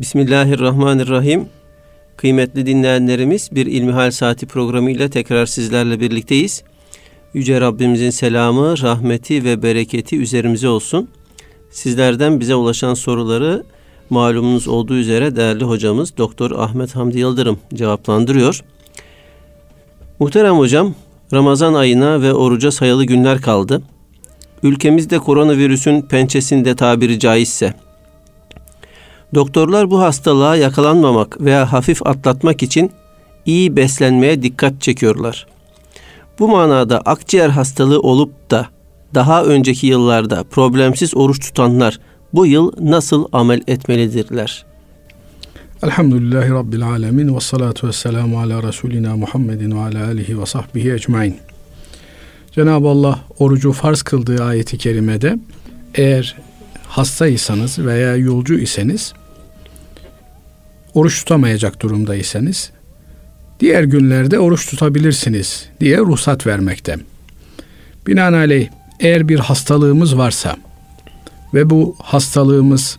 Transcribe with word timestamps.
Bismillahirrahmanirrahim. 0.00 1.48
Kıymetli 2.16 2.66
dinleyenlerimiz 2.66 3.48
bir 3.52 3.66
İlmihal 3.66 4.10
Saati 4.10 4.46
programı 4.46 4.90
ile 4.90 5.10
tekrar 5.10 5.46
sizlerle 5.46 6.00
birlikteyiz. 6.00 6.62
Yüce 7.34 7.60
Rabbimizin 7.60 8.10
selamı, 8.10 8.82
rahmeti 8.82 9.44
ve 9.44 9.62
bereketi 9.62 10.16
üzerimize 10.18 10.68
olsun. 10.68 11.08
Sizlerden 11.70 12.40
bize 12.40 12.54
ulaşan 12.54 12.94
soruları 12.94 13.64
malumunuz 14.10 14.68
olduğu 14.68 14.94
üzere 14.96 15.36
değerli 15.36 15.64
hocamız 15.64 16.16
Doktor 16.16 16.50
Ahmet 16.50 16.96
Hamdi 16.96 17.18
Yıldırım 17.18 17.58
cevaplandırıyor. 17.74 18.60
Muhterem 20.18 20.58
hocam, 20.58 20.94
Ramazan 21.32 21.74
ayına 21.74 22.22
ve 22.22 22.34
oruca 22.34 22.70
sayılı 22.70 23.04
günler 23.04 23.40
kaldı. 23.40 23.82
Ülkemizde 24.62 25.18
koronavirüsün 25.18 26.02
pençesinde 26.02 26.76
tabiri 26.76 27.18
caizse 27.18 27.87
Doktorlar 29.34 29.90
bu 29.90 30.00
hastalığa 30.00 30.56
yakalanmamak 30.56 31.40
veya 31.40 31.72
hafif 31.72 32.06
atlatmak 32.06 32.62
için 32.62 32.90
iyi 33.46 33.76
beslenmeye 33.76 34.42
dikkat 34.42 34.82
çekiyorlar. 34.82 35.46
Bu 36.38 36.48
manada 36.48 37.00
akciğer 37.00 37.48
hastalığı 37.48 38.00
olup 38.00 38.50
da 38.50 38.66
daha 39.14 39.44
önceki 39.44 39.86
yıllarda 39.86 40.44
problemsiz 40.44 41.16
oruç 41.16 41.40
tutanlar 41.40 42.00
bu 42.32 42.46
yıl 42.46 42.72
nasıl 42.80 43.24
amel 43.32 43.62
etmelidirler? 43.66 44.64
Elhamdülillahi 45.82 46.50
Rabbil 46.50 46.82
Alemin 46.82 47.34
ve 47.36 47.40
salatu 47.40 47.88
ve 47.88 47.92
selamu 47.92 48.40
ala 48.40 48.62
Resulina 48.62 49.16
Muhammedin 49.16 49.76
ve 49.76 49.80
ala 49.80 50.06
alihi 50.06 50.40
ve 50.40 50.46
sahbihi 50.46 50.92
ecmain. 50.92 51.36
Cenab-ı 52.52 52.88
Allah 52.88 53.18
orucu 53.38 53.72
farz 53.72 54.02
kıldığı 54.02 54.44
ayeti 54.44 54.78
kerimede 54.78 55.38
eğer 55.94 56.36
hastaysanız 56.88 57.78
veya 57.78 58.16
yolcu 58.16 58.54
iseniz 58.54 59.14
oruç 60.94 61.18
tutamayacak 61.18 61.82
durumdaysanız 61.82 62.70
diğer 63.60 63.82
günlerde 63.82 64.38
oruç 64.38 64.70
tutabilirsiniz 64.70 65.68
diye 65.80 65.98
ruhsat 65.98 66.46
vermekte. 66.46 66.96
Binaenaleyh 68.06 68.68
eğer 69.00 69.28
bir 69.28 69.38
hastalığımız 69.38 70.18
varsa 70.18 70.56
ve 71.54 71.70
bu 71.70 71.96
hastalığımız 72.02 72.98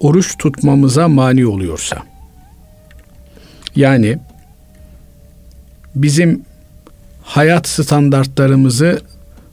oruç 0.00 0.38
tutmamıza 0.38 1.08
mani 1.08 1.46
oluyorsa 1.46 2.02
yani 3.76 4.18
bizim 5.94 6.42
hayat 7.22 7.68
standartlarımızı 7.68 9.00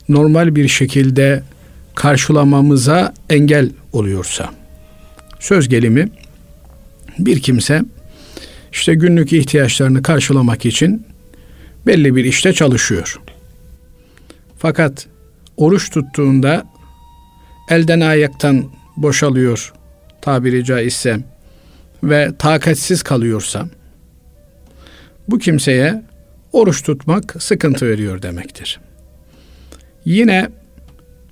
normal 0.08 0.56
bir 0.56 0.68
şekilde 0.68 1.42
karşılamamıza 1.94 3.14
engel 3.30 3.70
oluyorsa 3.92 4.50
söz 5.40 5.68
gelimi 5.68 6.08
bir 7.18 7.40
kimse 7.40 7.82
işte 8.72 8.94
günlük 8.94 9.32
ihtiyaçlarını 9.32 10.02
karşılamak 10.02 10.66
için 10.66 11.06
belli 11.86 12.16
bir 12.16 12.24
işte 12.24 12.52
çalışıyor. 12.52 13.20
Fakat 14.58 15.06
oruç 15.56 15.90
tuttuğunda 15.90 16.66
elden 17.70 18.00
ayaktan 18.00 18.64
boşalıyor 18.96 19.72
tabiri 20.20 20.64
caizse 20.64 21.20
ve 22.02 22.32
takatsiz 22.38 23.02
kalıyorsa 23.02 23.68
bu 25.28 25.38
kimseye 25.38 26.02
oruç 26.52 26.82
tutmak 26.82 27.42
sıkıntı 27.42 27.86
veriyor 27.86 28.22
demektir. 28.22 28.80
Yine 30.04 30.48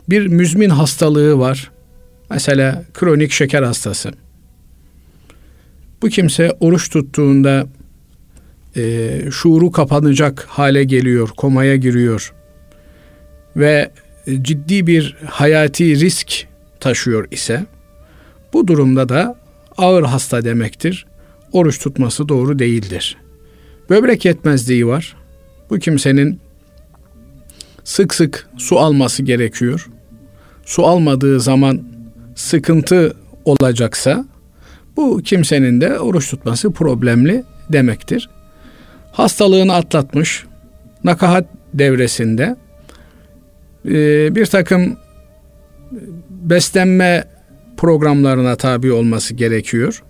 bir 0.09 0.27
müzmin 0.27 0.71
hastalığı 0.71 1.39
var. 1.39 1.71
Mesela 2.31 2.85
kronik 2.95 3.33
şeker 3.33 3.63
hastası. 3.63 4.13
Bu 6.03 6.09
kimse 6.09 6.57
oruç 6.61 6.91
tuttuğunda 6.91 7.67
e, 8.77 9.11
şuuru 9.31 9.71
kapanacak 9.71 10.45
hale 10.49 10.85
geliyor, 10.85 11.29
komaya 11.29 11.77
giriyor 11.77 12.33
ve 13.57 13.91
ciddi 14.43 14.87
bir 14.87 15.17
hayati 15.27 16.01
risk 16.01 16.47
taşıyor 16.81 17.29
ise 17.31 17.67
bu 18.53 18.69
durumda 18.69 19.09
da 19.09 19.39
ağır 19.77 20.03
hasta 20.03 20.45
demektir. 20.45 21.07
Oruç 21.53 21.79
tutması 21.79 22.29
doğru 22.29 22.59
değildir. 22.59 23.17
Böbrek 23.91 24.25
yetmezliği 24.25 24.87
var. 24.87 25.17
Bu 25.71 25.79
kimsenin 25.79 26.41
sık 27.85 28.15
sık 28.15 28.49
su 28.59 28.79
alması 28.79 29.23
gerekiyor. 29.23 29.89
Su 30.65 30.87
almadığı 30.87 31.41
zaman 31.41 31.83
sıkıntı 32.35 33.17
olacaksa 33.45 34.25
bu 34.97 35.23
kimsenin 35.23 35.81
de 35.81 35.99
oruç 35.99 36.31
tutması 36.31 36.73
problemli 36.73 37.45
demektir. 37.73 38.31
Hastalığını 39.13 39.75
atlatmış, 39.75 40.45
nakahat 41.05 41.45
devresinde 41.75 42.57
e, 43.85 43.95
bir 44.35 44.47
takım 44.47 44.97
beslenme 46.31 47.25
programlarına 47.77 48.57
tabi 48.57 48.93
olması 48.93 49.35
gerekiyor. 49.35 50.03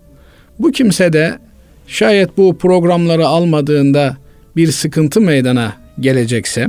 Bu 0.58 0.72
kimse 0.72 1.12
de 1.12 1.38
şayet 1.86 2.36
bu 2.36 2.58
programları 2.58 3.26
almadığında 3.26 4.16
bir 4.56 4.72
sıkıntı 4.72 5.20
meydana 5.20 5.76
gelecekse 6.00 6.68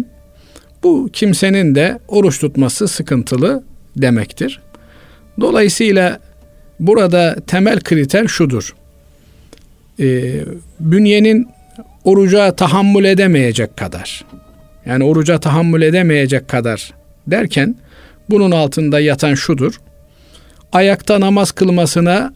bu 0.84 1.10
kimsenin 1.14 1.76
de 1.76 2.00
oruç 2.08 2.40
tutması 2.40 2.88
sıkıntılı 2.88 3.64
demektir. 3.98 4.62
Dolayısıyla 5.40 6.20
Burada 6.84 7.36
temel 7.48 7.80
kriter 7.80 8.28
şudur. 8.28 8.76
E, 10.00 10.06
bünyenin 10.80 11.48
oruca 12.04 12.56
tahammül 12.56 13.06
edemeyecek 13.06 13.78
kadar. 13.78 14.26
Yani 14.86 15.04
oruca 15.04 15.40
tahammül 15.40 15.82
edemeyecek 15.82 16.48
kadar 16.48 16.94
derken 17.28 17.76
bunun 18.30 18.52
altında 18.52 19.00
yatan 19.00 19.34
şudur. 19.34 19.80
Ayakta 20.72 21.20
namaz 21.20 21.52
kılmasına 21.52 22.34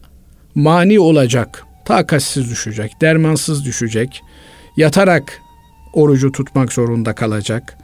mani 0.54 1.00
olacak, 1.00 1.64
takatsiz 1.84 2.50
düşecek, 2.50 2.92
dermansız 3.00 3.64
düşecek, 3.64 4.22
yatarak 4.76 5.40
orucu 5.92 6.32
tutmak 6.32 6.72
zorunda 6.72 7.12
kalacak, 7.14 7.78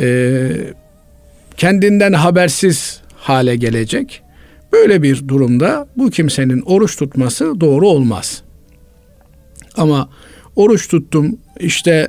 e, 0.00 0.48
kendinden 1.56 2.12
habersiz 2.12 3.00
hale 3.16 3.56
gelecek 3.56 4.23
Böyle 4.74 5.02
bir 5.02 5.28
durumda 5.28 5.88
bu 5.96 6.10
kimsenin 6.10 6.60
oruç 6.60 6.96
tutması 6.96 7.60
doğru 7.60 7.88
olmaz. 7.88 8.42
Ama 9.76 10.10
oruç 10.56 10.88
tuttum 10.88 11.38
işte 11.60 12.08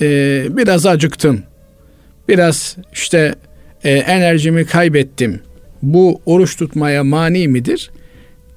e, 0.00 0.06
biraz 0.50 0.86
acıktım. 0.86 1.42
Biraz 2.28 2.76
işte 2.92 3.34
e, 3.84 3.90
enerjimi 3.90 4.66
kaybettim. 4.66 5.40
Bu 5.82 6.20
oruç 6.26 6.56
tutmaya 6.56 7.04
mani 7.04 7.48
midir? 7.48 7.90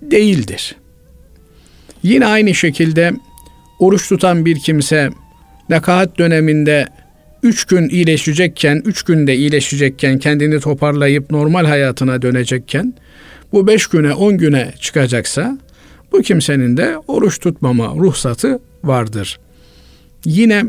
Değildir. 0.02 0.76
Yine 2.04 2.26
aynı 2.26 2.56
şekilde 2.56 3.12
oruç 3.80 4.10
tutan 4.10 4.46
bir 4.46 4.60
kimse 4.60 5.10
nekahat 5.70 6.18
döneminde 6.18 6.88
üç 7.44 7.66
gün 7.66 7.90
iyileşecekken, 7.90 8.82
üç 8.86 9.04
günde 9.04 9.36
iyileşecekken, 9.36 10.20
kendini 10.20 10.60
toparlayıp 10.60 11.32
normal 11.32 11.66
hayatına 11.66 12.22
dönecekken 12.22 12.94
bu 13.54 13.68
beş 13.68 13.88
güne 13.88 14.14
on 14.14 14.38
güne 14.38 14.74
çıkacaksa 14.80 15.58
bu 16.12 16.22
kimsenin 16.22 16.78
de 16.78 16.98
oruç 17.08 17.40
tutmama 17.40 17.96
ruhsatı 17.96 18.60
vardır. 18.84 19.40
Yine 20.26 20.66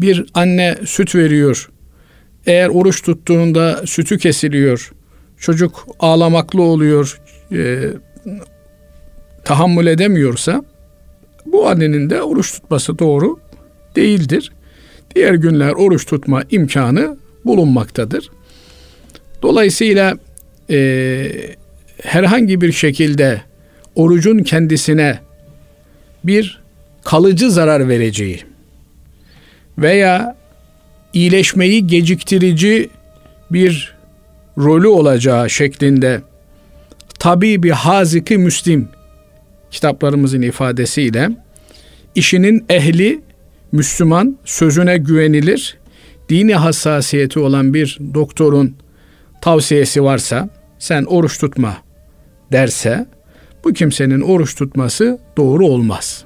bir 0.00 0.26
anne 0.34 0.76
süt 0.84 1.14
veriyor. 1.14 1.70
Eğer 2.46 2.68
oruç 2.68 3.02
tuttuğunda 3.02 3.86
sütü 3.86 4.18
kesiliyor. 4.18 4.92
Çocuk 5.38 5.86
ağlamaklı 6.00 6.62
oluyor. 6.62 7.20
E, 7.52 7.80
tahammül 9.44 9.86
edemiyorsa 9.86 10.64
bu 11.46 11.68
annenin 11.68 12.10
de 12.10 12.22
oruç 12.22 12.52
tutması 12.52 12.98
doğru 12.98 13.40
değildir. 13.96 14.52
Diğer 15.14 15.34
günler 15.34 15.72
oruç 15.72 16.06
tutma 16.06 16.42
imkanı 16.50 17.16
bulunmaktadır. 17.44 18.30
Dolayısıyla 19.42 20.18
e, 20.70 21.30
herhangi 22.02 22.60
bir 22.60 22.72
şekilde 22.72 23.40
orucun 23.94 24.38
kendisine 24.38 25.18
bir 26.24 26.62
kalıcı 27.04 27.50
zarar 27.50 27.88
vereceği 27.88 28.40
veya 29.78 30.36
iyileşmeyi 31.12 31.86
geciktirici 31.86 32.90
bir 33.50 33.94
rolü 34.58 34.88
olacağı 34.88 35.50
şeklinde 35.50 36.20
tabi 37.18 37.62
bir 37.62 37.70
haziki 37.70 38.38
müslim 38.38 38.88
kitaplarımızın 39.70 40.42
ifadesiyle 40.42 41.30
işinin 42.14 42.64
ehli 42.68 43.20
Müslüman 43.72 44.38
sözüne 44.44 44.96
güvenilir 44.96 45.78
dini 46.28 46.54
hassasiyeti 46.54 47.38
olan 47.38 47.74
bir 47.74 47.98
doktorun 48.14 48.74
tavsiyesi 49.40 50.02
varsa 50.02 50.48
sen 50.84 51.04
oruç 51.04 51.38
tutma 51.38 51.76
derse 52.52 53.06
bu 53.64 53.72
kimsenin 53.72 54.20
oruç 54.20 54.54
tutması 54.54 55.18
doğru 55.36 55.66
olmaz. 55.66 56.24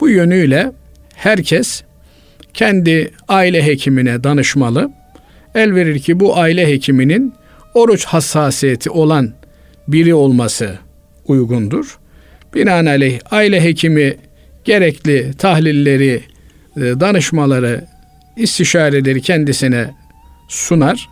Bu 0.00 0.08
yönüyle 0.08 0.72
herkes 1.14 1.82
kendi 2.54 3.10
aile 3.28 3.66
hekimine 3.66 4.24
danışmalı. 4.24 4.90
El 5.54 5.74
verir 5.74 5.98
ki 5.98 6.20
bu 6.20 6.38
aile 6.38 6.66
hekiminin 6.66 7.34
oruç 7.74 8.04
hassasiyeti 8.04 8.90
olan 8.90 9.32
biri 9.88 10.14
olması 10.14 10.78
uygundur. 11.26 11.98
Binaenaleyh 12.54 13.20
aile 13.30 13.64
hekimi 13.64 14.16
gerekli 14.64 15.34
tahlilleri, 15.38 16.22
e, 16.76 16.80
danışmaları, 16.80 17.84
istişareleri 18.36 19.22
kendisine 19.22 19.90
sunar. 20.48 21.08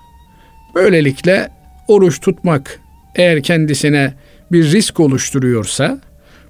Böylelikle 0.74 1.53
oruç 1.88 2.20
tutmak 2.20 2.80
eğer 3.14 3.42
kendisine 3.42 4.14
bir 4.52 4.72
risk 4.72 5.00
oluşturuyorsa 5.00 6.00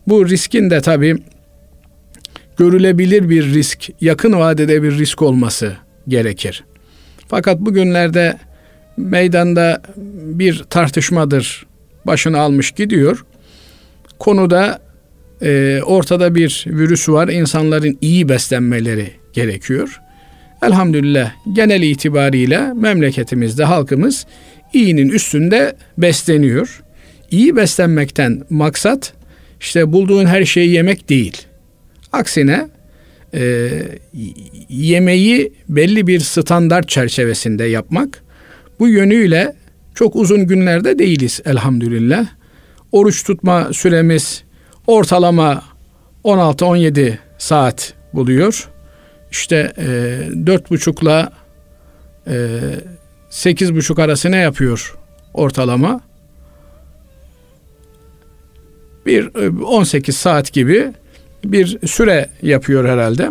bu 0.06 0.28
riskin 0.28 0.70
de 0.70 0.81
tabi 0.81 1.16
görülebilir 2.56 3.28
bir 3.28 3.54
risk, 3.54 3.90
yakın 4.00 4.32
vadede 4.32 4.82
bir 4.82 4.98
risk 4.98 5.22
olması 5.22 5.76
gerekir. 6.08 6.64
Fakat 7.28 7.60
bugünlerde 7.60 8.38
meydanda 8.96 9.82
bir 10.16 10.64
tartışmadır 10.70 11.66
başını 12.06 12.38
almış 12.38 12.70
gidiyor. 12.70 13.25
Konuda 14.19 14.78
e, 15.42 15.80
ortada 15.87 16.34
bir 16.34 16.64
virüs 16.66 17.08
var. 17.08 17.28
İnsanların 17.28 17.98
iyi 18.00 18.28
beslenmeleri 18.28 19.10
gerekiyor. 19.32 20.00
Elhamdülillah 20.62 21.32
genel 21.52 21.82
itibariyle 21.82 22.72
memleketimizde 22.72 23.64
halkımız 23.64 24.26
iyinin 24.75 25.09
üstünde 25.09 25.76
besleniyor. 25.99 26.82
İyi 27.31 27.56
beslenmekten 27.56 28.43
maksat 28.50 29.12
işte 29.61 29.93
bulduğun 29.93 30.26
her 30.26 30.44
şeyi 30.44 30.71
yemek 30.71 31.09
değil. 31.09 31.43
Aksine 32.12 32.69
e, 33.35 33.71
yemeği 34.69 35.53
belli 35.69 36.06
bir 36.06 36.21
standart 36.21 36.88
çerçevesinde 36.88 37.65
yapmak. 37.65 38.23
Bu 38.81 38.88
yönüyle 38.88 39.55
çok 39.94 40.17
uzun 40.17 40.47
günlerde 40.47 40.99
değiliz 40.99 41.41
elhamdülillah. 41.44 42.26
Oruç 42.93 43.25
tutma 43.25 43.69
süremiz 43.73 44.44
ortalama 44.87 45.62
16-17 46.25 47.19
saat 47.38 47.94
buluyor. 48.12 48.69
İşte 49.31 49.73
e, 49.79 49.87
dört 50.47 50.71
buçukla 50.71 51.32
e, 53.34 53.36
sekiz 53.36 53.75
buçuk 53.75 53.98
arası 53.98 54.31
ne 54.31 54.36
yapıyor 54.36 54.94
ortalama? 55.34 56.00
Bir 59.06 59.31
18 59.64 60.14
e, 60.14 60.19
saat 60.19 60.52
gibi 60.52 60.92
bir 61.44 61.86
süre 61.86 62.28
yapıyor 62.42 62.88
herhalde. 62.88 63.31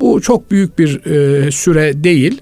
Bu 0.00 0.20
çok 0.20 0.50
büyük 0.50 0.78
bir 0.78 1.06
e, 1.06 1.50
süre 1.50 2.04
değil. 2.04 2.40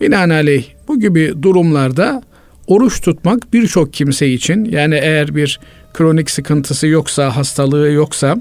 Binaenaleyh 0.00 0.64
bu 0.88 1.00
gibi 1.00 1.42
durumlarda 1.42 2.22
oruç 2.66 3.00
tutmak 3.00 3.52
birçok 3.52 3.92
kimse 3.92 4.28
için 4.28 4.64
yani 4.64 4.94
eğer 4.94 5.34
bir 5.36 5.60
kronik 5.94 6.30
sıkıntısı 6.30 6.86
yoksa, 6.86 7.36
hastalığı 7.36 7.90
yoksa 7.90 8.36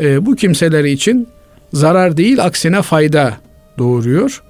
e, 0.00 0.26
bu 0.26 0.36
kimseler 0.36 0.84
için 0.84 1.28
zarar 1.72 2.16
değil 2.16 2.44
aksine 2.44 2.82
fayda 2.82 3.36
doğuruyor. 3.78 4.42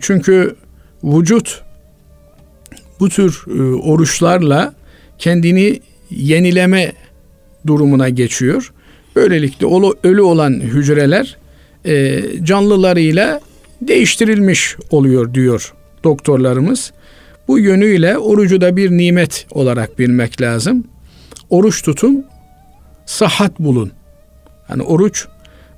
Çünkü 0.00 0.56
vücut 1.04 1.63
bu 3.00 3.08
tür 3.08 3.44
e, 3.58 3.62
oruçlarla 3.74 4.74
kendini 5.18 5.80
yenileme 6.10 6.92
durumuna 7.66 8.08
geçiyor. 8.08 8.72
Böylelikle 9.16 9.66
ölü 10.02 10.20
olan 10.20 10.52
hücreler 10.52 11.36
e, 11.84 12.22
canlılarıyla 12.42 13.40
değiştirilmiş 13.80 14.76
oluyor 14.90 15.34
diyor 15.34 15.74
doktorlarımız. 16.04 16.92
Bu 17.48 17.58
yönüyle 17.58 18.18
orucu 18.18 18.60
da 18.60 18.76
bir 18.76 18.90
nimet 18.90 19.46
olarak 19.50 19.98
bilmek 19.98 20.40
lazım. 20.40 20.84
Oruç 21.50 21.82
tutun, 21.82 22.26
sıhhat 23.06 23.58
bulun. 23.58 23.92
Yani 24.68 24.82
oruç 24.82 25.26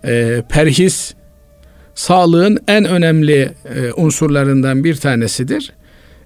e, 0.05 0.43
perhis 0.49 1.15
sağlığın 1.95 2.59
en 2.69 2.85
önemli 2.85 3.55
e, 3.75 3.93
unsurlarından 3.93 4.85
bir 4.85 4.97
tanesidir. 4.97 5.73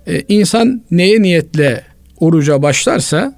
E, 0.06 0.22
insan 0.28 0.82
neye 0.90 1.22
niyetle 1.22 1.84
oruca 2.20 2.62
başlarsa 2.62 3.34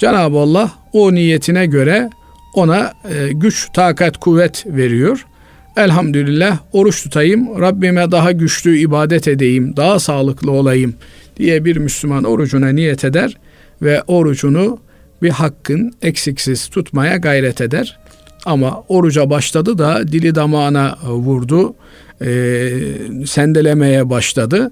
Cenab-ı 0.00 0.38
Allah 0.38 0.72
o 0.92 1.14
niyetine 1.14 1.66
göre 1.66 2.10
ona 2.54 2.92
e, 3.10 3.32
güç, 3.32 3.68
takat, 3.74 4.16
kuvvet 4.16 4.66
veriyor. 4.66 5.26
Elhamdülillah 5.76 6.58
oruç 6.72 7.02
tutayım, 7.02 7.60
Rabbime 7.60 8.10
daha 8.10 8.32
güçlü 8.32 8.78
ibadet 8.78 9.28
edeyim, 9.28 9.76
daha 9.76 10.00
sağlıklı 10.00 10.50
olayım 10.50 10.94
diye 11.36 11.64
bir 11.64 11.76
Müslüman 11.76 12.24
orucuna 12.24 12.68
niyet 12.68 13.04
eder 13.04 13.36
ve 13.82 14.02
orucunu 14.02 14.78
bir 15.22 15.30
hakkın 15.30 15.92
eksiksiz 16.02 16.68
tutmaya 16.68 17.16
gayret 17.16 17.60
eder. 17.60 17.98
Ama 18.44 18.84
oruca 18.88 19.30
başladı 19.30 19.78
da 19.78 20.08
dili 20.08 20.34
damağına 20.34 20.98
vurdu, 21.04 21.74
e, 22.24 22.70
sendelemeye 23.26 24.10
başladı. 24.10 24.70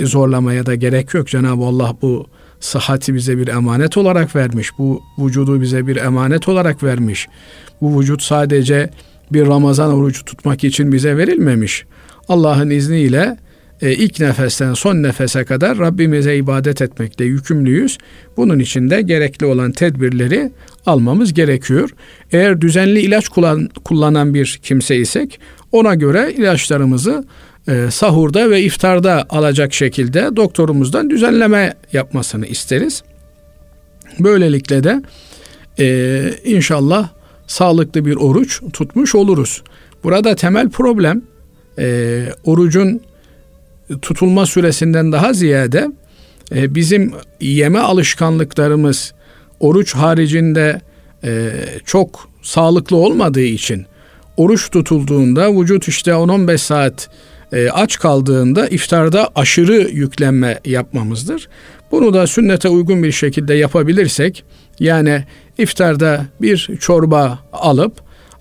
Zorlamaya 0.00 0.66
da 0.66 0.74
gerek 0.74 1.14
yok. 1.14 1.28
Cenab-ı 1.28 1.64
Allah 1.64 1.96
bu 2.02 2.26
sıhhati 2.60 3.14
bize 3.14 3.38
bir 3.38 3.48
emanet 3.48 3.96
olarak 3.96 4.36
vermiş. 4.36 4.70
Bu 4.78 5.02
vücudu 5.18 5.60
bize 5.60 5.86
bir 5.86 5.96
emanet 5.96 6.48
olarak 6.48 6.82
vermiş. 6.82 7.28
Bu 7.80 8.00
vücut 8.00 8.22
sadece 8.22 8.90
bir 9.32 9.46
Ramazan 9.46 9.92
orucu 9.94 10.24
tutmak 10.24 10.64
için 10.64 10.92
bize 10.92 11.16
verilmemiş. 11.16 11.84
Allah'ın 12.28 12.70
izniyle 12.70 13.36
e, 13.82 13.92
ilk 13.92 14.20
nefesten 14.20 14.74
son 14.74 15.02
nefese 15.02 15.44
kadar 15.44 15.78
Rabbimize 15.78 16.36
ibadet 16.36 16.82
etmekle 16.82 17.24
yükümlüyüz. 17.24 17.98
Bunun 18.36 18.58
için 18.58 18.90
de 18.90 19.02
gerekli 19.02 19.46
olan 19.46 19.72
tedbirleri 19.72 20.52
almamız 20.86 21.34
gerekiyor. 21.34 21.90
Eğer 22.32 22.60
düzenli 22.60 23.00
ilaç 23.00 23.28
kullan, 23.28 23.68
kullanan 23.84 24.34
bir 24.34 24.60
kimse 24.62 24.96
isek 24.96 25.40
ona 25.72 25.94
göre 25.94 26.32
ilaçlarımızı 26.36 27.24
e, 27.68 27.90
sahurda 27.90 28.50
ve 28.50 28.62
iftarda 28.62 29.26
alacak 29.30 29.74
şekilde 29.74 30.36
doktorumuzdan 30.36 31.10
düzenleme 31.10 31.74
yapmasını 31.92 32.46
isteriz. 32.46 33.02
Böylelikle 34.18 34.84
de 34.84 35.02
e, 35.78 36.30
inşallah 36.44 37.08
sağlıklı 37.46 38.04
bir 38.04 38.16
oruç 38.16 38.60
tutmuş 38.72 39.14
oluruz. 39.14 39.62
Burada 40.04 40.34
temel 40.34 40.68
problem 40.68 41.22
e, 41.78 42.26
orucun 42.44 43.00
tutulma 44.02 44.46
süresinden 44.46 45.12
daha 45.12 45.32
ziyade 45.32 45.88
e, 46.54 46.74
bizim 46.74 47.12
yeme 47.40 47.78
alışkanlıklarımız 47.78 49.14
oruç 49.60 49.94
haricinde 49.94 50.80
e, 51.24 51.50
çok 51.84 52.28
sağlıklı 52.42 52.96
olmadığı 52.96 53.40
için 53.40 53.86
oruç 54.36 54.70
tutulduğunda 54.70 55.60
vücut 55.60 55.88
işte 55.88 56.10
10-15 56.10 56.58
saat 56.58 57.10
e, 57.54 57.70
aç 57.70 57.98
kaldığında 57.98 58.68
iftarda 58.68 59.30
aşırı 59.34 59.74
yüklenme 59.74 60.60
yapmamızdır. 60.64 61.48
Bunu 61.90 62.14
da 62.14 62.26
sünnete 62.26 62.68
uygun 62.68 63.02
bir 63.02 63.12
şekilde 63.12 63.54
yapabilirsek 63.54 64.44
yani 64.80 65.24
iftarda 65.58 66.26
bir 66.40 66.70
çorba 66.80 67.38
alıp 67.52 67.92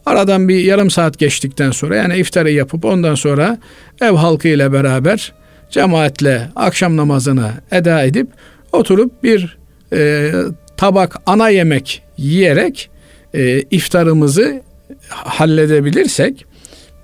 aradan 0.06 0.48
bir 0.50 0.60
yarım 0.60 0.90
saat 0.90 1.20
geçtikten 1.20 1.72
sonra 1.72 1.96
yani 1.96 2.18
iftarı 2.18 2.52
yapıp 2.52 2.86
ondan 2.86 3.16
sonra 3.16 3.58
ev 4.02 4.12
halkı 4.12 4.48
ile 4.48 4.74
beraber 4.74 5.34
cemaatle 5.70 6.50
akşam 6.56 6.98
namazını 6.98 7.52
eda 7.72 8.04
edip 8.04 8.28
oturup 8.72 9.24
bir 9.24 9.58
e, 9.94 10.32
tabak 10.78 11.16
ana 11.26 11.50
yemek 11.50 12.04
yiyerek 12.18 12.90
e, 13.34 13.62
iftarımızı 13.62 14.62
halledebilirsek 15.10 16.46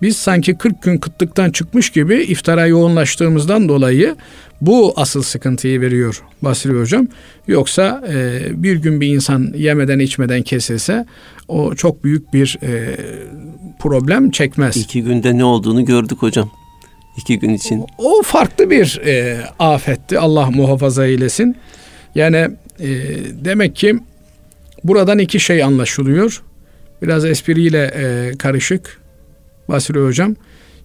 biz 0.02 0.18
sanki 0.18 0.58
40 0.58 0.84
gün 0.84 0.98
kıtlıktan 0.98 1.52
çıkmış 1.52 1.90
gibi 1.90 2.16
iftara 2.16 2.68
yoğunlaştığımızdan 2.68 3.70
dolayı 3.70 4.16
bu 4.62 4.94
asıl 4.96 5.22
sıkıntıyı 5.22 5.82
veriyor 5.82 6.24
Basri 6.42 6.80
Hocam. 6.80 7.08
Yoksa 7.48 8.04
e, 8.10 8.42
bir 8.64 8.76
gün 8.76 9.02
bir 9.02 9.08
insan 9.08 9.54
yemeden 9.56 10.00
içmeden 10.00 10.42
kesilse 10.42 11.06
o 11.48 11.76
çok 11.76 12.04
büyük 12.04 12.34
bir 12.34 12.60
e, 12.64 12.98
problem 13.80 14.32
çekmez. 14.32 14.78
İki 14.78 15.04
günde 15.04 15.38
ne 15.38 15.44
olduğunu 15.44 15.86
gördük 15.86 16.18
hocam. 16.22 16.52
İki 17.18 17.40
gün 17.40 17.54
için. 17.54 17.86
O, 17.98 18.20
o 18.20 18.24
farklı 18.24 18.70
bir 18.70 19.02
e, 19.06 19.38
afetti. 19.60 20.20
Allah 20.20 20.52
muhafaza 20.52 21.06
eylesin. 21.06 21.56
Yani 22.16 22.48
e, 22.80 22.88
demek 23.46 23.76
ki 23.76 24.00
buradan 24.84 25.20
iki 25.20 25.40
şey 25.40 25.64
anlaşılıyor. 25.64 26.44
Biraz 27.02 27.26
espriyle 27.26 27.92
e, 27.96 28.38
karışık 28.38 29.00
Basri 29.70 30.00
Hocam. 30.00 30.36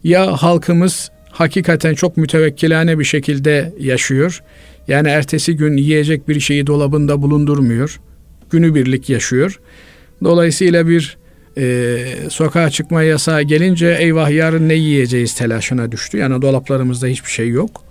Ya 0.05 0.43
halkımız 0.43 1.11
hakikaten 1.31 1.95
çok 1.95 2.17
mütevekkilane 2.17 2.99
bir 2.99 3.05
şekilde 3.05 3.73
yaşıyor. 3.79 4.43
Yani 4.89 5.09
ertesi 5.09 5.57
gün 5.57 5.77
yiyecek 5.77 6.29
bir 6.29 6.41
şeyi 6.41 6.67
dolabında 6.67 7.23
bulundurmuyor. 7.23 8.01
günübirlik 8.51 9.11
yaşıyor. 9.11 9.61
Dolayısıyla 10.25 10.89
bir 10.89 11.17
e, 11.59 11.97
sokağa 12.31 12.71
çıkma 12.71 13.03
yasağı 13.03 13.43
gelince 13.43 13.97
eyvah 14.01 14.31
yarın 14.31 14.69
ne 14.69 14.75
yiyeceğiz 14.75 15.35
telaşına 15.35 15.93
düştü. 15.93 16.19
Yani 16.19 16.43
dolaplarımızda 16.43 17.07
hiçbir 17.07 17.31
şey 17.31 17.49
yok. 17.49 17.85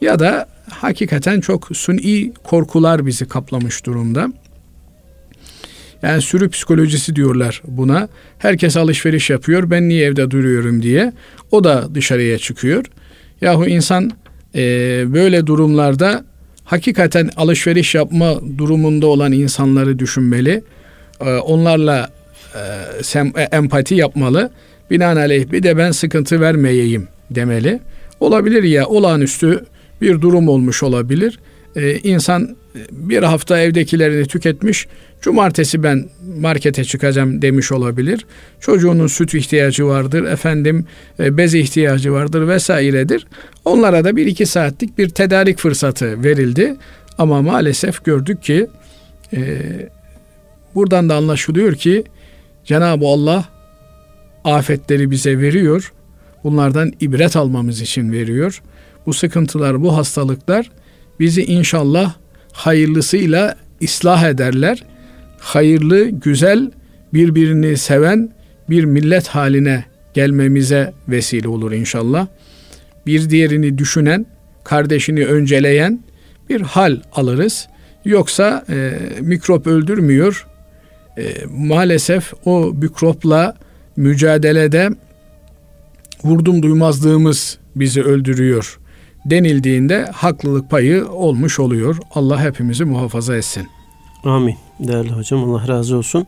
Ya 0.00 0.18
da 0.18 0.48
hakikaten 0.70 1.40
çok 1.40 1.76
suni 1.76 2.32
korkular 2.44 3.06
bizi 3.06 3.28
kaplamış 3.28 3.86
durumda. 3.86 4.32
Yani 6.02 6.22
sürü 6.22 6.50
psikolojisi 6.50 7.16
diyorlar 7.16 7.62
buna. 7.66 8.08
Herkes 8.38 8.76
alışveriş 8.76 9.30
yapıyor. 9.30 9.70
Ben 9.70 9.88
niye 9.88 10.06
evde 10.06 10.30
duruyorum 10.30 10.82
diye. 10.82 11.12
O 11.50 11.64
da 11.64 11.94
dışarıya 11.94 12.38
çıkıyor. 12.38 12.84
Yahu 13.40 13.66
insan 13.66 14.10
e, 14.54 14.60
böyle 15.14 15.46
durumlarda 15.46 16.24
hakikaten 16.64 17.30
alışveriş 17.36 17.94
yapma 17.94 18.40
durumunda 18.58 19.06
olan 19.06 19.32
insanları 19.32 19.98
düşünmeli. 19.98 20.62
E, 21.20 21.30
onlarla 21.34 22.10
e, 22.54 22.62
sem, 23.02 23.32
e, 23.36 23.42
empati 23.42 23.94
yapmalı. 23.94 24.50
Binaenaleyh 24.90 25.52
bir 25.52 25.62
de 25.62 25.76
ben 25.76 25.90
sıkıntı 25.90 26.40
vermeyeyim 26.40 27.08
demeli. 27.30 27.80
Olabilir 28.20 28.62
ya 28.62 28.86
olağanüstü 28.86 29.64
bir 30.00 30.20
durum 30.20 30.48
olmuş 30.48 30.82
olabilir. 30.82 31.38
Ee, 31.76 31.96
insan 31.98 32.56
bir 32.92 33.22
hafta 33.22 33.60
evdekilerini 33.60 34.26
tüketmiş, 34.26 34.86
cumartesi 35.20 35.82
ben 35.82 36.08
markete 36.38 36.84
çıkacağım 36.84 37.42
demiş 37.42 37.72
olabilir. 37.72 38.26
Çocuğunun 38.60 39.06
süt 39.06 39.34
ihtiyacı 39.34 39.86
vardır, 39.86 40.24
efendim 40.24 40.86
e, 41.20 41.36
bez 41.36 41.54
ihtiyacı 41.54 42.12
vardır 42.12 42.48
vesairedir. 42.48 43.26
Onlara 43.64 44.04
da 44.04 44.16
bir 44.16 44.26
iki 44.26 44.46
saatlik 44.46 44.98
bir 44.98 45.08
tedarik 45.08 45.58
fırsatı 45.58 46.24
verildi. 46.24 46.76
Ama 47.18 47.42
maalesef 47.42 48.04
gördük 48.04 48.42
ki 48.42 48.66
e, 49.32 49.58
buradan 50.74 51.08
da 51.08 51.14
anlaşılıyor 51.14 51.74
ki 51.74 52.04
Cenab-ı 52.64 53.06
Allah 53.06 53.44
afetleri 54.44 55.10
bize 55.10 55.38
veriyor. 55.38 55.92
Bunlardan 56.44 56.92
ibret 57.00 57.36
almamız 57.36 57.80
için 57.80 58.12
veriyor. 58.12 58.62
Bu 59.06 59.14
sıkıntılar, 59.14 59.82
bu 59.82 59.96
hastalıklar 59.96 60.70
bizi 61.20 61.44
inşallah 61.44 62.14
hayırlısıyla 62.52 63.56
ıslah 63.84 64.24
ederler. 64.24 64.84
Hayırlı, 65.38 66.04
güzel, 66.04 66.70
birbirini 67.14 67.76
seven 67.76 68.32
bir 68.70 68.84
millet 68.84 69.28
haline 69.28 69.84
gelmemize 70.14 70.92
vesile 71.08 71.48
olur 71.48 71.72
inşallah. 71.72 72.26
Bir 73.06 73.30
diğerini 73.30 73.78
düşünen, 73.78 74.26
kardeşini 74.64 75.26
önceleyen 75.26 76.00
bir 76.50 76.60
hal 76.60 77.00
alırız. 77.12 77.68
Yoksa 78.04 78.64
e, 78.68 78.92
mikrop 79.20 79.66
öldürmüyor. 79.66 80.46
E, 81.18 81.24
maalesef 81.50 82.32
o 82.44 82.72
mikropla 82.74 83.56
mücadelede 83.96 84.90
vurdum 86.24 86.62
duymazlığımız 86.62 87.58
bizi 87.76 88.02
öldürüyor 88.02 88.79
denildiğinde 89.24 90.04
haklılık 90.04 90.70
payı 90.70 91.08
olmuş 91.08 91.60
oluyor. 91.60 91.96
Allah 92.14 92.44
hepimizi 92.44 92.84
muhafaza 92.84 93.36
etsin. 93.36 93.68
Amin. 94.24 94.56
Değerli 94.80 95.10
hocam 95.10 95.44
Allah 95.50 95.68
razı 95.68 95.96
olsun. 95.96 96.26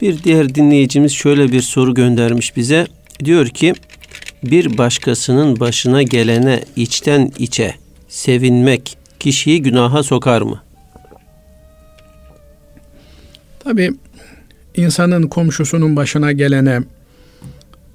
Bir 0.00 0.22
diğer 0.22 0.54
dinleyicimiz 0.54 1.12
şöyle 1.12 1.52
bir 1.52 1.60
soru 1.60 1.94
göndermiş 1.94 2.56
bize. 2.56 2.86
Diyor 3.24 3.46
ki 3.46 3.74
bir 4.44 4.78
başkasının 4.78 5.60
başına 5.60 6.02
gelene 6.02 6.60
içten 6.76 7.32
içe 7.38 7.74
sevinmek 8.08 8.98
kişiyi 9.20 9.62
günaha 9.62 10.02
sokar 10.02 10.42
mı? 10.42 10.62
Tabi 13.60 13.90
insanın 14.76 15.22
komşusunun 15.22 15.96
başına 15.96 16.32
gelene 16.32 16.80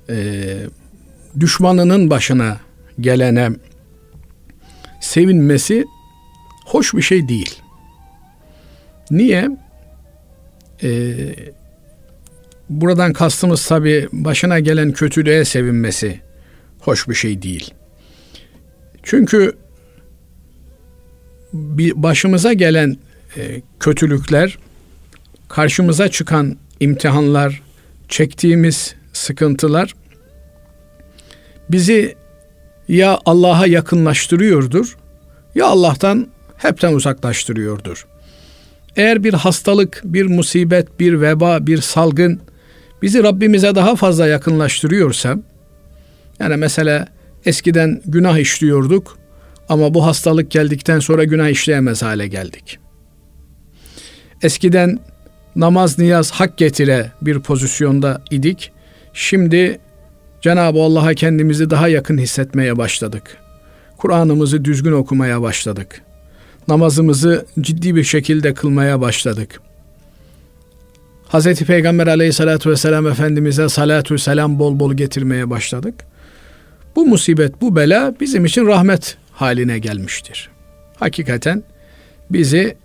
e, 0.10 0.16
düşmanının 1.40 2.10
başına 2.10 2.58
gelene 3.00 3.50
sevinmesi 5.04 5.86
hoş 6.66 6.94
bir 6.94 7.02
şey 7.02 7.28
değil. 7.28 7.62
Niye? 9.12 9.50
Ee, 10.84 11.36
buradan 12.70 13.14
kastımız 13.14 13.68
tabi 13.68 14.08
başına 14.12 14.60
gelen 14.60 14.92
kötülüğe 14.92 15.46
sevinmesi 15.46 16.20
hoş 16.80 17.10
bir 17.10 17.14
şey 17.14 17.42
değil. 17.42 17.74
Çünkü 19.04 19.58
bir 21.54 22.04
başımıza 22.04 22.54
gelen 22.54 22.98
e, 23.38 23.62
kötülükler, 23.80 24.58
karşımıza 25.50 26.08
çıkan 26.08 26.58
imtihanlar, 26.80 27.62
çektiğimiz 28.10 28.96
sıkıntılar 29.14 29.96
bizi 31.70 32.16
ya 32.88 33.20
Allah'a 33.26 33.68
yakınlaştırıyordur 33.68 34.98
ya 35.56 35.66
Allah'tan 35.66 36.28
hepten 36.58 36.94
uzaklaştırıyordur. 36.94 38.08
Eğer 38.96 39.24
bir 39.24 39.34
hastalık, 39.34 40.02
bir 40.04 40.26
musibet, 40.26 41.00
bir 41.00 41.22
veba, 41.22 41.68
bir 41.68 41.78
salgın 41.78 42.42
bizi 43.02 43.24
Rabbimize 43.24 43.76
daha 43.76 43.96
fazla 43.96 44.28
yakınlaştırıyorsa 44.28 45.38
yani 46.40 46.56
mesela 46.56 47.08
eskiden 47.46 48.02
günah 48.06 48.38
işliyorduk 48.38 49.18
ama 49.70 49.94
bu 49.94 50.06
hastalık 50.06 50.52
geldikten 50.52 51.00
sonra 51.00 51.24
günah 51.24 51.50
işleyemez 51.50 52.02
hale 52.02 52.28
geldik. 52.28 52.80
Eskiden 54.42 55.00
namaz 55.56 56.00
niyaz 56.00 56.32
hak 56.32 56.58
getire 56.58 57.12
bir 57.22 57.40
pozisyonda 57.40 58.22
idik. 58.32 58.72
Şimdi 59.14 59.80
Cenab-ı 60.44 60.80
Allah'a 60.80 61.14
kendimizi 61.14 61.70
daha 61.70 61.88
yakın 61.88 62.18
hissetmeye 62.18 62.78
başladık. 62.78 63.38
Kur'an'ımızı 63.98 64.66
düzgün 64.66 64.92
okumaya 64.92 65.42
başladık. 65.42 66.02
Namazımızı 66.68 67.46
ciddi 67.62 67.96
bir 67.96 68.04
şekilde 68.04 68.54
kılmaya 68.54 69.02
başladık. 69.02 69.62
Hz. 71.30 71.56
Peygamber 71.56 72.08
aleyhissalatü 72.08 72.70
vesselam 72.70 73.08
Efendimiz'e 73.08 73.70
salatü 73.70 74.20
selam 74.20 74.60
bol 74.60 74.80
bol 74.80 74.94
getirmeye 74.94 75.50
başladık. 75.50 75.96
Bu 76.96 77.06
musibet, 77.06 77.62
bu 77.62 77.76
bela 77.76 78.16
bizim 78.20 78.46
için 78.46 78.68
rahmet 78.68 79.18
haline 79.32 79.80
gelmiştir. 79.80 80.50
Hakikaten 80.96 81.64
bizi 82.30 82.76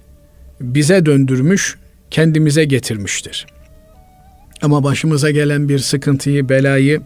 bize 0.60 1.06
döndürmüş, 1.06 1.78
kendimize 2.10 2.64
getirmiştir. 2.64 3.46
Ama 4.62 4.84
başımıza 4.84 5.30
gelen 5.30 5.68
bir 5.68 5.78
sıkıntıyı, 5.78 6.48
belayı 6.48 7.00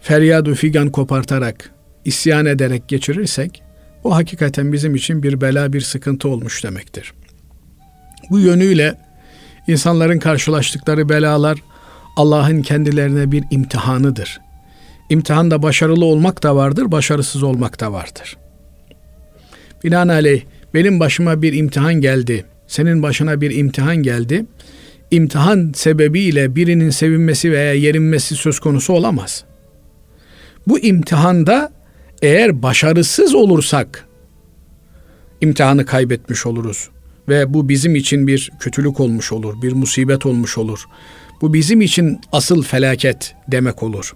feryadu 0.00 0.54
figan 0.54 0.90
kopartarak, 0.90 1.70
isyan 2.04 2.46
ederek 2.46 2.88
geçirirsek, 2.88 3.62
o 4.04 4.14
hakikaten 4.14 4.72
bizim 4.72 4.94
için 4.94 5.22
bir 5.22 5.40
bela, 5.40 5.72
bir 5.72 5.80
sıkıntı 5.80 6.28
olmuş 6.28 6.64
demektir. 6.64 7.12
Bu 8.30 8.38
yönüyle 8.38 8.94
insanların 9.66 10.18
karşılaştıkları 10.18 11.08
belalar 11.08 11.58
Allah'ın 12.16 12.62
kendilerine 12.62 13.32
bir 13.32 13.44
imtihanıdır. 13.50 14.40
İmtihanda 15.10 15.62
başarılı 15.62 16.04
olmak 16.04 16.42
da 16.42 16.56
vardır, 16.56 16.92
başarısız 16.92 17.42
olmak 17.42 17.80
da 17.80 17.92
vardır. 17.92 18.36
Binaenaleyh 19.84 20.42
benim 20.74 21.00
başıma 21.00 21.42
bir 21.42 21.52
imtihan 21.52 21.94
geldi, 21.94 22.44
senin 22.66 23.02
başına 23.02 23.40
bir 23.40 23.50
imtihan 23.50 23.96
geldi. 23.96 24.46
İmtihan 25.10 25.72
sebebiyle 25.74 26.56
birinin 26.56 26.90
sevinmesi 26.90 27.52
veya 27.52 27.74
yerinmesi 27.74 28.36
söz 28.36 28.60
konusu 28.60 28.92
olamaz. 28.92 29.44
Bu 30.66 30.78
imtihanda 30.78 31.72
eğer 32.22 32.62
başarısız 32.62 33.34
olursak 33.34 34.08
imtihanı 35.40 35.86
kaybetmiş 35.86 36.46
oluruz 36.46 36.88
ve 37.28 37.54
bu 37.54 37.68
bizim 37.68 37.96
için 37.96 38.26
bir 38.26 38.50
kötülük 38.60 39.00
olmuş 39.00 39.32
olur, 39.32 39.62
bir 39.62 39.72
musibet 39.72 40.26
olmuş 40.26 40.58
olur. 40.58 40.84
Bu 41.40 41.54
bizim 41.54 41.80
için 41.80 42.20
asıl 42.32 42.62
felaket 42.62 43.34
demek 43.48 43.82
olur. 43.82 44.14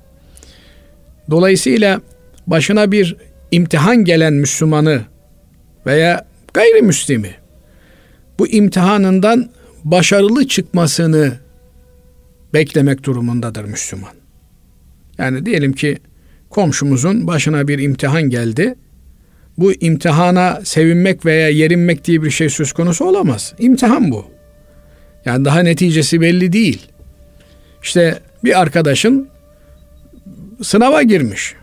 Dolayısıyla 1.31 2.01
başına 2.47 2.93
bir 2.93 3.17
imtihan 3.51 4.05
gelen 4.05 4.33
Müslümanı 4.33 5.03
veya 5.87 6.27
gayrimüslimi 6.55 7.35
bu 8.39 8.49
imtihanından 8.49 9.51
başarılı 9.85 10.49
çıkmasını 10.49 11.33
beklemek 12.55 13.05
durumundadır 13.05 13.65
Müslüman. 13.65 14.13
Yani 15.19 15.47
diyelim 15.47 15.73
ki 15.73 15.99
komşumuzun 16.55 17.27
başına 17.27 17.69
bir 17.69 17.79
imtihan 17.79 18.23
geldi. 18.23 18.75
Bu 19.59 19.73
imtihana 19.73 20.61
sevinmek 20.65 21.27
veya 21.27 21.49
yerinmek 21.49 22.05
diye 22.05 22.23
bir 22.23 22.31
şey 22.31 22.51
söz 22.51 22.73
konusu 22.73 23.05
olamaz. 23.05 23.55
İmtihan 23.59 24.11
bu. 24.11 24.27
Yani 25.25 25.45
daha 25.45 25.61
neticesi 25.61 26.21
belli 26.21 26.53
değil. 26.53 26.87
İşte 27.83 28.19
bir 28.45 28.61
arkadaşın 28.61 29.29
sınava 30.63 31.03
girmiş. 31.03 31.55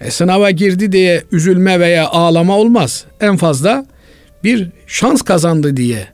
E 0.00 0.10
sınava 0.10 0.50
girdi 0.50 0.92
diye 0.92 1.22
üzülme 1.32 1.80
veya 1.80 2.08
ağlama 2.08 2.56
olmaz. 2.56 3.04
En 3.20 3.36
fazla 3.36 3.86
bir 4.44 4.70
şans 4.86 5.22
kazandı 5.22 5.76
diye 5.76 6.08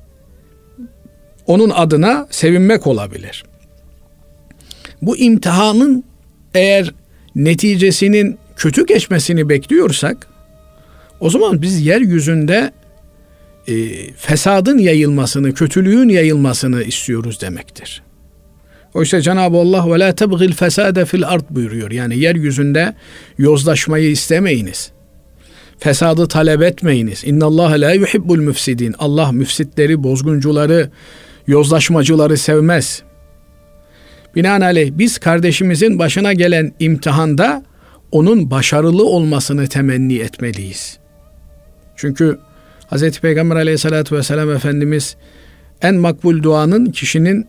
onun 1.47 1.71
adına 1.71 2.27
sevinmek 2.31 2.87
olabilir. 2.87 3.45
Bu 5.03 5.17
imtihanın 5.17 6.05
eğer 6.55 6.95
neticesinin 7.37 8.39
kötü 8.57 8.87
geçmesini 8.87 9.49
bekliyorsak 9.49 10.27
o 11.21 11.31
zaman 11.31 11.63
biz 11.63 11.87
yeryüzünde 11.87 12.73
e, 13.69 13.75
fesadın 14.13 14.79
yayılmasını, 14.79 15.55
kötülüğün 15.55 16.09
yayılmasını 16.09 16.83
istiyoruz 16.83 17.41
demektir. 17.41 18.03
Oysa 18.95 19.21
Cenab-ı 19.21 19.57
Allah 19.57 19.95
ve 19.95 19.99
la 19.99 20.15
tebgil 20.15 20.53
fesade 20.53 21.05
fil 21.05 21.29
ard 21.29 21.45
buyuruyor. 21.51 21.91
Yani 21.91 22.19
yeryüzünde 22.19 22.95
yozlaşmayı 23.39 24.11
istemeyiniz. 24.11 24.93
Fesadı 25.79 26.29
talep 26.29 26.63
etmeyiniz. 26.63 27.25
İnna 27.25 27.45
Allah 27.47 27.71
la 27.71 27.93
yuhibbul 27.93 28.39
müfsidin. 28.39 28.95
Allah 28.99 29.33
müfsitleri, 29.33 30.03
bozguncuları, 30.03 30.91
yozlaşmacıları 31.47 32.37
sevmez. 32.37 33.03
Binaenaleyh 34.37 34.91
biz 34.95 35.19
kardeşimizin 35.19 35.99
başına 35.99 36.33
gelen 36.33 36.73
imtihanda 36.81 37.63
onun 38.13 38.51
başarılı 38.51 39.05
olmasını 39.05 39.67
temenni 39.67 40.19
etmeliyiz. 40.19 40.99
Çünkü 41.97 42.39
Hz. 42.91 43.21
Peygamber 43.21 43.57
aleyhissalatü 43.57 44.17
vesselam 44.17 44.51
Efendimiz 44.51 45.17
en 45.83 45.95
makbul 45.95 46.43
duanın 46.43 46.87
kişinin 46.87 47.47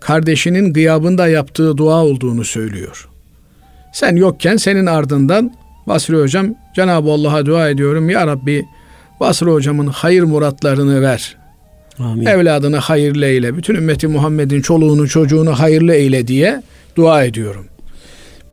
kardeşinin 0.00 0.72
gıyabında 0.72 1.28
yaptığı 1.28 1.76
dua 1.76 2.04
olduğunu 2.04 2.44
söylüyor. 2.44 3.08
Sen 3.92 4.16
yokken 4.16 4.56
senin 4.56 4.86
ardından 4.86 5.54
Basri 5.86 6.16
hocam 6.16 6.54
Cenab-ı 6.76 7.10
Allah'a 7.10 7.46
dua 7.46 7.68
ediyorum. 7.68 8.10
Ya 8.10 8.26
Rabbi 8.26 8.64
Basri 9.20 9.50
hocamın 9.50 9.86
hayır 9.86 10.22
muratlarını 10.22 11.02
ver. 11.02 11.36
Amin. 12.00 12.26
Evladını 12.26 12.76
hayırlı 12.76 13.26
eyle. 13.26 13.56
Bütün 13.56 13.74
ümmeti 13.74 14.06
Muhammed'in 14.06 14.62
çoluğunu 14.62 15.08
çocuğunu 15.08 15.58
hayırlı 15.58 15.94
eyle 15.94 16.26
diye 16.26 16.62
dua 16.96 17.24
ediyorum. 17.24 17.66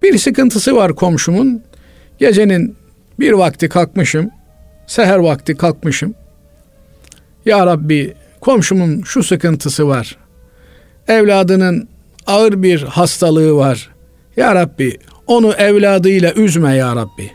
Bir 0.03 0.17
sıkıntısı 0.17 0.75
var 0.75 0.95
komşumun. 0.95 1.63
Gecenin 2.19 2.75
bir 3.19 3.31
vakti 3.31 3.69
kalkmışım. 3.69 4.29
Seher 4.87 5.17
vakti 5.17 5.57
kalkmışım. 5.57 6.15
Ya 7.45 7.65
Rabbi 7.65 8.13
komşumun 8.41 9.01
şu 9.01 9.23
sıkıntısı 9.23 9.87
var. 9.87 10.17
Evladının 11.07 11.87
ağır 12.27 12.63
bir 12.63 12.81
hastalığı 12.81 13.55
var. 13.55 13.89
Ya 14.37 14.55
Rabbi 14.55 14.97
onu 15.27 15.53
evladıyla 15.53 16.33
üzme 16.33 16.75
ya 16.75 16.95
Rabbi. 16.95 17.31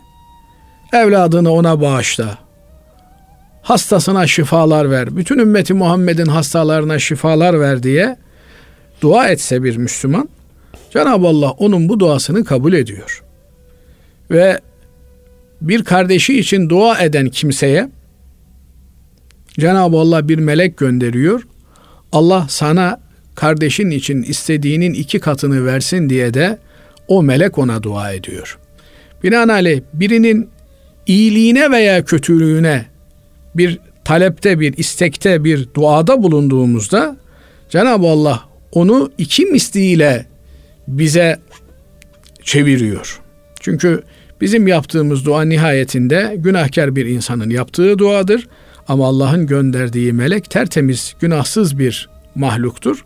Evladını 0.92 1.52
ona 1.52 1.81
bağışla. 1.81 2.38
Hastasına 3.62 4.26
şifalar 4.26 4.90
ver. 4.90 5.16
Bütün 5.16 5.38
ümmeti 5.38 5.75
Muhammed'in 5.75 6.26
hastalarına 6.26 6.99
şifalar 6.99 7.61
ver 7.61 7.83
diye 7.83 8.16
dua 9.00 9.28
etse 9.28 9.62
bir 9.62 9.76
Müslüman 9.76 10.28
Cenab-ı 10.90 11.26
Allah 11.26 11.50
onun 11.50 11.88
bu 11.88 12.00
duasını 12.00 12.45
kabul 12.45 12.73
ediyor. 12.73 13.23
Ve 14.31 14.61
bir 15.61 15.85
kardeşi 15.85 16.38
için 16.38 16.69
dua 16.69 16.99
eden 16.99 17.28
kimseye 17.28 17.88
Cenab-ı 19.61 19.97
Allah 19.97 20.28
bir 20.28 20.38
melek 20.38 20.76
gönderiyor. 20.76 21.47
Allah 22.12 22.47
sana 22.49 23.00
kardeşin 23.35 23.90
için 23.90 24.23
istediğinin 24.23 24.92
iki 24.95 25.21
katını 25.21 25.66
versin 25.66 26.09
diye 26.09 26.35
de 26.35 26.59
o 27.09 27.23
melek 27.23 27.59
ona 27.59 27.83
dua 27.83 28.12
ediyor. 28.12 28.59
Binaenaleyh 29.23 29.81
birinin 29.95 30.49
iyiliğine 31.07 31.71
veya 31.71 32.04
kötülüğüne 32.04 32.91
bir 33.54 33.78
talepte, 34.04 34.61
bir 34.61 34.76
istekte, 34.76 35.44
bir 35.44 35.68
duada 35.75 36.23
bulunduğumuzda 36.23 37.16
Cenab-ı 37.68 38.06
Allah 38.06 38.42
onu 38.73 39.11
iki 39.18 39.47
misliyle 39.47 40.26
bize 40.88 41.38
çeviriyor. 42.42 43.20
Çünkü 43.61 44.03
bizim 44.40 44.66
yaptığımız 44.66 45.24
dua 45.24 45.42
nihayetinde 45.42 46.35
günahkar 46.38 46.96
bir 46.96 47.07
insanın 47.07 47.50
yaptığı 47.50 47.98
duadır. 47.98 48.48
Ama 48.88 49.07
Allah'ın 49.07 49.46
gönderdiği 49.46 50.12
melek 50.12 50.50
tertemiz, 50.50 51.14
günahsız 51.20 51.79
bir 51.79 52.09
mahluktur. 52.35 53.05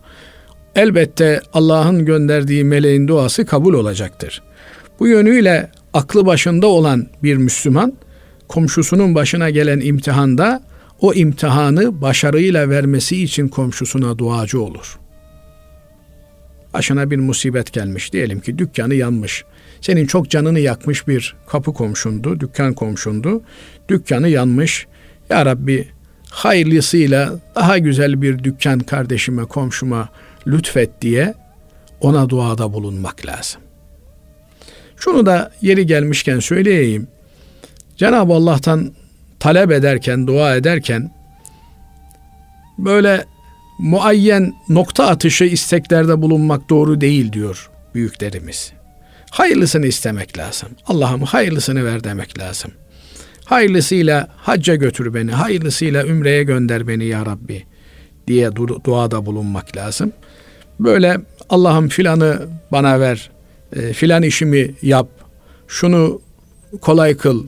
Elbette 0.75 1.41
Allah'ın 1.53 2.05
gönderdiği 2.05 2.63
meleğin 2.63 3.07
duası 3.07 3.45
kabul 3.45 3.73
olacaktır. 3.73 4.41
Bu 4.99 5.07
yönüyle 5.07 5.71
aklı 5.93 6.25
başında 6.25 6.67
olan 6.67 7.07
bir 7.23 7.37
Müslüman 7.37 7.93
komşusunun 8.47 9.15
başına 9.15 9.49
gelen 9.49 9.79
imtihanda 9.79 10.63
o 11.01 11.13
imtihanı 11.13 12.01
başarıyla 12.01 12.69
vermesi 12.69 13.23
için 13.23 13.47
komşusuna 13.47 14.17
duacı 14.17 14.61
olur. 14.61 14.99
Başına 16.73 17.11
bir 17.11 17.17
musibet 17.17 17.73
gelmiş 17.73 18.13
diyelim 18.13 18.39
ki 18.39 18.57
dükkanı 18.57 18.93
yanmış. 18.95 19.43
Senin 19.81 20.05
çok 20.05 20.29
canını 20.29 20.59
yakmış 20.59 21.07
bir 21.07 21.35
kapı 21.47 21.73
komşundu, 21.73 22.39
dükkan 22.39 22.73
komşundu. 22.73 23.41
Dükkanı 23.89 24.29
yanmış. 24.29 24.87
Ya 25.29 25.45
Rabbi 25.45 25.87
hayırlısıyla 26.29 27.39
daha 27.55 27.77
güzel 27.77 28.21
bir 28.21 28.43
dükkan 28.43 28.79
kardeşime, 28.79 29.45
komşuma 29.45 30.09
lütfet 30.47 31.01
diye 31.01 31.33
ona 32.01 32.29
duada 32.29 32.73
bulunmak 32.73 33.25
lazım. 33.25 33.61
Şunu 34.97 35.25
da 35.25 35.51
yeri 35.61 35.85
gelmişken 35.85 36.39
söyleyeyim. 36.39 37.07
Cenab-ı 37.97 38.33
Allah'tan 38.33 38.93
talep 39.39 39.71
ederken, 39.71 40.27
dua 40.27 40.55
ederken 40.55 41.11
böyle 42.77 43.25
muayyen 43.79 44.53
nokta 44.69 45.07
atışı 45.07 45.43
isteklerde 45.43 46.21
bulunmak 46.21 46.69
doğru 46.69 47.01
değil 47.01 47.33
diyor 47.33 47.69
büyüklerimiz. 47.95 48.71
Hayırlısını 49.31 49.85
istemek 49.85 50.37
lazım. 50.37 50.69
Allah'ım 50.87 51.21
hayırlısını 51.21 51.85
ver 51.85 52.03
demek 52.03 52.39
lazım. 52.39 52.71
Hayırlısıyla 53.45 54.27
hacca 54.37 54.75
götür 54.75 55.13
beni, 55.13 55.31
hayırlısıyla 55.31 56.05
ümreye 56.05 56.43
gönder 56.43 56.87
beni 56.87 57.05
ya 57.05 57.25
Rabbi 57.25 57.63
diye 58.27 58.47
du- 58.47 58.83
duada 58.83 59.25
bulunmak 59.25 59.77
lazım. 59.77 60.13
Böyle 60.79 61.17
Allah'ım 61.49 61.87
filanı 61.89 62.47
bana 62.71 62.99
ver, 62.99 63.29
e, 63.75 63.93
filan 63.93 64.23
işimi 64.23 64.71
yap, 64.81 65.07
şunu 65.67 66.21
kolay 66.81 67.17
kıl, 67.17 67.47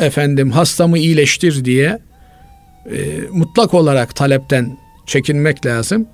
efendim 0.00 0.50
hastamı 0.50 0.98
iyileştir 0.98 1.64
diye 1.64 1.98
e, 2.86 3.20
mutlak 3.32 3.74
olarak 3.74 4.16
talepten 4.16 4.78
çekinmek 5.06 5.66
lazım. 5.66 6.06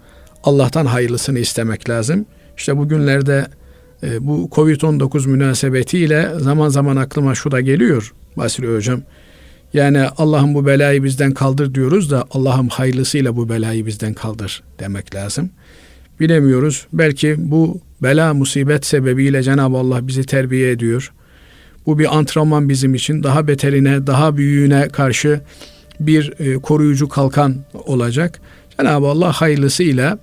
Allah'tan 0.45 0.87
hayırlısını 0.87 1.39
istemek 1.39 1.89
lazım. 1.89 2.27
İşte 2.57 2.77
bugünlerde 2.77 3.47
e, 4.03 4.27
bu 4.27 4.49
Covid-19 4.53 5.29
münasebetiyle 5.29 6.31
zaman 6.39 6.69
zaman 6.69 6.97
aklıma 6.97 7.35
şu 7.35 7.51
da 7.51 7.61
geliyor 7.61 8.15
Basri 8.37 8.75
Hocam. 8.75 9.03
Yani 9.73 10.03
Allah'ım 10.03 10.55
bu 10.55 10.67
belayı 10.67 11.05
bizden 11.05 11.33
kaldır 11.33 11.75
diyoruz 11.75 12.11
da 12.11 12.25
Allah'ım 12.31 12.69
hayırlısıyla 12.69 13.37
bu 13.37 13.49
belayı 13.49 13.87
bizden 13.87 14.15
kaldır 14.15 14.63
demek 14.79 15.15
lazım. 15.15 15.51
Bilemiyoruz. 16.21 16.87
Belki 16.93 17.35
bu 17.39 17.81
bela 18.03 18.35
musibet 18.35 18.87
sebebiyle 18.87 19.43
Cenab-ı 19.43 19.77
Allah 19.77 20.07
bizi 20.07 20.25
terbiye 20.25 20.71
ediyor. 20.71 21.13
Bu 21.87 21.99
bir 21.99 22.17
antrenman 22.17 22.69
bizim 22.69 22.95
için. 22.95 23.23
Daha 23.23 23.47
beterine, 23.47 24.07
daha 24.07 24.37
büyüğüne 24.37 24.89
karşı 24.89 25.41
bir 26.01 26.33
e, 26.39 26.55
koruyucu 26.55 27.09
kalkan 27.09 27.57
olacak. 27.75 28.41
Cenab-ı 28.79 29.07
Allah 29.07 29.33
hayırlısıyla 29.33 30.19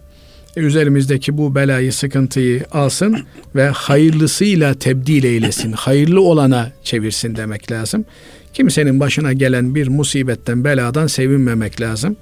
üzerimizdeki 0.56 1.38
bu 1.38 1.56
belayı, 1.56 1.94
sıkıntıyı 1.94 2.66
alsın 2.72 3.18
ve 3.56 3.70
hayırlısıyla 3.70 4.74
tebdil 4.74 5.24
eylesin. 5.24 5.72
Hayırlı 5.72 6.22
olana 6.22 6.72
çevirsin 6.84 7.36
demek 7.36 7.72
lazım. 7.72 8.06
Kimsenin 8.54 9.00
başına 9.00 9.34
gelen 9.34 9.76
bir 9.76 9.88
musibetten, 9.88 10.64
beladan 10.64 11.08
sevinmemek 11.08 11.82
lazım. 11.82 12.16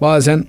Bazen 0.00 0.44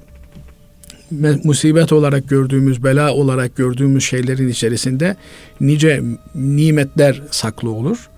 musibet 1.44 1.94
olarak 1.94 2.30
gördüğümüz, 2.30 2.84
bela 2.84 3.14
olarak 3.14 3.56
gördüğümüz 3.56 4.04
şeylerin 4.04 4.48
içerisinde 4.48 5.16
nice 5.62 6.04
nimetler 6.36 7.22
saklı 7.32 7.70
olur. 7.70 8.10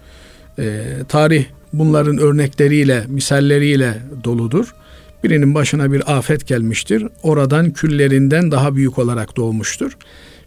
Ee, 0.60 0.84
tarih 1.10 1.46
bunların 1.74 2.18
örnekleriyle, 2.18 3.04
misalleriyle 3.08 3.98
doludur. 4.24 4.76
Birinin 5.24 5.56
başına 5.56 5.92
bir 5.92 6.18
afet 6.18 6.48
gelmiştir. 6.48 7.08
Oradan 7.24 7.72
küllerinden 7.72 8.52
daha 8.52 8.76
büyük 8.76 9.00
olarak 9.00 9.38
doğmuştur. 9.38 9.98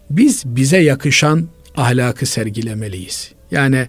Biz 0.09 0.43
bize 0.45 0.77
yakışan 0.77 1.47
ahlakı 1.77 2.25
sergilemeliyiz. 2.25 3.31
Yani 3.51 3.87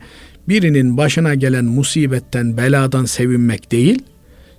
birinin 0.48 0.96
başına 0.96 1.34
gelen 1.34 1.64
musibetten, 1.64 2.56
beladan 2.56 3.04
sevinmek 3.04 3.72
değil, 3.72 4.02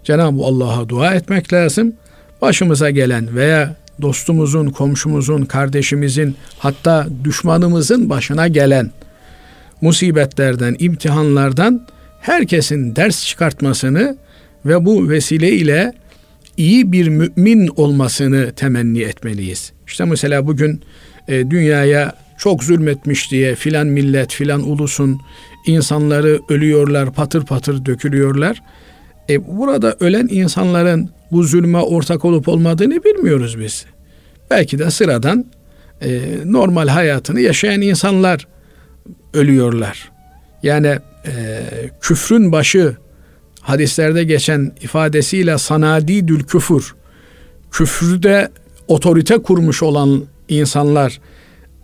Cenab-ı 0.03 0.43
Allah'a 0.43 0.89
dua 0.89 1.13
etmek 1.13 1.53
lazım. 1.53 1.93
Başımıza 2.41 2.89
gelen 2.89 3.35
veya 3.35 3.75
dostumuzun, 4.01 4.69
komşumuzun, 4.69 5.45
kardeşimizin 5.45 6.35
hatta 6.59 7.07
düşmanımızın 7.23 8.09
başına 8.09 8.47
gelen 8.47 8.91
musibetlerden, 9.81 10.75
imtihanlardan 10.79 11.87
herkesin 12.21 12.95
ders 12.95 13.25
çıkartmasını 13.25 14.17
ve 14.65 14.85
bu 14.85 15.09
vesile 15.09 15.51
ile 15.51 15.93
iyi 16.57 16.91
bir 16.91 17.07
mümin 17.07 17.67
olmasını 17.67 18.51
temenni 18.51 19.01
etmeliyiz. 19.01 19.71
İşte 19.87 20.05
mesela 20.05 20.47
bugün 20.47 20.81
e, 21.27 21.49
dünyaya 21.49 22.13
çok 22.37 22.63
zulmetmiş 22.63 23.31
diye 23.31 23.55
filan 23.55 23.87
millet 23.87 24.33
filan 24.33 24.69
ulusun 24.69 25.21
insanları 25.65 26.39
ölüyorlar 26.49 27.13
patır 27.13 27.45
patır 27.45 27.85
dökülüyorlar. 27.85 28.63
E, 29.29 29.57
burada 29.57 29.95
ölen 29.99 30.27
insanların 30.31 31.09
bu 31.31 31.43
zulme 31.43 31.77
ortak 31.77 32.25
olup 32.25 32.47
olmadığını 32.47 33.03
bilmiyoruz 33.03 33.59
biz. 33.59 33.85
Belki 34.51 34.79
de 34.79 34.91
sıradan 34.91 35.45
e, 36.01 36.21
normal 36.45 36.87
hayatını 36.87 37.41
yaşayan 37.41 37.81
insanlar 37.81 38.47
ölüyorlar. 39.33 40.11
Yani 40.63 40.99
e, 41.25 41.61
küfrün 42.01 42.51
başı 42.51 42.97
hadislerde 43.61 44.23
geçen 44.23 44.71
ifadesiyle 44.81 45.57
sanadidül 45.57 46.43
küfür 46.43 46.95
küfrüde 47.71 48.49
otorite 48.87 49.37
kurmuş 49.37 49.83
olan 49.83 50.23
insanlar 50.49 51.19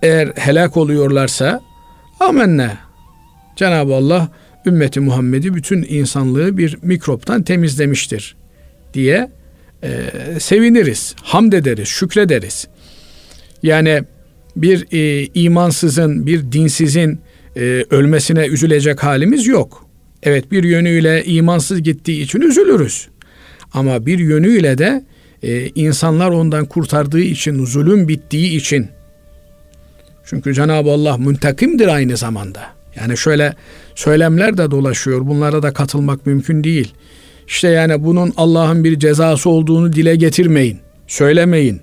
eğer 0.01 0.31
helak 0.35 0.77
oluyorlarsa 0.77 1.61
amenna 2.19 2.77
Cenab-ı 3.55 3.95
Allah 3.95 4.29
ümmeti 4.65 4.99
Muhammed'i 4.99 5.53
bütün 5.53 5.85
insanlığı 5.89 6.57
bir 6.57 6.77
mikroptan 6.81 7.43
temizlemiştir 7.43 8.35
diye 8.93 9.31
e, 9.83 9.89
seviniriz, 10.39 11.15
hamd 11.21 11.53
ederiz, 11.53 11.87
şükrederiz. 11.87 12.67
Yani 13.63 14.03
bir 14.55 14.87
e, 14.91 15.29
imansızın, 15.33 16.25
bir 16.25 16.51
dinsizin 16.51 17.19
e, 17.57 17.85
ölmesine 17.89 18.45
üzülecek 18.45 19.03
halimiz 19.03 19.47
yok. 19.47 19.85
Evet 20.23 20.51
bir 20.51 20.63
yönüyle 20.63 21.25
imansız 21.25 21.83
gittiği 21.83 22.21
için 22.21 22.41
üzülürüz. 22.41 23.07
Ama 23.73 24.05
bir 24.05 24.19
yönüyle 24.19 24.77
de 24.77 25.05
e, 25.43 25.67
insanlar 25.67 26.29
ondan 26.29 26.65
kurtardığı 26.65 27.21
için, 27.21 27.65
zulüm 27.65 28.07
bittiği 28.07 28.57
için. 28.57 28.87
Çünkü 30.25 30.53
Cenab-ı 30.53 30.91
Allah 30.91 31.17
müntakimdir 31.17 31.87
aynı 31.87 32.17
zamanda. 32.17 32.61
Yani 32.95 33.17
şöyle 33.17 33.53
söylemler 33.95 34.57
de 34.57 34.71
dolaşıyor. 34.71 35.27
Bunlara 35.27 35.63
da 35.63 35.73
katılmak 35.73 36.25
mümkün 36.25 36.63
değil. 36.63 36.93
İşte 37.47 37.67
yani 37.67 38.03
bunun 38.03 38.33
Allah'ın 38.37 38.83
bir 38.83 38.99
cezası 38.99 39.49
olduğunu 39.49 39.93
dile 39.93 40.15
getirmeyin. 40.15 40.79
Söylemeyin. 41.07 41.81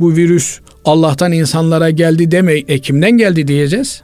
Bu 0.00 0.16
virüs 0.16 0.58
Allah'tan 0.84 1.32
insanlara 1.32 1.90
geldi 1.90 2.30
demeyin. 2.30 2.64
E 2.68 2.78
kimden 2.78 3.10
geldi 3.10 3.48
diyeceğiz? 3.48 4.02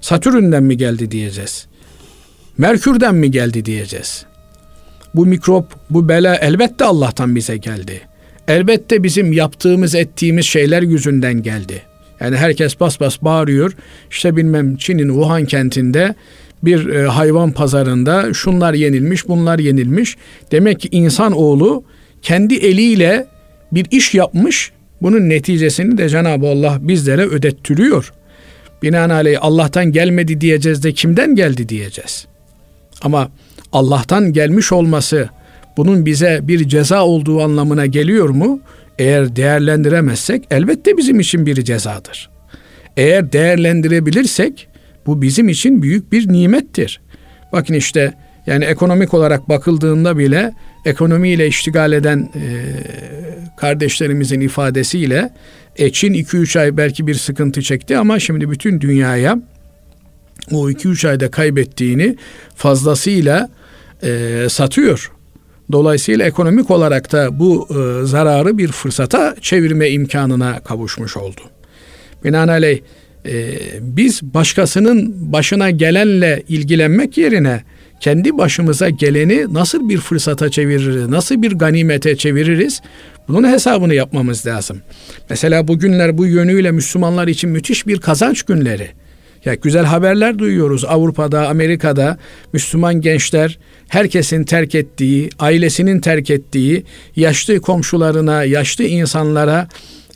Satürn'den 0.00 0.62
mi 0.62 0.76
geldi 0.76 1.10
diyeceğiz? 1.10 1.66
Merkür'den 2.58 3.14
mi 3.14 3.30
geldi 3.30 3.64
diyeceğiz? 3.64 4.24
Bu 5.14 5.26
mikrop, 5.26 5.66
bu 5.90 6.08
bela 6.08 6.36
elbette 6.36 6.84
Allah'tan 6.84 7.36
bize 7.36 7.56
geldi. 7.56 8.00
Elbette 8.48 9.02
bizim 9.02 9.32
yaptığımız, 9.32 9.94
ettiğimiz 9.94 10.46
şeyler 10.46 10.82
yüzünden 10.82 11.42
geldi. 11.42 11.82
Yani 12.20 12.36
herkes 12.36 12.80
bas 12.80 13.00
bas 13.00 13.22
bağırıyor. 13.22 13.72
İşte 14.10 14.36
bilmem 14.36 14.76
Çin'in 14.76 15.08
Wuhan 15.08 15.44
kentinde 15.44 16.14
bir 16.62 16.88
e, 16.88 17.06
hayvan 17.06 17.52
pazarında 17.52 18.34
şunlar 18.34 18.74
yenilmiş, 18.74 19.28
bunlar 19.28 19.58
yenilmiş. 19.58 20.16
Demek 20.52 20.80
ki 20.80 20.88
insan 20.92 21.32
oğlu 21.32 21.84
kendi 22.22 22.54
eliyle 22.54 23.26
bir 23.72 23.86
iş 23.90 24.14
yapmış. 24.14 24.72
Bunun 25.02 25.28
neticesini 25.28 25.98
de 25.98 26.08
Cenab-ı 26.08 26.46
Allah 26.46 26.78
bizlere 26.80 27.22
ödettiriyor. 27.22 28.12
Binaenaleyh 28.82 29.38
Allah'tan 29.40 29.92
gelmedi 29.92 30.40
diyeceğiz 30.40 30.82
de 30.82 30.92
kimden 30.92 31.34
geldi 31.34 31.68
diyeceğiz. 31.68 32.26
Ama 33.02 33.30
Allah'tan 33.72 34.32
gelmiş 34.32 34.72
olması 34.72 35.28
bunun 35.76 36.06
bize 36.06 36.40
bir 36.42 36.68
ceza 36.68 37.04
olduğu 37.04 37.42
anlamına 37.42 37.86
geliyor 37.86 38.28
mu? 38.28 38.60
Eğer 38.98 39.36
değerlendiremezsek 39.36 40.44
elbette 40.50 40.96
bizim 40.96 41.20
için 41.20 41.46
bir 41.46 41.64
cezadır. 41.64 42.30
Eğer 42.96 43.32
değerlendirebilirsek 43.32 44.68
bu 45.06 45.22
bizim 45.22 45.48
için 45.48 45.82
büyük 45.82 46.12
bir 46.12 46.32
nimettir. 46.32 47.00
Bakın 47.52 47.74
işte 47.74 48.14
yani 48.46 48.64
ekonomik 48.64 49.14
olarak 49.14 49.48
bakıldığında 49.48 50.18
bile 50.18 50.52
ekonomiyle 50.84 51.46
iştigal 51.46 51.92
eden 51.92 52.18
e, 52.18 52.42
kardeşlerimizin 53.56 54.40
ifadesiyle 54.40 55.30
e, 55.80 55.92
Çin 55.92 56.14
2-3 56.14 56.60
ay 56.60 56.76
belki 56.76 57.06
bir 57.06 57.14
sıkıntı 57.14 57.62
çekti 57.62 57.98
ama 57.98 58.20
şimdi 58.20 58.50
bütün 58.50 58.80
dünyaya 58.80 59.42
o 60.52 60.70
2-3 60.70 61.08
ayda 61.08 61.30
kaybettiğini 61.30 62.16
fazlasıyla 62.56 63.50
e, 64.02 64.46
satıyor. 64.48 65.12
Dolayısıyla 65.72 66.26
ekonomik 66.26 66.70
olarak 66.70 67.12
da 67.12 67.38
bu 67.38 67.68
e, 67.70 68.06
zararı 68.06 68.58
bir 68.58 68.68
fırsata 68.68 69.36
çevirme 69.40 69.90
imkanına 69.90 70.60
kavuşmuş 70.60 71.16
oldu. 71.16 71.40
Binaenaleyh 72.24 72.80
e, 73.26 73.58
biz 73.80 74.22
başkasının 74.22 75.32
başına 75.32 75.70
gelenle 75.70 76.42
ilgilenmek 76.48 77.18
yerine 77.18 77.62
kendi 78.00 78.38
başımıza 78.38 78.88
geleni 78.88 79.54
nasıl 79.54 79.88
bir 79.88 79.98
fırsata 79.98 80.50
çeviririz, 80.50 81.08
nasıl 81.08 81.42
bir 81.42 81.52
ganimete 81.52 82.16
çeviririz 82.16 82.82
bunun 83.28 83.48
hesabını 83.48 83.94
yapmamız 83.94 84.46
lazım. 84.46 84.82
Mesela 85.30 85.68
bugünler 85.68 86.18
bu 86.18 86.26
yönüyle 86.26 86.70
Müslümanlar 86.70 87.28
için 87.28 87.50
müthiş 87.50 87.86
bir 87.86 87.98
kazanç 87.98 88.42
günleri. 88.42 88.88
Ya 89.44 89.54
güzel 89.54 89.84
haberler 89.84 90.38
duyuyoruz 90.38 90.84
Avrupa'da, 90.84 91.48
Amerika'da 91.48 92.18
Müslüman 92.52 93.00
gençler 93.00 93.58
herkesin 93.88 94.44
terk 94.44 94.74
ettiği, 94.74 95.30
ailesinin 95.38 96.00
terk 96.00 96.30
ettiği, 96.30 96.84
yaşlı 97.16 97.60
komşularına, 97.60 98.44
yaşlı 98.44 98.84
insanlara 98.84 99.68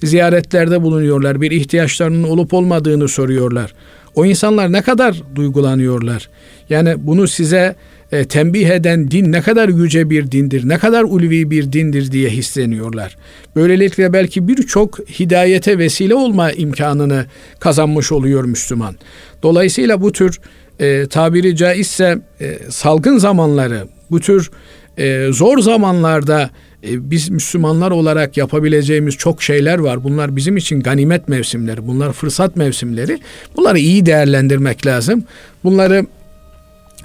ziyaretlerde 0.03 0.83
bulunuyorlar. 0.83 1.40
Bir 1.40 1.51
ihtiyaçlarının 1.51 2.23
olup 2.23 2.55
olmadığını 2.55 3.09
soruyorlar. 3.09 3.75
O 4.14 4.25
insanlar 4.25 4.73
ne 4.73 4.83
kadar 4.83 5.23
duygulanıyorlar. 5.35 6.29
Yani 6.71 6.95
bunu 6.99 7.29
size 7.29 7.77
e, 8.12 8.25
tembih 8.25 8.69
eden 8.69 9.11
din 9.11 9.33
ne 9.33 9.43
kadar 9.43 9.69
yüce 9.69 10.11
bir 10.11 10.31
dindir, 10.31 10.69
ne 10.69 10.79
kadar 10.79 11.03
ulvi 11.03 11.51
bir 11.51 11.73
dindir 11.73 12.12
diye 12.12 12.31
hisleniyorlar. 12.31 13.17
Böylelikle 13.57 14.12
belki 14.12 14.49
birçok 14.49 14.99
hidayete 14.99 15.79
vesile 15.79 16.14
olma 16.14 16.53
imkanını 16.53 17.27
kazanmış 17.61 18.12
oluyor 18.12 18.45
Müslüman. 18.45 18.97
Dolayısıyla 19.43 20.01
bu 20.01 20.12
tür 20.12 20.40
e, 20.79 21.07
tabiri 21.07 21.57
caizse 21.57 22.19
e, 22.40 22.59
salgın 22.69 23.19
zamanları, 23.19 23.88
bu 24.11 24.21
tür 24.21 24.51
e, 24.99 25.29
zor 25.33 25.59
zamanlarda 25.59 26.51
e, 26.88 27.11
biz 27.11 27.31
Müslümanlar 27.31 27.90
olarak 27.90 28.37
yapabileceğimiz 28.37 29.14
çok 29.14 29.43
şeyler 29.43 29.79
var. 29.79 30.05
Bunlar 30.05 30.37
bizim 30.37 30.57
için 30.57 30.81
ganimet 30.81 31.29
mevsimleri, 31.29 31.87
bunlar 31.87 32.12
fırsat 32.12 32.57
mevsimleri. 32.57 33.19
Bunları 33.57 33.79
iyi 33.79 34.07
değerlendirmek 34.07 34.87
lazım. 34.87 35.25
Bunları 35.64 36.07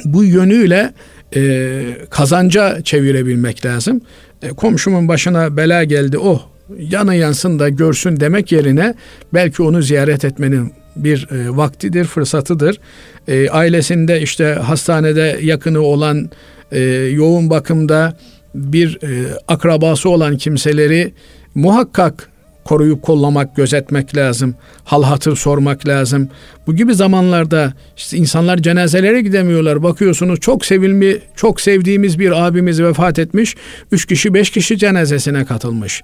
bu 0.06 0.24
yönüyle 0.24 0.94
e, 1.36 1.82
kazanca 2.10 2.82
çevirebilmek 2.82 3.66
lazım. 3.66 4.02
E, 4.42 4.50
komşumun 4.50 5.08
başına 5.08 5.58
bela 5.58 5.84
geldi, 5.84 6.18
oh 6.18 6.48
yanı 6.78 7.16
yansın 7.16 7.60
da 7.60 7.70
görsün 7.70 8.20
demek 8.20 8.52
yerine 8.52 8.94
belki 9.34 9.64
onu 9.64 9.82
ziyaret 9.82 10.26
etmenin 10.26 10.74
bir 10.96 11.28
e, 11.32 11.58
vaktidir, 11.58 12.06
fırsatıdır. 12.06 12.80
E, 13.28 13.50
ailesinde 13.50 14.22
işte 14.22 14.46
hastanede 14.46 15.40
yakını 15.42 15.82
olan, 15.82 16.30
e, 16.72 16.80
yoğun 17.14 17.50
bakımda 17.50 18.18
bir 18.56 19.00
e, 19.04 19.34
akrabası 19.48 20.10
olan 20.10 20.38
kimseleri 20.38 21.14
muhakkak 21.56 22.30
koruyup 22.70 23.02
kollamak, 23.02 23.56
gözetmek 23.56 24.18
lazım. 24.18 24.56
Hal 24.84 25.04
hatır 25.04 25.36
sormak 25.36 25.88
lazım. 25.88 26.30
Bu 26.68 26.76
gibi 26.76 26.96
zamanlarda 26.96 27.74
işte 27.98 28.18
insanlar 28.18 28.58
cenazelere 28.58 29.22
gidemiyorlar. 29.22 29.84
Bakıyorsunuz 29.84 30.40
çok 30.40 30.66
sevilmi, 30.66 31.18
çok 31.36 31.62
sevdiğimiz 31.62 32.20
bir 32.20 32.48
abimiz 32.48 32.82
vefat 32.82 33.20
etmiş. 33.20 33.56
Üç 33.92 34.06
kişi, 34.06 34.34
beş 34.34 34.50
kişi 34.50 34.78
cenazesine 34.78 35.46
katılmış. 35.46 36.02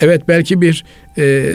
Evet 0.00 0.22
belki 0.28 0.60
bir 0.60 0.84
e, 1.18 1.54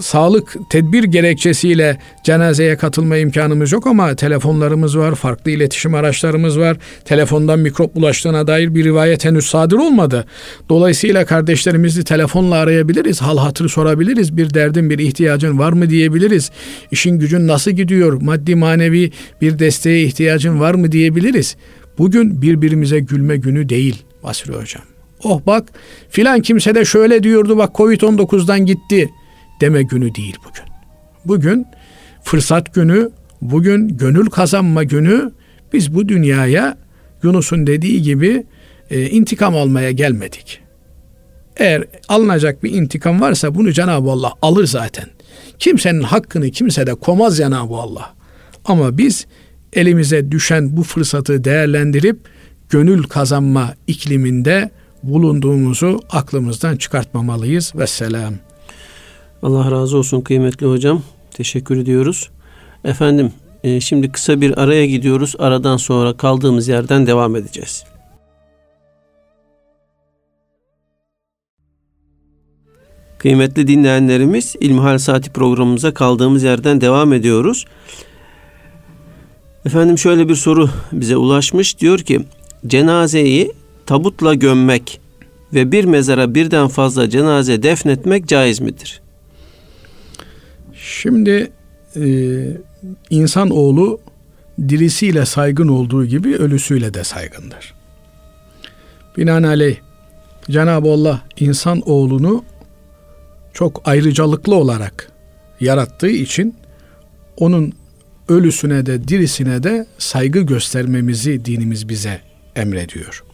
sağlık 0.00 0.56
tedbir 0.70 1.04
gerekçesiyle 1.04 1.98
cenazeye 2.24 2.76
katılma 2.76 3.16
imkanımız 3.16 3.72
yok 3.72 3.86
ama 3.86 4.16
telefonlarımız 4.16 4.98
var, 4.98 5.14
farklı 5.14 5.50
iletişim 5.50 5.94
araçlarımız 5.94 6.58
var. 6.58 6.76
Telefondan 7.04 7.58
mikrop 7.58 7.94
bulaştığına 7.94 8.46
dair 8.46 8.74
bir 8.74 8.84
rivayet 8.84 9.24
henüz 9.24 9.46
sadır 9.46 9.76
olmadı. 9.76 10.24
Dolayısıyla 10.68 11.24
kardeşlerimizi 11.24 12.04
telefonla 12.04 12.54
arayabiliriz, 12.54 13.22
hal 13.22 13.38
hatır 13.38 13.68
sorabiliriz, 13.68 14.36
bir 14.36 14.54
derdin, 14.54 14.90
bir 14.90 14.98
ihtiyacın 14.98 15.58
var 15.58 15.72
mı 15.72 15.90
diyebiliriz. 15.90 16.50
İşin 16.90 17.18
gücün 17.18 17.46
nasıl 17.46 17.70
gidiyor, 17.70 18.22
maddi 18.22 18.54
manevi 18.54 19.12
bir 19.40 19.58
desteğe 19.58 20.02
ihtiyacın 20.02 20.60
var 20.60 20.74
mı 20.74 20.92
diyebiliriz. 20.92 21.56
Bugün 21.98 22.42
birbirimize 22.42 23.00
gülme 23.00 23.36
günü 23.36 23.68
değil 23.68 24.02
Basri 24.22 24.52
Hocam. 24.52 24.95
Oh 25.24 25.40
bak 25.46 25.72
filan 26.08 26.40
kimse 26.40 26.74
de 26.74 26.84
şöyle 26.84 27.22
diyordu 27.22 27.58
bak 27.58 27.74
Covid-19'dan 27.74 28.66
gitti 28.66 29.10
deme 29.60 29.82
günü 29.82 30.14
değil 30.14 30.36
bugün. 30.48 30.64
Bugün 31.24 31.66
fırsat 32.22 32.74
günü, 32.74 33.10
bugün 33.42 33.88
gönül 33.88 34.26
kazanma 34.26 34.84
günü. 34.84 35.32
Biz 35.72 35.94
bu 35.94 36.08
dünyaya 36.08 36.78
Yunus'un 37.22 37.66
dediği 37.66 38.02
gibi 38.02 38.46
e, 38.90 39.10
intikam 39.10 39.56
almaya 39.56 39.90
gelmedik. 39.90 40.60
Eğer 41.56 41.84
alınacak 42.08 42.64
bir 42.64 42.72
intikam 42.72 43.20
varsa 43.20 43.54
bunu 43.54 43.72
Cenab-ı 43.72 44.10
Allah 44.10 44.32
alır 44.42 44.66
zaten. 44.66 45.04
Kimsenin 45.58 46.02
hakkını 46.02 46.50
kimse 46.50 46.86
de 46.86 46.94
komaz 46.94 47.36
Cenab-ı 47.36 47.74
Allah. 47.74 48.14
Ama 48.64 48.98
biz 48.98 49.26
elimize 49.72 50.30
düşen 50.30 50.76
bu 50.76 50.82
fırsatı 50.82 51.44
değerlendirip 51.44 52.18
gönül 52.68 53.02
kazanma 53.02 53.74
ikliminde 53.86 54.70
bulunduğumuzu 55.08 56.00
aklımızdan 56.10 56.76
çıkartmamalıyız. 56.76 57.72
Vesselam. 57.74 58.34
Allah 59.42 59.70
razı 59.70 59.96
olsun 59.96 60.20
kıymetli 60.20 60.66
hocam. 60.66 61.02
Teşekkür 61.30 61.76
ediyoruz. 61.76 62.30
Efendim 62.84 63.32
e, 63.64 63.80
şimdi 63.80 64.12
kısa 64.12 64.40
bir 64.40 64.62
araya 64.62 64.86
gidiyoruz. 64.86 65.34
Aradan 65.38 65.76
sonra 65.76 66.16
kaldığımız 66.16 66.68
yerden 66.68 67.06
devam 67.06 67.36
edeceğiz. 67.36 67.84
Kıymetli 73.18 73.68
dinleyenlerimiz 73.68 74.56
İlmihal 74.60 74.98
Saati 74.98 75.32
programımıza 75.32 75.94
kaldığımız 75.94 76.42
yerden 76.42 76.80
devam 76.80 77.12
ediyoruz. 77.12 77.64
Efendim 79.66 79.98
şöyle 79.98 80.28
bir 80.28 80.34
soru 80.34 80.70
bize 80.92 81.16
ulaşmış. 81.16 81.80
Diyor 81.80 81.98
ki 81.98 82.20
cenazeyi 82.66 83.52
tabutla 83.86 84.34
gömmek 84.34 85.00
ve 85.54 85.72
bir 85.72 85.84
mezara 85.84 86.34
birden 86.34 86.68
fazla 86.68 87.10
cenaze 87.10 87.62
defnetmek 87.62 88.26
caiz 88.26 88.60
midir? 88.60 89.00
Şimdi 90.74 91.50
e, 91.96 92.06
insan 93.10 93.50
oğlu 93.50 94.00
dirisiyle 94.68 95.26
saygın 95.26 95.68
olduğu 95.68 96.04
gibi 96.04 96.36
ölüsüyle 96.36 96.94
de 96.94 97.04
saygındır. 97.04 97.74
Binaenaleyh 99.16 99.76
Cenab-ı 100.50 100.88
Allah 100.88 101.22
insan 101.40 101.80
oğlunu 101.80 102.44
çok 103.52 103.82
ayrıcalıklı 103.84 104.54
olarak 104.54 105.12
yarattığı 105.60 106.10
için 106.10 106.54
onun 107.36 107.72
ölüsüne 108.28 108.86
de 108.86 109.08
dirisine 109.08 109.62
de 109.62 109.86
saygı 109.98 110.40
göstermemizi 110.40 111.44
dinimiz 111.44 111.88
bize 111.88 112.20
emrediyor. 112.56 113.24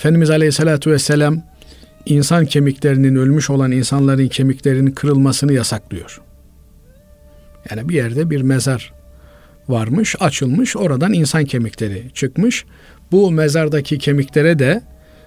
Efendimiz 0.00 0.30
Aleyhisselatü 0.30 0.90
Vesselam 0.90 1.42
insan 2.06 2.46
kemiklerinin 2.46 3.16
ölmüş 3.16 3.50
olan 3.50 3.72
insanların 3.72 4.28
kemiklerinin 4.28 4.90
kırılmasını 4.90 5.52
yasaklıyor. 5.52 6.20
Yani 7.70 7.88
bir 7.88 7.94
yerde 7.94 8.30
bir 8.30 8.42
mezar 8.42 8.92
varmış, 9.68 10.16
açılmış, 10.20 10.76
oradan 10.76 11.12
insan 11.12 11.44
kemikleri 11.44 12.10
çıkmış. 12.14 12.64
Bu 13.12 13.30
mezardaki 13.30 13.98
kemiklere 13.98 14.58
de 14.58 14.82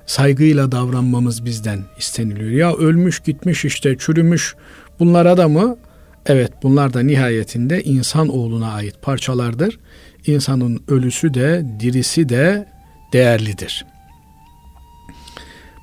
saygıyla 0.06 0.72
davranmamız 0.72 1.46
bizden 1.46 1.80
isteniliyor. 1.98 2.52
Ya 2.52 2.76
ölmüş 2.78 3.20
gitmiş 3.20 3.66
işte 3.66 3.98
çürümüş 3.98 4.56
bunlara 5.00 5.38
da 5.38 5.48
mı? 5.48 5.78
Evet 6.26 6.52
bunlar 6.64 6.94
da 6.94 7.00
nihayetinde 7.00 7.84
insan 7.84 8.28
oğluna 8.30 8.72
ait 8.72 9.02
parçalardır. 9.02 9.80
İnsanın 10.26 10.84
ölüsü 10.88 11.34
de 11.34 11.66
dirisi 11.80 12.30
de 12.30 12.68
değerlidir. 13.14 13.86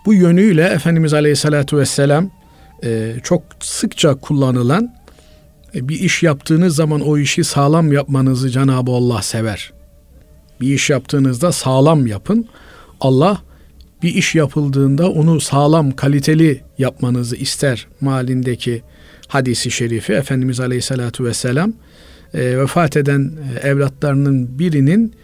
Bu 0.07 0.15
yönüyle 0.15 0.65
Efendimiz 0.65 1.15
Aleyhisselatü 1.15 1.77
Vesselam 1.77 2.31
e, 2.85 3.15
çok 3.23 3.43
sıkça 3.61 4.15
kullanılan 4.15 4.95
e, 5.75 5.89
bir 5.89 6.01
iş 6.01 6.23
yaptığınız 6.23 6.77
zaman 6.77 7.01
o 7.01 7.19
işi 7.19 7.45
sağlam 7.45 7.93
yapmanızı 7.93 8.51
Cenab-ı 8.51 8.91
Allah 8.91 9.23
sever. 9.23 9.73
Bir 10.61 10.75
iş 10.75 10.91
yaptığınızda 10.91 11.53
sağlam 11.53 12.07
yapın. 12.07 12.49
Allah 13.01 13.43
bir 14.03 14.15
iş 14.15 14.35
yapıldığında 14.35 15.11
onu 15.11 15.41
sağlam, 15.41 15.91
kaliteli 15.91 16.61
yapmanızı 16.79 17.37
ister 17.37 17.87
malindeki 18.01 18.83
hadisi 19.29 19.71
şerifi 19.71 20.13
Efendimiz 20.13 20.61
Aleyhisselatü 20.61 21.25
Vesselam 21.25 21.73
e, 22.35 22.59
vefat 22.59 22.97
eden 22.97 23.33
e, 23.55 23.69
evlatlarının 23.69 24.59
birinin 24.59 25.15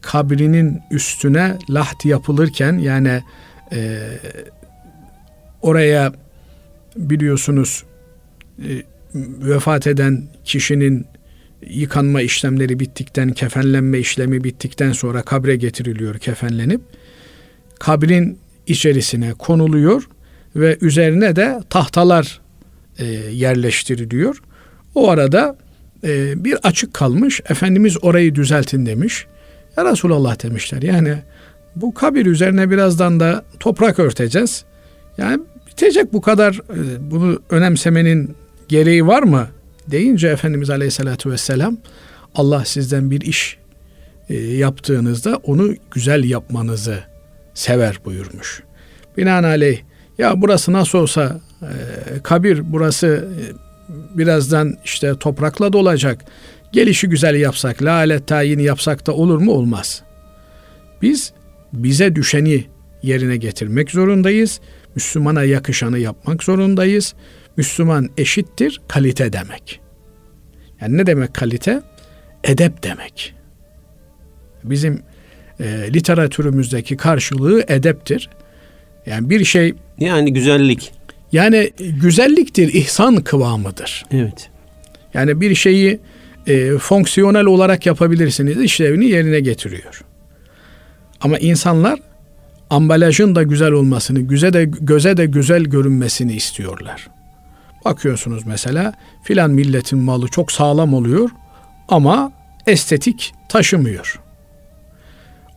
kabrinin 0.00 0.80
üstüne 0.90 1.58
laht 1.70 2.04
yapılırken 2.04 2.78
yani 2.78 3.22
e, 3.72 4.08
oraya 5.62 6.12
biliyorsunuz 6.96 7.84
e, 8.58 8.82
vefat 9.40 9.86
eden 9.86 10.22
kişinin 10.44 11.06
yıkanma 11.68 12.22
işlemleri 12.22 12.80
bittikten, 12.80 13.30
kefenlenme 13.30 13.98
işlemi 13.98 14.44
bittikten 14.44 14.92
sonra 14.92 15.22
kabre 15.22 15.56
getiriliyor 15.56 16.18
kefenlenip. 16.18 16.80
Kabrin 17.78 18.38
içerisine 18.66 19.32
konuluyor 19.32 20.08
ve 20.56 20.78
üzerine 20.80 21.36
de 21.36 21.60
tahtalar 21.70 22.40
e, 22.98 23.04
yerleştiriliyor. 23.32 24.42
O 24.94 25.10
arada 25.10 25.56
e, 26.04 26.44
bir 26.44 26.58
açık 26.62 26.94
kalmış. 26.94 27.40
Efendimiz 27.48 28.04
orayı 28.04 28.34
düzeltin 28.34 28.86
demiş. 28.86 29.26
Ya 29.76 29.84
Resulallah 29.84 30.42
demişler. 30.42 30.82
Yani 30.82 31.18
bu 31.76 31.94
kabir 31.94 32.26
üzerine 32.26 32.70
birazdan 32.70 33.20
da 33.20 33.44
toprak 33.60 33.98
örteceğiz. 33.98 34.64
Yani 35.18 35.42
bitecek 35.66 36.12
bu 36.12 36.20
kadar 36.20 36.54
e, 36.54 37.10
bunu 37.10 37.42
önemsemenin 37.50 38.36
gereği 38.68 39.06
var 39.06 39.22
mı? 39.22 39.48
Deyince 39.86 40.28
Efendimiz 40.28 40.70
Aleyhisselatü 40.70 41.30
Vesselam 41.30 41.76
Allah 42.34 42.64
sizden 42.64 43.10
bir 43.10 43.20
iş 43.20 43.58
e, 44.28 44.34
yaptığınızda 44.34 45.36
onu 45.36 45.74
güzel 45.90 46.24
yapmanızı 46.24 46.98
sever 47.54 48.00
buyurmuş. 48.04 48.62
Binaenaleyh 49.16 49.80
ya 50.18 50.42
burası 50.42 50.72
nasıl 50.72 50.98
olsa 50.98 51.40
e, 51.62 51.68
kabir 52.22 52.72
burası 52.72 53.28
birazdan 54.14 54.74
işte 54.84 55.14
toprakla 55.20 55.72
dolacak. 55.72 56.24
Gelişi 56.72 57.08
güzel 57.08 57.34
yapsak, 57.34 57.82
la 57.82 57.92
alet 57.92 58.26
tayini 58.26 58.62
yapsak 58.62 59.06
da 59.06 59.12
olur 59.12 59.38
mu? 59.38 59.52
Olmaz. 59.52 60.02
Biz 61.02 61.32
bize 61.82 62.16
düşeni 62.16 62.64
yerine 63.02 63.36
getirmek 63.36 63.90
zorundayız. 63.90 64.60
Müslümana 64.94 65.44
yakışanı 65.44 65.98
yapmak 65.98 66.42
zorundayız. 66.42 67.14
Müslüman 67.56 68.10
eşittir 68.16 68.80
kalite 68.88 69.32
demek. 69.32 69.80
Yani 70.80 70.96
ne 70.96 71.06
demek 71.06 71.34
kalite? 71.34 71.82
Edep 72.44 72.82
demek. 72.82 73.34
Bizim 74.64 75.02
e, 75.60 75.64
literatürümüzdeki 75.94 76.96
karşılığı 76.96 77.64
edeptir. 77.68 78.30
Yani 79.06 79.30
bir 79.30 79.44
şey 79.44 79.74
yani 79.98 80.32
güzellik. 80.32 80.92
Yani 81.32 81.70
güzelliktir, 81.78 82.74
ihsan 82.74 83.16
kıvamıdır. 83.16 84.04
Evet. 84.10 84.50
Yani 85.14 85.40
bir 85.40 85.54
şeyi 85.54 86.00
e, 86.46 86.78
fonksiyonel 86.78 87.44
olarak 87.44 87.86
yapabilirsiniz, 87.86 88.60
işlevini 88.60 89.06
yerine 89.06 89.40
getiriyor. 89.40 90.04
Ama 91.20 91.38
insanlar 91.38 92.00
ambalajın 92.70 93.34
da 93.34 93.42
güzel 93.42 93.72
olmasını, 93.72 94.20
göze 94.20 94.52
de 94.52 94.64
göze 94.64 95.16
de 95.16 95.26
güzel 95.26 95.62
görünmesini 95.62 96.32
istiyorlar. 96.32 97.08
Bakıyorsunuz 97.84 98.46
mesela 98.46 98.92
filan 99.22 99.50
milletin 99.50 99.98
malı 99.98 100.28
çok 100.28 100.52
sağlam 100.52 100.94
oluyor 100.94 101.30
ama 101.88 102.32
estetik 102.66 103.34
taşımıyor. 103.48 104.20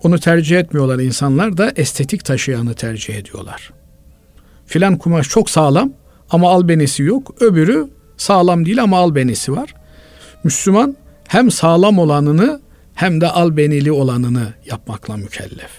Onu 0.03 0.19
tercih 0.19 0.59
etmiyorlar 0.59 0.99
insanlar 0.99 1.57
da 1.57 1.71
estetik 1.75 2.25
taşıyanı 2.25 2.73
tercih 2.73 3.15
ediyorlar. 3.15 3.71
Filan 4.65 4.97
kumaş 4.97 5.29
çok 5.29 5.49
sağlam 5.49 5.93
ama 6.29 6.49
albenisi 6.49 7.03
yok. 7.03 7.41
Öbürü 7.41 7.87
sağlam 8.17 8.65
değil 8.65 8.83
ama 8.83 8.97
albenisi 8.97 9.51
var. 9.51 9.73
Müslüman 10.43 10.95
hem 11.27 11.51
sağlam 11.51 11.99
olanını 11.99 12.59
hem 12.99 13.21
de 13.21 13.27
albenili 13.27 13.91
olanını 13.91 14.53
yapmakla 14.65 15.17
mükellef. 15.17 15.71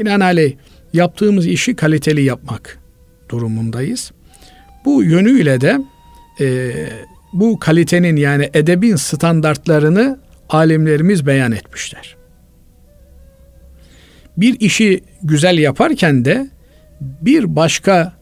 Binaenaleyh 0.00 0.54
yaptığımız 0.92 1.46
işi 1.46 1.76
kaliteli 1.76 2.22
yapmak 2.22 2.78
durumundayız. 3.28 4.12
Bu 4.84 5.04
yönüyle 5.04 5.60
de 5.60 5.78
e, 6.40 6.72
bu 7.32 7.58
kalitenin 7.58 8.16
yani 8.16 8.50
edebin 8.54 8.96
standartlarını 8.96 10.18
alimlerimiz 10.48 11.26
beyan 11.26 11.52
etmişler. 11.52 12.16
Bir 14.36 14.60
işi 14.60 15.04
güzel 15.22 15.58
yaparken 15.58 16.24
de 16.24 16.50
bir 17.00 17.56
başka 17.56 18.12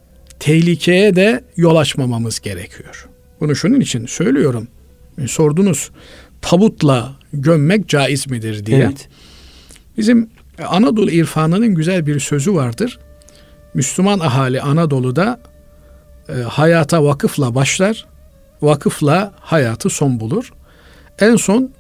tehlikeye 0.41 1.17
de 1.17 1.45
yol 1.57 1.77
açmamamız 1.77 2.41
gerekiyor. 2.41 3.09
Bunu 3.41 3.57
şunun 3.57 3.81
için 3.81 4.07
söylüyorum. 4.07 4.69
Sordunuz 5.27 5.91
tabutla 6.43 7.24
gömmek 7.43 7.89
caiz 7.89 8.31
midir 8.31 8.67
diye. 8.67 8.79
Evet. 8.79 9.09
Bizim 9.97 10.31
Anadolu 10.69 11.11
irfanının 11.11 11.75
güzel 11.75 12.07
bir 12.07 12.21
sözü 12.21 12.55
vardır. 12.55 12.99
Müslüman 13.75 14.19
ahali 14.19 14.61
Anadolu'da 14.61 15.41
e, 16.29 16.33
hayata 16.33 17.05
vakıfla 17.05 17.55
başlar, 17.55 18.07
vakıfla 18.63 19.33
hayatı 19.41 19.91
son 19.91 20.21
bulur. 20.21 20.53
En 21.19 21.37
son 21.37 21.71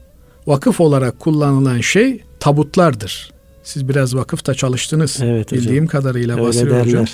vakıf 0.46 0.80
olarak 0.80 1.20
kullanılan 1.20 1.80
şey 1.80 2.24
tabutlardır 2.40 3.34
Siz 3.64 3.88
biraz 3.88 4.16
vakıfta 4.16 4.54
çalıştınız. 4.54 5.18
Evet 5.22 5.52
hocam. 5.52 5.64
Bildiğim 5.64 5.86
kadarıyla 5.86 6.40
Basri 6.40 6.70
derler. 6.70 6.80
Hocam. 6.80 7.04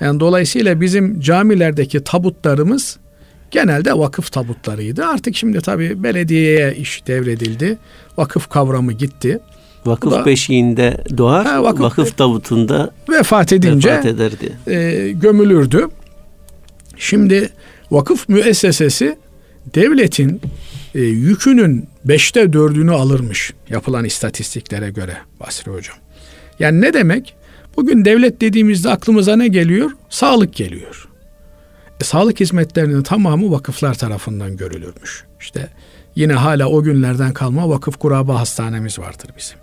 Yani 0.00 0.20
dolayısıyla 0.20 0.80
bizim 0.80 1.20
camilerdeki 1.20 2.04
tabutlarımız 2.04 2.98
genelde 3.54 3.98
vakıf 3.98 4.32
tabutlarıydı. 4.32 5.04
Artık 5.06 5.36
şimdi 5.36 5.60
tabii 5.60 6.02
belediyeye 6.02 6.74
iş 6.74 7.06
devredildi. 7.06 7.78
Vakıf 8.16 8.48
kavramı 8.48 8.92
gitti. 8.92 9.38
Vakıf 9.86 10.12
da- 10.12 10.26
beşiğinde 10.26 11.04
doğar, 11.18 11.46
Ha, 11.46 11.58
vakıf- 11.62 11.80
vakıf, 11.80 12.16
tabutunda 12.16 12.90
Vefat 13.10 13.52
edince 13.52 13.90
vefat 13.92 14.06
ederdi. 14.06 14.52
e, 14.66 15.10
gömülürdü. 15.12 15.88
Şimdi 16.96 17.48
vakıf 17.90 18.28
müessesesi 18.28 19.18
devletin 19.74 20.40
e, 20.94 21.00
yükünün 21.00 21.88
beşte 22.04 22.52
dördünü 22.52 22.92
alırmış 22.92 23.52
yapılan 23.70 24.04
istatistiklere 24.04 24.90
göre 24.90 25.16
Basri 25.40 25.70
Hocam. 25.72 25.96
Yani 26.58 26.80
ne 26.80 26.92
demek? 26.94 27.34
Bugün 27.76 28.04
devlet 28.04 28.40
dediğimizde 28.40 28.90
aklımıza 28.90 29.36
ne 29.36 29.48
geliyor? 29.48 29.90
Sağlık 30.10 30.54
geliyor. 30.54 31.08
E, 32.00 32.04
sağlık 32.04 32.40
hizmetlerinin 32.40 33.02
tamamı 33.02 33.50
vakıflar 33.50 33.94
tarafından 33.94 34.56
görülürmüş. 34.56 35.24
İşte 35.40 35.70
yine 36.16 36.32
hala 36.32 36.68
o 36.68 36.82
günlerden 36.82 37.32
kalma 37.32 37.68
vakıf 37.68 37.98
kuraba 37.98 38.40
hastanemiz 38.40 38.98
vardır 38.98 39.30
bizim. 39.38 39.58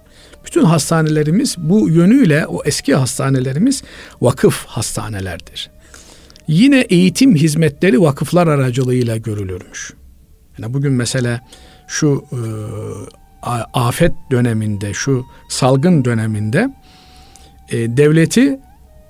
Bütün 0.45 0.63
hastanelerimiz 0.63 1.55
bu 1.57 1.89
yönüyle 1.89 2.47
o 2.47 2.63
eski 2.65 2.95
hastanelerimiz 2.95 3.83
vakıf 4.21 4.65
hastanelerdir. 4.65 5.69
Yine 6.47 6.79
eğitim 6.79 7.35
hizmetleri 7.35 8.01
vakıflar 8.01 8.47
aracılığıyla 8.47 9.17
görülürmüş. 9.17 9.93
Yani 10.57 10.73
bugün 10.73 10.93
mesela 10.93 11.41
şu 11.87 12.25
e, 12.31 12.41
afet 13.73 14.11
döneminde, 14.31 14.93
şu 14.93 15.25
salgın 15.49 16.05
döneminde 16.05 16.69
e, 17.69 17.97
devleti 17.97 18.59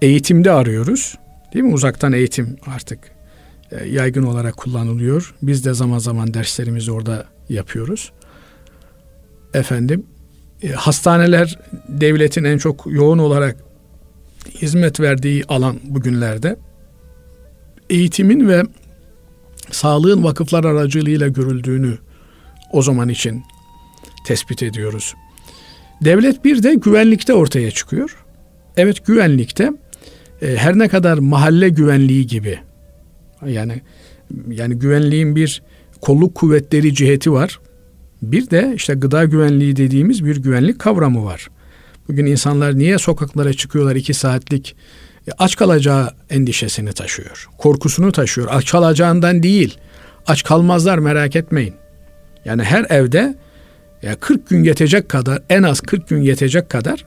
eğitimde 0.01 0.51
arıyoruz. 0.51 1.15
Değil 1.53 1.65
mi? 1.65 1.73
Uzaktan 1.73 2.13
eğitim 2.13 2.57
artık 2.67 2.99
e, 3.71 3.85
yaygın 3.85 4.23
olarak 4.23 4.57
kullanılıyor. 4.57 5.35
Biz 5.41 5.65
de 5.65 5.73
zaman 5.73 5.99
zaman 5.99 6.33
derslerimizi 6.33 6.91
orada 6.91 7.25
yapıyoruz. 7.49 8.11
Efendim 9.53 10.05
e, 10.63 10.69
hastaneler 10.69 11.59
devletin 11.87 12.43
en 12.43 12.57
çok 12.57 12.85
yoğun 12.89 13.17
olarak 13.17 13.55
hizmet 14.61 14.99
verdiği 14.99 15.43
alan 15.47 15.79
bugünlerde 15.83 16.57
eğitimin 17.89 18.49
ve 18.49 18.63
sağlığın 19.71 20.23
vakıflar 20.23 20.63
aracılığıyla 20.63 21.27
görüldüğünü 21.27 21.97
o 22.71 22.81
zaman 22.81 23.09
için 23.09 23.43
tespit 24.25 24.63
ediyoruz. 24.63 25.15
Devlet 26.01 26.45
bir 26.45 26.63
de 26.63 26.73
güvenlikte 26.73 27.33
ortaya 27.33 27.71
çıkıyor. 27.71 28.25
Evet 28.77 29.05
güvenlikte 29.05 29.71
e, 30.41 30.55
her 30.55 30.77
ne 30.77 30.87
kadar 30.87 31.17
mahalle 31.17 31.69
güvenliği 31.69 32.27
gibi 32.27 32.59
yani 33.47 33.81
yani 34.47 34.75
güvenliğin 34.75 35.35
bir 35.35 35.61
kolluk 36.01 36.35
kuvvetleri 36.35 36.93
ciheti 36.93 37.31
var. 37.31 37.59
Bir 38.21 38.49
de 38.49 38.73
işte 38.75 38.93
gıda 38.93 39.25
güvenliği 39.25 39.75
dediğimiz 39.75 40.25
bir 40.25 40.37
güvenlik 40.37 40.79
kavramı 40.79 41.25
var. 41.25 41.47
Bugün 42.07 42.25
insanlar 42.25 42.77
niye 42.77 42.97
sokaklara 42.97 43.53
çıkıyorlar 43.53 43.95
iki 43.95 44.13
saatlik 44.13 44.75
E, 45.27 45.31
aç 45.39 45.55
kalacağı 45.55 46.09
endişesini 46.29 46.93
taşıyor. 46.93 47.49
Korkusunu 47.57 48.11
taşıyor. 48.11 48.47
Aç 48.51 48.71
kalacağından 48.71 49.43
değil. 49.43 49.77
Aç 50.27 50.43
kalmazlar 50.43 50.97
merak 50.97 51.35
etmeyin. 51.35 51.73
Yani 52.45 52.63
her 52.63 52.85
evde 52.89 53.35
ya 54.01 54.15
40 54.15 54.49
gün 54.49 54.63
yetecek 54.63 55.09
kadar 55.09 55.41
en 55.49 55.63
az 55.63 55.81
40 55.81 56.09
gün 56.09 56.21
yetecek 56.21 56.69
kadar 56.69 57.05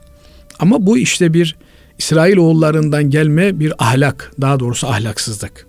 ama 0.59 0.87
bu 0.87 0.99
işte 0.99 1.35
bir 1.35 1.57
İsrail 1.99 2.37
oğullarından 2.37 3.11
gelme 3.11 3.61
bir 3.61 3.73
ahlak, 3.79 4.33
daha 4.41 4.61
doğrusu 4.61 4.87
ahlaksızlık. 4.87 5.67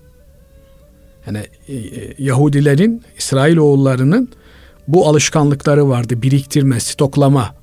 Yani 1.27 1.43
e, 1.67 1.73
e, 1.75 2.13
Yahudilerin, 2.17 3.01
İsrail 3.17 3.57
oğullarının 3.57 4.29
bu 4.87 5.07
alışkanlıkları 5.07 5.89
vardı. 5.89 6.21
Biriktirme, 6.21 6.79
stoklama. 6.79 7.55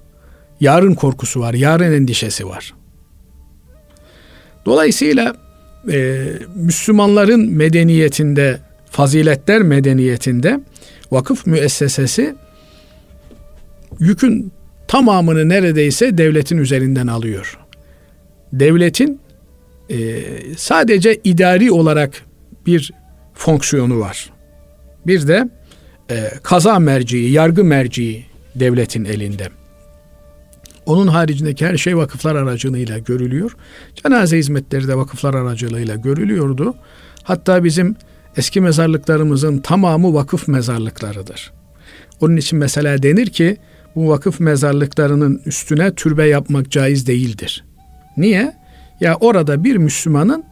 Yarın 0.61 0.94
korkusu 0.94 1.40
var, 1.40 1.55
yarın 1.55 1.92
endişesi 1.92 2.48
var. 2.48 2.75
Dolayısıyla 4.66 5.37
e, 5.92 6.29
Müslümanların 6.55 7.53
medeniyetinde, 7.53 8.61
faziletler 8.90 9.62
medeniyetinde 9.62 10.61
vakıf 11.12 11.46
müessesesi 11.46 12.37
yükün 13.98 14.53
tamamını 14.88 15.48
neredeyse 15.48 16.18
devletin 16.18 16.59
üzerinden 16.59 17.07
alıyor. 17.07 17.59
Devletin 18.52 19.20
e, 19.90 20.22
sadece 20.56 21.20
idari 21.24 21.72
olarak 21.72 22.22
bir 22.66 22.92
fonksiyonu 23.34 24.00
var. 24.00 24.30
Bir 25.06 25.28
de 25.28 25.48
e, 26.10 26.30
kaza 26.42 26.78
merciği, 26.78 27.30
yargı 27.30 27.64
merciği 27.64 28.26
devletin 28.54 29.04
elinde. 29.04 29.48
Onun 30.86 31.06
haricindeki 31.06 31.66
her 31.66 31.76
şey 31.76 31.96
vakıflar 31.96 32.36
aracılığıyla 32.36 32.98
görülüyor. 32.98 33.56
Cenaze 33.94 34.38
hizmetleri 34.38 34.88
de 34.88 34.96
vakıflar 34.96 35.34
aracılığıyla 35.34 35.96
görülüyordu. 35.96 36.74
Hatta 37.22 37.64
bizim 37.64 37.96
eski 38.36 38.60
mezarlıklarımızın 38.60 39.58
tamamı 39.58 40.14
vakıf 40.14 40.48
mezarlıklarıdır. 40.48 41.52
Onun 42.20 42.36
için 42.36 42.58
mesela 42.58 43.02
denir 43.02 43.26
ki 43.26 43.56
bu 43.94 44.08
vakıf 44.08 44.40
mezarlıklarının 44.40 45.42
üstüne 45.46 45.94
türbe 45.94 46.26
yapmak 46.26 46.70
caiz 46.70 47.06
değildir. 47.06 47.64
Niye? 48.16 48.53
Ya 49.01 49.16
orada 49.20 49.64
bir 49.64 49.77
Müslümanın 49.77 50.44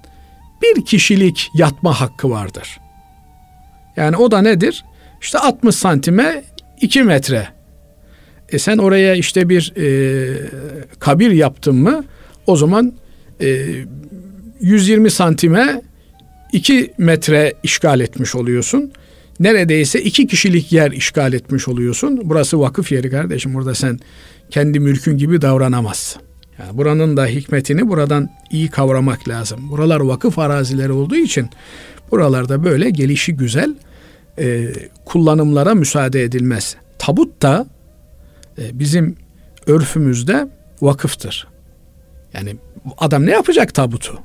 bir 0.62 0.84
kişilik 0.84 1.50
yatma 1.54 2.00
hakkı 2.00 2.30
vardır. 2.30 2.80
Yani 3.96 4.16
o 4.16 4.30
da 4.30 4.42
nedir? 4.42 4.84
İşte 5.20 5.38
60 5.38 5.74
santime 5.74 6.44
2 6.80 7.02
metre. 7.02 7.48
E 8.48 8.58
sen 8.58 8.78
oraya 8.78 9.14
işte 9.14 9.48
bir 9.48 9.72
e, 9.76 10.36
kabir 10.98 11.30
yaptın 11.30 11.76
mı 11.76 12.04
o 12.46 12.56
zaman 12.56 12.92
e, 13.40 13.66
120 14.60 15.10
santime 15.10 15.82
2 16.52 16.92
metre 16.98 17.54
işgal 17.62 18.00
etmiş 18.00 18.34
oluyorsun. 18.34 18.92
Neredeyse 19.40 20.02
iki 20.02 20.26
kişilik 20.26 20.72
yer 20.72 20.90
işgal 20.92 21.32
etmiş 21.32 21.68
oluyorsun. 21.68 22.20
Burası 22.24 22.60
vakıf 22.60 22.92
yeri 22.92 23.10
kardeşim. 23.10 23.54
Burada 23.54 23.74
sen 23.74 23.98
kendi 24.50 24.80
mülkün 24.80 25.18
gibi 25.18 25.42
davranamazsın. 25.42 26.22
Yani 26.60 26.78
buranın 26.78 27.16
da 27.16 27.26
hikmetini 27.26 27.88
buradan 27.88 28.30
iyi 28.50 28.68
kavramak 28.68 29.28
lazım. 29.28 29.70
Buralar 29.70 30.00
vakıf 30.00 30.38
arazileri 30.38 30.92
olduğu 30.92 31.16
için 31.16 31.50
buralarda 32.10 32.64
böyle 32.64 32.90
gelişi 32.90 33.36
güzel 33.36 33.74
e, 34.38 34.68
kullanımlara 35.04 35.74
müsaade 35.74 36.22
edilmez. 36.22 36.76
Tabut 36.98 37.42
da 37.42 37.66
e, 38.58 38.78
bizim 38.78 39.16
örfümüzde 39.66 40.48
vakıftır. 40.82 41.46
Yani 42.34 42.56
adam 42.98 43.26
ne 43.26 43.30
yapacak 43.30 43.74
tabutu? 43.74 44.18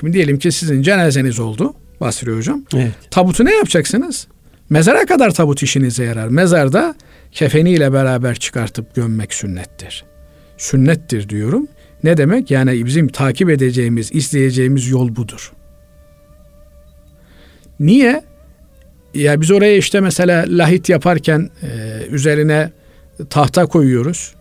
Şimdi 0.00 0.12
diyelim 0.12 0.38
ki 0.38 0.52
sizin 0.52 0.82
cenazeniz 0.82 1.40
oldu 1.40 1.74
Basri 2.00 2.36
Hocam. 2.36 2.64
Evet. 2.74 2.92
Tabutu 3.10 3.44
ne 3.44 3.54
yapacaksınız? 3.54 4.26
Mezara 4.70 5.06
kadar 5.06 5.30
tabut 5.30 5.62
işinize 5.62 6.04
yarar. 6.04 6.28
Mezarda 6.28 6.94
kefeniyle 7.32 7.92
beraber 7.92 8.34
çıkartıp 8.34 8.94
gömmek 8.94 9.34
sünnettir. 9.34 10.04
Sünnettir 10.60 11.28
diyorum. 11.28 11.68
Ne 12.04 12.16
demek? 12.16 12.50
Yani 12.50 12.84
bizim 12.84 13.08
takip 13.08 13.50
edeceğimiz, 13.50 14.14
izleyeceğimiz 14.14 14.88
yol 14.88 15.16
budur. 15.16 15.52
Niye? 17.80 18.22
Ya 19.14 19.40
biz 19.40 19.50
oraya 19.50 19.76
işte 19.76 20.00
mesela 20.00 20.44
lahit 20.48 20.88
yaparken 20.88 21.50
e, 21.62 21.66
üzerine 22.06 22.70
tahta 23.30 23.66
koyuyoruz. 23.66 24.34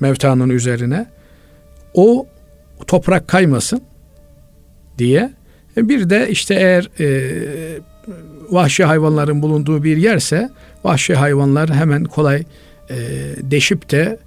Mevtanın 0.00 0.48
üzerine. 0.48 1.06
O 1.94 2.26
toprak 2.86 3.28
kaymasın 3.28 3.80
diye. 4.98 5.32
E, 5.76 5.88
bir 5.88 6.10
de 6.10 6.28
işte 6.30 6.54
eğer 6.54 6.90
e, 7.00 7.80
vahşi 8.50 8.84
hayvanların 8.84 9.42
bulunduğu 9.42 9.82
bir 9.82 9.96
yerse 9.96 10.50
vahşi 10.84 11.14
hayvanlar 11.14 11.70
hemen 11.70 12.04
kolay 12.04 12.44
e, 12.90 12.96
deşip 13.42 13.90
de 13.90 14.18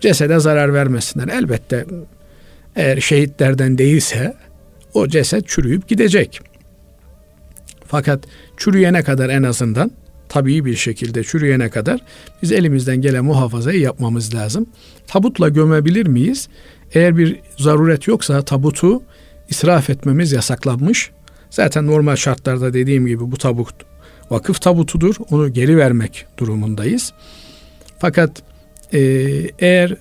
cesede 0.00 0.40
zarar 0.40 0.74
vermesinler. 0.74 1.28
Elbette 1.28 1.86
eğer 2.76 3.00
şehitlerden 3.00 3.78
değilse 3.78 4.34
o 4.94 5.08
ceset 5.08 5.48
çürüyüp 5.48 5.88
gidecek. 5.88 6.40
Fakat 7.86 8.24
çürüyene 8.56 9.02
kadar 9.02 9.28
en 9.28 9.42
azından 9.42 9.90
tabii 10.28 10.64
bir 10.64 10.76
şekilde 10.76 11.24
çürüyene 11.24 11.70
kadar 11.70 12.00
biz 12.42 12.52
elimizden 12.52 13.00
gelen 13.00 13.24
muhafazayı 13.24 13.80
yapmamız 13.80 14.34
lazım. 14.34 14.66
Tabutla 15.06 15.48
gömebilir 15.48 16.06
miyiz? 16.06 16.48
Eğer 16.94 17.16
bir 17.16 17.40
zaruret 17.56 18.06
yoksa 18.06 18.42
tabutu 18.42 19.02
israf 19.48 19.90
etmemiz 19.90 20.32
yasaklanmış. 20.32 21.10
Zaten 21.50 21.86
normal 21.86 22.16
şartlarda 22.16 22.72
dediğim 22.72 23.06
gibi 23.06 23.30
bu 23.30 23.36
tabut 23.36 23.74
vakıf 24.30 24.60
tabutudur. 24.60 25.14
Onu 25.30 25.52
geri 25.52 25.76
vermek 25.76 26.26
durumundayız. 26.38 27.12
Fakat 27.98 28.42
e, 28.92 29.00
eğer 29.58 29.96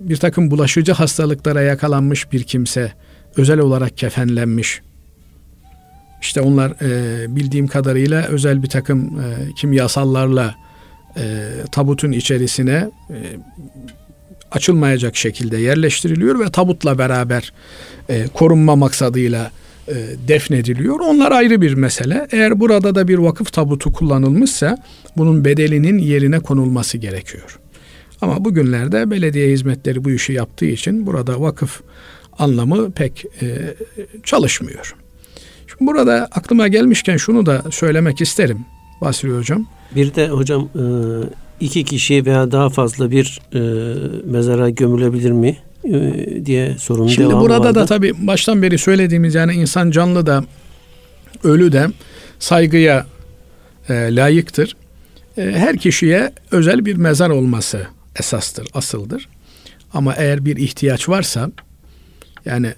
bir 0.00 0.16
takım 0.16 0.50
bulaşıcı 0.50 0.92
hastalıklara 0.92 1.62
yakalanmış 1.62 2.32
bir 2.32 2.42
kimse 2.42 2.92
özel 3.36 3.58
olarak 3.58 3.98
kefenlenmiş. 3.98 4.80
İşte 6.22 6.40
onlar 6.40 6.70
e, 6.70 7.36
bildiğim 7.36 7.66
kadarıyla 7.66 8.22
özel 8.22 8.62
bir 8.62 8.68
takım 8.68 9.20
e, 9.20 9.54
kimyasallarla 9.56 10.54
e, 11.16 11.22
tabutun 11.72 12.12
içerisine 12.12 12.90
e, 13.10 13.18
açılmayacak 14.50 15.16
şekilde 15.16 15.56
yerleştiriliyor 15.56 16.40
ve 16.40 16.50
tabutla 16.50 16.98
beraber 16.98 17.52
e, 18.08 18.26
korunma 18.34 18.76
maksadıyla 18.76 19.50
e, 19.88 19.94
defnediliyor. 20.28 21.00
Onlar 21.00 21.32
ayrı 21.32 21.60
bir 21.60 21.74
mesele. 21.74 22.28
Eğer 22.32 22.60
burada 22.60 22.94
da 22.94 23.08
bir 23.08 23.18
vakıf 23.18 23.52
tabutu 23.52 23.92
kullanılmışsa 23.92 24.76
bunun 25.16 25.44
bedelinin 25.44 25.98
yerine 25.98 26.40
konulması 26.40 26.98
gerekiyor. 26.98 27.58
Ama 28.20 28.44
bugünlerde 28.44 29.10
belediye 29.10 29.52
hizmetleri 29.52 30.04
bu 30.04 30.10
işi 30.10 30.32
yaptığı 30.32 30.66
için 30.66 31.06
burada 31.06 31.40
vakıf 31.40 31.80
anlamı 32.38 32.92
pek 32.92 33.24
e, 33.42 33.74
çalışmıyor. 34.24 34.94
Şimdi 35.66 35.90
burada 35.90 36.28
aklıma 36.32 36.68
gelmişken 36.68 37.16
şunu 37.16 37.46
da 37.46 37.62
söylemek 37.70 38.20
isterim 38.20 38.58
Basri 39.00 39.30
Hocam. 39.36 39.66
Bir 39.94 40.14
de 40.14 40.28
hocam 40.28 40.68
e, 40.74 40.84
iki 41.60 41.84
kişi 41.84 42.26
veya 42.26 42.52
daha 42.52 42.70
fazla 42.70 43.10
bir 43.10 43.40
e, 43.54 43.60
mezara 44.24 44.70
gömülebilir 44.70 45.30
mi 45.30 45.56
e, 45.84 46.46
diye 46.46 46.76
sorun 46.78 47.06
Şimdi 47.06 47.34
burada 47.34 47.60
vardı. 47.60 47.74
da 47.74 47.86
tabii 47.86 48.26
baştan 48.26 48.62
beri 48.62 48.78
söylediğimiz 48.78 49.34
yani 49.34 49.52
insan 49.52 49.90
canlı 49.90 50.26
da 50.26 50.44
ölü 51.44 51.72
de 51.72 51.86
saygıya 52.38 53.06
layıktır. 53.90 54.76
Her 55.36 55.76
kişiye 55.76 56.32
özel 56.50 56.84
bir 56.84 56.96
mezar 56.96 57.30
olması 57.30 57.86
esastır, 58.18 58.68
asıldır. 58.74 59.28
Ama 59.92 60.14
eğer 60.14 60.44
bir 60.44 60.56
ihtiyaç 60.56 61.08
varsa 61.08 61.50
yani 62.44 62.74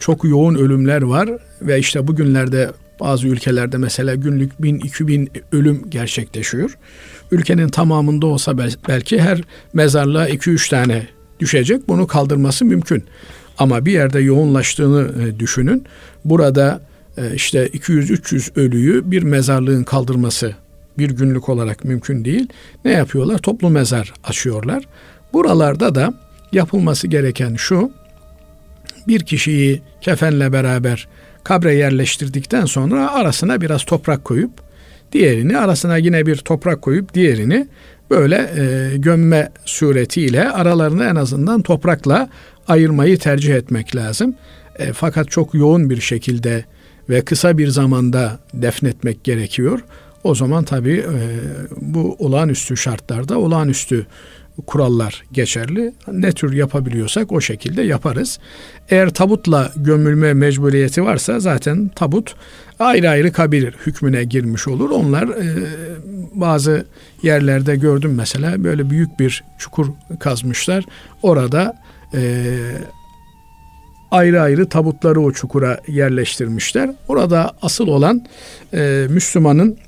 çok 0.00 0.24
yoğun 0.24 0.54
ölümler 0.54 1.02
var 1.02 1.30
ve 1.62 1.78
işte 1.78 2.06
bugünlerde 2.06 2.70
bazı 3.00 3.28
ülkelerde 3.28 3.76
mesela 3.76 4.14
günlük 4.14 4.52
1000-2000 4.52 5.28
ölüm 5.52 5.90
gerçekleşiyor. 5.90 6.78
Ülkenin 7.30 7.68
tamamında 7.68 8.26
olsa 8.26 8.58
belki 8.88 9.20
her 9.20 9.42
mezarlığa 9.72 10.28
2-3 10.28 10.70
tane 10.70 11.06
düşecek. 11.40 11.88
Bunu 11.88 12.06
kaldırması 12.06 12.64
mümkün. 12.64 13.04
Ama 13.58 13.86
bir 13.86 13.92
yerde 13.92 14.20
yoğunlaştığını 14.20 15.22
e, 15.22 15.40
düşünün. 15.40 15.84
Burada 16.24 16.80
e, 17.16 17.34
işte 17.34 17.66
200-300 17.66 18.60
ölüyü 18.60 19.10
bir 19.10 19.22
mezarlığın 19.22 19.84
kaldırması 19.84 20.54
bir 21.00 21.10
günlük 21.10 21.48
olarak 21.48 21.84
mümkün 21.84 22.24
değil. 22.24 22.48
Ne 22.84 22.90
yapıyorlar? 22.90 23.38
Toplu 23.38 23.70
mezar 23.70 24.12
açıyorlar. 24.24 24.84
Buralarda 25.32 25.94
da 25.94 26.14
yapılması 26.52 27.06
gereken 27.06 27.54
şu. 27.54 27.90
Bir 29.08 29.20
kişiyi 29.20 29.82
kefenle 30.00 30.52
beraber 30.52 31.08
kabre 31.44 31.74
yerleştirdikten 31.74 32.64
sonra 32.64 33.12
arasına 33.12 33.60
biraz 33.60 33.84
toprak 33.84 34.24
koyup 34.24 34.50
diğerini 35.12 35.58
arasına 35.58 35.96
yine 35.96 36.26
bir 36.26 36.36
toprak 36.36 36.82
koyup 36.82 37.14
diğerini 37.14 37.68
böyle 38.10 38.50
e, 38.56 38.96
gömme 38.96 39.52
suretiyle 39.64 40.50
aralarını 40.50 41.04
en 41.04 41.16
azından 41.16 41.62
toprakla 41.62 42.28
ayırmayı 42.68 43.18
tercih 43.18 43.54
etmek 43.54 43.96
lazım. 43.96 44.34
E, 44.78 44.92
fakat 44.92 45.30
çok 45.30 45.54
yoğun 45.54 45.90
bir 45.90 46.00
şekilde 46.00 46.64
ve 47.10 47.24
kısa 47.24 47.58
bir 47.58 47.68
zamanda 47.68 48.38
defnetmek 48.54 49.24
gerekiyor. 49.24 49.80
O 50.24 50.34
zaman 50.34 50.64
tabii 50.64 50.98
e, 50.98 51.20
bu 51.80 52.16
olağanüstü 52.18 52.76
şartlarda 52.76 53.38
olağanüstü 53.38 54.06
kurallar 54.66 55.22
geçerli. 55.32 55.92
Ne 56.12 56.32
tür 56.32 56.52
yapabiliyorsak 56.52 57.32
o 57.32 57.40
şekilde 57.40 57.82
yaparız. 57.82 58.38
Eğer 58.88 59.10
tabutla 59.10 59.72
gömülme 59.76 60.34
mecburiyeti 60.34 61.04
varsa 61.04 61.40
zaten 61.40 61.90
tabut 61.96 62.34
ayrı 62.78 63.10
ayrı 63.10 63.32
kabir 63.32 63.74
hükmüne 63.86 64.24
girmiş 64.24 64.68
olur. 64.68 64.90
Onlar 64.90 65.28
e, 65.28 65.44
bazı 66.34 66.86
yerlerde 67.22 67.76
gördüm 67.76 68.14
mesela 68.14 68.64
böyle 68.64 68.90
büyük 68.90 69.20
bir 69.20 69.44
çukur 69.58 69.86
kazmışlar. 70.20 70.84
Orada 71.22 71.76
e, 72.14 72.20
ayrı 74.10 74.40
ayrı 74.40 74.68
tabutları 74.68 75.20
o 75.20 75.32
çukura 75.32 75.80
yerleştirmişler. 75.88 76.90
Orada 77.08 77.52
asıl 77.62 77.86
olan 77.86 78.26
e, 78.74 79.06
Müslümanın 79.10 79.78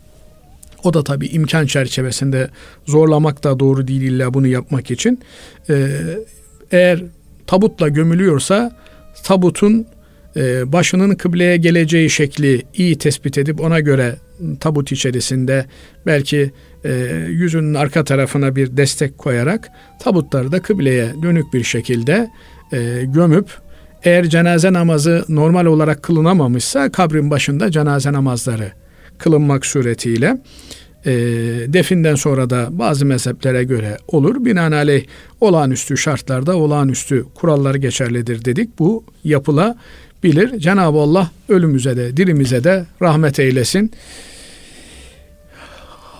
o 0.84 0.94
da 0.94 1.04
tabii 1.04 1.26
imkan 1.26 1.66
çerçevesinde 1.66 2.48
zorlamak 2.86 3.44
da 3.44 3.60
doğru 3.60 3.88
değil 3.88 4.02
illa 4.02 4.34
bunu 4.34 4.46
yapmak 4.46 4.90
için. 4.90 5.20
Ee, 5.70 5.88
eğer 6.70 7.02
tabutla 7.46 7.88
gömülüyorsa 7.88 8.76
tabutun 9.24 9.86
e, 10.36 10.72
başının 10.72 11.14
kıbleye 11.14 11.56
geleceği 11.56 12.10
şekli 12.10 12.62
iyi 12.74 12.98
tespit 12.98 13.38
edip 13.38 13.60
ona 13.60 13.80
göre 13.80 14.16
tabut 14.60 14.92
içerisinde 14.92 15.66
belki 16.06 16.50
e, 16.84 16.92
yüzünün 17.28 17.74
arka 17.74 18.04
tarafına 18.04 18.56
bir 18.56 18.76
destek 18.76 19.18
koyarak 19.18 19.68
tabutları 20.00 20.52
da 20.52 20.62
kıbleye 20.62 21.14
dönük 21.22 21.54
bir 21.54 21.64
şekilde 21.64 22.30
e, 22.72 23.02
gömüp 23.04 23.46
eğer 24.04 24.24
cenaze 24.24 24.72
namazı 24.72 25.24
normal 25.28 25.66
olarak 25.66 26.02
kılınamamışsa 26.02 26.92
kabrin 26.92 27.30
başında 27.30 27.70
cenaze 27.70 28.12
namazları 28.12 28.72
kılınmak 29.22 29.66
suretiyle 29.66 30.38
e, 31.06 31.12
definden 31.66 32.14
sonra 32.14 32.50
da 32.50 32.68
bazı 32.70 33.06
mezheplere 33.06 33.64
göre 33.64 33.96
olur. 34.08 34.44
Binaenaleyh 34.44 35.04
olağanüstü 35.40 35.96
şartlarda 35.96 36.56
olağanüstü 36.56 37.24
kuralları 37.34 37.78
geçerlidir 37.78 38.44
dedik. 38.44 38.78
Bu 38.78 39.04
yapılabilir. 39.24 40.58
Cenab-ı 40.58 40.98
Allah 40.98 41.30
ölümüze 41.48 41.96
de 41.96 42.16
dirimize 42.16 42.64
de 42.64 42.86
rahmet 43.02 43.38
eylesin. 43.38 43.92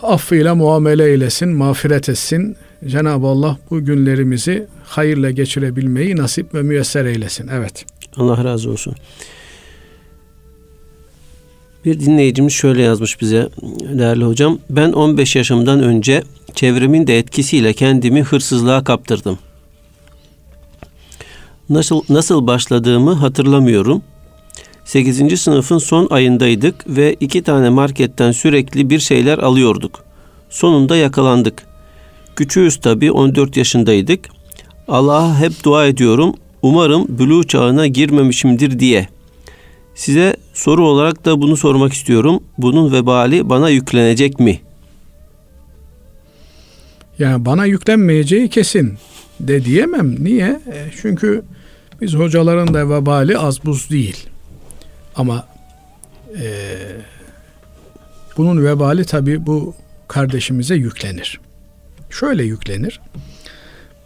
Affıyla 0.02 0.54
muamele 0.54 1.04
eylesin, 1.04 1.48
mağfiret 1.48 2.08
etsin. 2.08 2.56
Cenab-ı 2.86 3.26
Allah 3.26 3.58
bu 3.70 3.84
günlerimizi 3.84 4.66
hayırla 4.84 5.30
geçirebilmeyi 5.30 6.16
nasip 6.16 6.54
ve 6.54 6.62
müyesser 6.62 7.04
eylesin. 7.04 7.48
Evet. 7.52 7.84
Allah 8.16 8.44
razı 8.44 8.70
olsun. 8.70 8.94
Bir 11.84 12.00
dinleyicimiz 12.00 12.52
şöyle 12.52 12.82
yazmış 12.82 13.20
bize 13.20 13.48
değerli 13.82 14.24
hocam. 14.24 14.58
Ben 14.70 14.92
15 14.92 15.36
yaşımdan 15.36 15.82
önce 15.82 16.22
çevremin 16.54 17.06
de 17.06 17.18
etkisiyle 17.18 17.72
kendimi 17.72 18.22
hırsızlığa 18.22 18.84
kaptırdım. 18.84 19.38
Nasıl 21.70 22.02
nasıl 22.08 22.46
başladığımı 22.46 23.12
hatırlamıyorum. 23.12 24.02
8. 24.84 25.40
sınıfın 25.40 25.78
son 25.78 26.06
ayındaydık 26.10 26.84
ve 26.88 27.16
iki 27.20 27.42
tane 27.42 27.68
marketten 27.68 28.32
sürekli 28.32 28.90
bir 28.90 28.98
şeyler 28.98 29.38
alıyorduk. 29.38 30.04
Sonunda 30.50 30.96
yakalandık. 30.96 31.62
Küçüğüz 32.36 32.76
tabi 32.76 33.12
14 33.12 33.56
yaşındaydık. 33.56 34.28
Allah'a 34.88 35.38
hep 35.40 35.64
dua 35.64 35.86
ediyorum. 35.86 36.34
Umarım 36.62 37.06
bülü 37.08 37.46
çağına 37.46 37.86
girmemişimdir 37.86 38.78
diye.'' 38.78 39.21
Size 39.94 40.36
soru 40.54 40.86
olarak 40.86 41.24
da 41.24 41.40
bunu 41.40 41.56
sormak 41.56 41.92
istiyorum. 41.92 42.42
Bunun 42.58 42.92
vebali 42.92 43.48
bana 43.48 43.68
yüklenecek 43.68 44.40
mi? 44.40 44.60
Yani 47.18 47.44
bana 47.44 47.66
yüklenmeyeceği 47.66 48.48
kesin 48.48 48.98
de 49.40 49.64
diyemem. 49.64 50.24
Niye? 50.24 50.60
E, 50.72 50.90
çünkü 51.02 51.42
biz 52.00 52.14
hocaların 52.14 52.74
da 52.74 52.90
vebali 52.90 53.38
az 53.38 53.64
buz 53.64 53.90
değil. 53.90 54.26
Ama 55.16 55.46
e, 56.40 56.76
bunun 58.36 58.64
vebali 58.64 59.04
tabi 59.04 59.46
bu 59.46 59.74
kardeşimize 60.08 60.74
yüklenir. 60.74 61.40
Şöyle 62.10 62.44
yüklenir. 62.44 63.00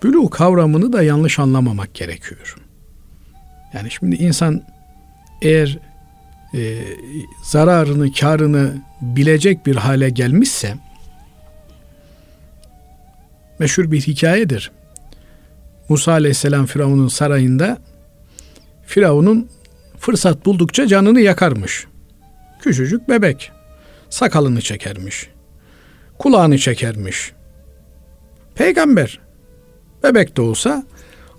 Bülü 0.03 0.30
kavramını 0.30 0.93
da 0.93 1.03
yanlış 1.03 1.39
anlamamak 1.39 1.95
gerekiyor. 1.95 2.57
Yani 3.74 3.91
şimdi 3.91 4.16
insan 4.16 4.62
eğer 5.43 5.78
e, 6.55 6.82
zararını, 7.43 8.12
karını 8.12 8.82
bilecek 9.01 9.66
bir 9.66 9.76
hale 9.76 10.11
gelmişse 10.11 10.74
meşhur 13.59 13.91
bir 13.91 14.01
hikayedir. 14.01 14.70
Musa 15.89 16.12
Aleyhisselam 16.12 16.66
Firavun'un 16.66 17.09
sarayında 17.09 17.78
Firavun'un 18.87 19.49
fırsat 19.99 20.47
buldukça 20.47 20.87
canını 20.87 21.20
yakarmış. 21.20 21.87
Küçücük 22.61 23.09
bebek. 23.09 23.53
Sakalını 24.11 24.61
çekermiş. 24.61 25.28
Kulağını 26.18 26.59
çekermiş. 26.59 27.32
Peygamber 28.55 29.20
bebek 30.03 30.37
de 30.37 30.43
olsa 30.43 30.87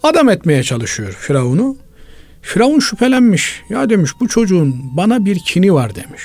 adam 0.04 0.30
etmeye 0.30 0.64
çalışıyor 0.64 1.12
Firavun'u. 1.12 1.78
Firavun 2.48 2.80
şüphelenmiş. 2.80 3.64
Ya 3.70 3.90
demiş 3.90 4.12
bu 4.20 4.28
çocuğun 4.28 4.76
bana 4.98 5.26
bir 5.26 5.40
kini 5.40 5.74
var 5.74 5.96
demiş. 5.96 6.22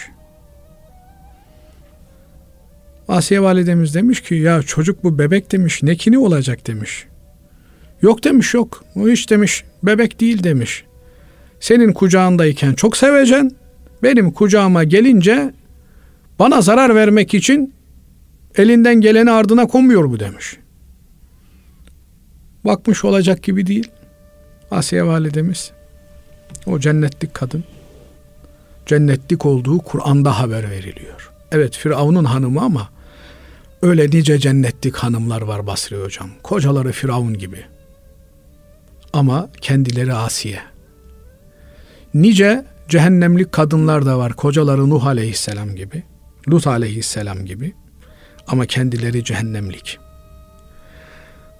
Asiye 3.09 3.43
validemiz 3.43 3.95
demiş 3.95 4.21
ki 4.21 4.35
ya 4.35 4.63
çocuk 4.63 5.05
bu 5.05 5.19
bebek 5.19 5.53
demiş 5.53 5.83
ne 5.83 5.97
kini 5.97 6.19
olacak 6.19 6.67
demiş. 6.67 7.07
Yok 8.03 8.25
demiş 8.25 8.55
yok. 8.55 8.85
O 8.97 9.09
hiç 9.09 9.31
demiş 9.31 9.65
bebek 9.83 10.21
değil 10.21 10.45
demiş. 10.45 10.85
Senin 11.61 11.93
kucağındayken 11.93 12.75
çok 12.75 12.97
seveceksin. 12.97 13.57
Benim 14.03 14.33
kucağıma 14.33 14.85
gelince 14.85 15.55
bana 16.39 16.61
zarar 16.61 16.95
vermek 16.95 17.35
için 17.35 17.75
elinden 18.57 19.01
geleni 19.01 19.31
ardına 19.31 19.67
konmuyor 19.67 20.11
bu 20.11 20.21
demiş. 20.21 20.57
Bakmış 22.65 23.05
olacak 23.05 23.43
gibi 23.43 23.67
değil. 23.67 23.91
Asiye 24.71 25.05
validemiz 25.05 25.73
o 26.67 26.79
cennetlik 26.79 27.35
kadın 27.35 27.65
cennetlik 28.87 29.47
olduğu 29.47 29.79
Kur'an'da 29.79 30.41
haber 30.41 30.71
veriliyor. 30.71 31.31
Evet 31.53 31.77
Firavun'un 31.77 32.25
hanımı 32.25 32.61
ama 32.61 32.89
öyle 33.83 34.11
nice 34.11 34.39
cennetlik 34.39 34.97
hanımlar 34.97 35.43
var 35.43 35.67
Basri 35.67 35.97
hocam. 35.97 36.31
Kocaları 36.43 36.93
Firavun 36.93 37.35
gibi. 37.35 37.65
Ama 39.13 39.49
kendileri 39.61 40.15
asiye. 40.15 40.61
Nice 42.15 42.65
cehennemlik 42.89 43.53
kadınlar 43.53 44.07
da 44.07 44.19
var. 44.19 44.33
Kocaları 44.33 44.91
Nuh 44.91 45.07
aleyhisselam 45.07 45.75
gibi. 45.75 46.03
Lut 46.49 46.67
aleyhisselam 46.67 47.45
gibi. 47.45 47.75
Ama 48.47 48.67
kendileri 48.67 49.25
cehennemlik. 49.25 49.99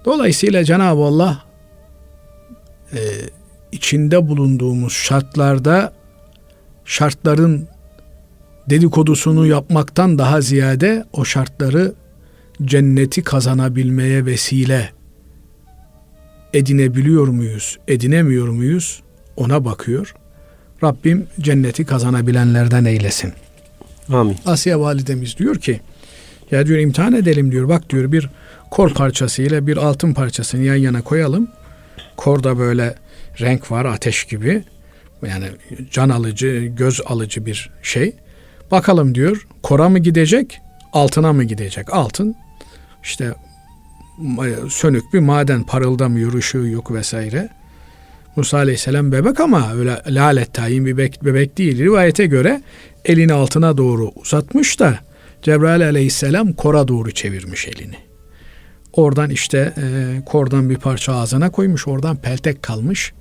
Dolayısıyla 0.05 0.63
Cenab-ı 0.63 1.01
Allah 1.01 1.43
e, 2.93 2.99
içinde 3.73 4.27
bulunduğumuz 4.27 4.93
şartlarda 4.93 5.93
şartların 6.85 7.67
dedikodusunu 8.69 9.47
yapmaktan 9.47 10.17
daha 10.17 10.41
ziyade 10.41 11.05
o 11.13 11.25
şartları 11.25 11.93
cenneti 12.61 13.23
kazanabilmeye 13.23 14.25
vesile 14.25 14.89
edinebiliyor 16.53 17.27
muyuz, 17.27 17.77
edinemiyor 17.87 18.47
muyuz 18.47 19.01
ona 19.35 19.65
bakıyor. 19.65 20.15
Rabbim 20.83 21.27
cenneti 21.39 21.85
kazanabilenlerden 21.85 22.85
eylesin. 22.85 23.33
Amin. 24.09 24.35
Asya 24.45 24.79
validemiz 24.79 25.37
diyor 25.37 25.55
ki 25.55 25.81
ya 26.51 26.67
diyor 26.67 26.79
imtihan 26.79 27.13
edelim 27.13 27.51
diyor. 27.51 27.69
Bak 27.69 27.89
diyor 27.89 28.11
bir 28.11 28.29
kor 28.71 28.93
parçası 28.93 29.41
ile 29.41 29.67
bir 29.67 29.77
altın 29.77 30.13
parçasını 30.13 30.63
yan 30.63 30.75
yana 30.75 31.01
koyalım. 31.01 31.47
Korda 32.17 32.57
böyle 32.59 32.95
renk 33.39 33.71
var 33.71 33.85
ateş 33.85 34.23
gibi. 34.23 34.63
Yani 35.27 35.45
can 35.91 36.09
alıcı, 36.09 36.71
göz 36.77 37.01
alıcı 37.05 37.45
bir 37.45 37.71
şey. 37.83 38.15
Bakalım 38.71 39.15
diyor 39.15 39.47
kora 39.63 39.89
mı 39.89 39.99
gidecek, 39.99 40.59
altına 40.93 41.33
mı 41.33 41.43
gidecek? 41.43 41.93
Altın 41.93 42.35
işte 43.03 43.33
sönük 44.69 45.13
bir 45.13 45.19
maden 45.19 45.63
parıldamıyor, 45.63 46.33
ışığı 46.33 46.57
yok 46.57 46.91
vesaire. 46.91 47.49
Musa 48.35 48.57
Aleyhisselam 48.57 49.11
bebek 49.11 49.39
ama 49.39 49.73
öyle 49.73 50.01
lalet 50.07 50.53
tayin 50.53 50.85
bir 50.85 50.97
bebek, 50.97 51.25
bebek 51.25 51.57
değil. 51.57 51.79
Rivayete 51.79 52.25
göre 52.25 52.61
elini 53.05 53.33
altına 53.33 53.77
doğru 53.77 54.11
uzatmış 54.15 54.79
da 54.79 54.99
Cebrail 55.41 55.85
Aleyhisselam 55.85 56.53
kora 56.53 56.87
doğru 56.87 57.11
çevirmiş 57.11 57.67
elini. 57.67 57.95
Oradan 58.93 59.29
işte 59.29 59.73
e, 59.77 60.21
kordan 60.25 60.69
bir 60.69 60.77
parça 60.77 61.15
ağzına 61.15 61.51
koymuş. 61.51 61.87
Oradan 61.87 62.17
peltek 62.17 62.63
kalmış 62.63 63.13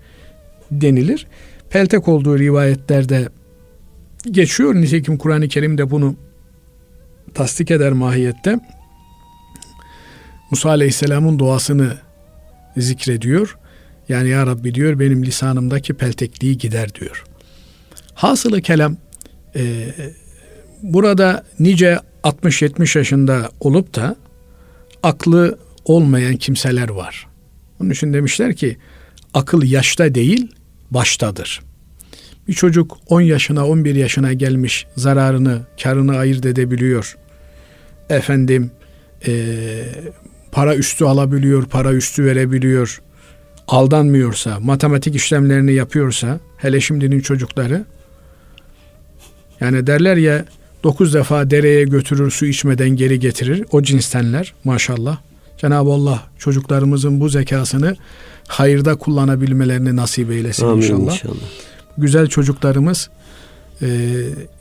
denilir. 0.81 1.27
Peltek 1.71 2.09
olduğu 2.09 2.39
rivayetlerde 2.39 3.29
geçiyor. 4.31 4.75
Nitekim 4.75 5.19
Kur'an-ı 5.19 5.49
Kerim 5.49 5.79
de 5.79 5.91
bunu 5.91 6.17
tasdik 7.35 7.71
eder 7.71 7.93
mahiyette. 7.93 8.59
Musa 10.51 10.69
Aleyhisselam'ın 10.69 11.39
duasını 11.39 11.97
zikrediyor. 12.77 13.59
Yani 14.09 14.29
ya 14.29 14.47
Rabbi 14.47 14.75
diyor 14.75 14.99
benim 14.99 15.25
lisanımdaki 15.25 15.95
peltekliği 15.95 16.59
gider 16.59 16.95
diyor. 16.95 17.25
Hasılı 18.15 18.63
kelam 18.63 18.97
e, 19.57 19.87
burada 20.83 21.45
nice 21.61 21.99
60-70 22.25 22.99
yaşında 22.99 23.51
olup 23.61 23.95
da 23.95 24.17
aklı 25.03 25.59
olmayan 25.85 26.37
kimseler 26.37 26.89
var. 26.89 27.27
Onun 27.81 27.91
için 27.91 28.13
demişler 28.13 28.57
ki 28.57 28.77
akıl 29.35 29.63
yaşta 29.63 30.15
değil 30.15 30.55
baştadır. 30.95 31.61
Bir 32.49 32.53
çocuk 32.53 32.99
10 33.09 33.21
yaşına 33.21 33.67
11 33.67 33.95
yaşına 33.95 34.33
gelmiş 34.33 34.87
zararını 34.97 35.61
karını 35.83 36.17
ayırt 36.17 36.47
edebiliyor. 36.47 37.17
Efendim 38.09 38.71
e, 39.27 39.55
para 40.53 40.77
üstü 40.77 41.05
alabiliyor, 41.05 41.65
para 41.65 41.93
üstü 41.93 42.25
verebiliyor. 42.25 43.03
Aldanmıyorsa, 43.69 44.61
matematik 44.61 45.15
işlemlerini 45.15 45.73
yapıyorsa, 45.73 46.41
hele 46.57 46.81
şimdinin 46.81 47.21
çocukları 47.21 47.85
yani 49.61 49.87
derler 49.87 50.17
ya 50.17 50.45
dokuz 50.85 51.15
defa 51.15 51.51
dereye 51.51 51.85
götürür 51.85 52.31
su 52.31 52.47
içmeden 52.47 52.91
geri 52.91 53.21
getirir. 53.21 53.65
O 53.71 53.83
cinstenler 53.83 54.55
maşallah. 54.65 55.19
Cenab-ı 55.59 55.91
Allah 55.91 56.23
çocuklarımızın 56.39 57.21
bu 57.21 57.29
zekasını 57.29 57.97
hayırda 58.49 58.95
kullanabilmelerini 58.95 59.97
nasip 59.97 60.31
eylesin 60.31 60.67
Amin 60.67 60.83
inşallah. 60.83 61.13
inşallah. 61.13 61.35
Güzel 61.99 62.27
çocuklarımız 62.27 63.11
e, 63.83 63.87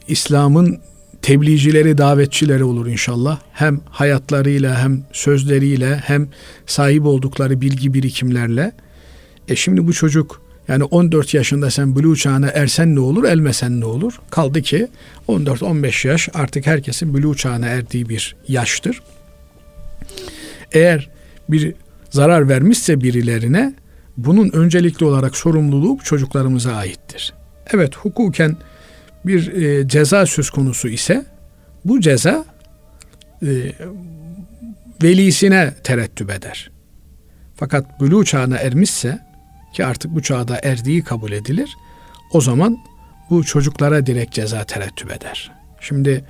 İslam'ın 0.08 0.80
tebliğcileri, 1.22 1.98
davetçileri 1.98 2.64
olur 2.64 2.88
inşallah. 2.88 3.40
Hem 3.54 3.80
hayatlarıyla 3.90 4.84
hem 4.84 5.04
sözleriyle 5.12 5.96
hem 5.96 6.28
sahip 6.66 7.06
oldukları 7.06 7.62
bilgi 7.62 7.94
birikimlerle. 7.94 8.72
E 9.48 9.56
şimdi 9.56 9.88
bu 9.88 9.94
çocuk 9.94 10.42
yani 10.68 10.84
14 10.84 11.34
yaşında 11.34 11.72
sen 11.72 11.96
blue 11.96 12.16
çağına 12.16 12.48
ersen 12.48 12.96
ne 12.96 13.00
olur, 13.00 13.24
elmesen 13.24 13.80
ne 13.80 13.86
olur? 13.86 14.14
Kaldı 14.30 14.62
ki 14.62 14.88
14-15 15.28 16.08
yaş 16.08 16.30
artık 16.34 16.68
herkesin 16.68 17.14
blue 17.14 17.36
çağına 17.36 17.68
erdiği 17.68 18.10
bir 18.10 18.36
yaştır. 18.48 19.02
Eğer 20.72 21.10
bir 21.50 21.74
zarar 22.10 22.50
vermişse 22.50 23.02
birilerine 23.02 23.74
bunun 24.18 24.52
öncelikli 24.52 25.06
olarak 25.06 25.36
sorumluluğu 25.36 25.98
çocuklarımıza 26.04 26.74
aittir. 26.74 27.34
Evet 27.74 27.96
hukuken 27.96 28.58
bir 29.26 29.54
e, 29.54 29.88
ceza 29.88 30.26
söz 30.26 30.50
konusu 30.50 30.88
ise 30.88 31.26
bu 31.86 32.02
ceza 32.02 32.46
e, 33.44 33.72
velisine 35.04 35.74
terettüp 35.84 36.30
eder. 36.32 36.72
Fakat 37.56 38.00
buluğ 38.00 38.26
çağına 38.26 38.58
ermişse 38.58 39.20
ki 39.74 39.86
artık 39.86 40.12
bu 40.12 40.22
çağda 40.22 40.60
erdiği 40.64 41.04
kabul 41.04 41.32
edilir. 41.32 41.78
O 42.34 42.42
zaman 42.42 42.78
bu 43.30 43.44
çocuklara 43.44 44.06
direkt 44.06 44.34
ceza 44.34 44.64
terettüp 44.64 45.12
eder. 45.12 45.52
Şimdi 45.80 46.24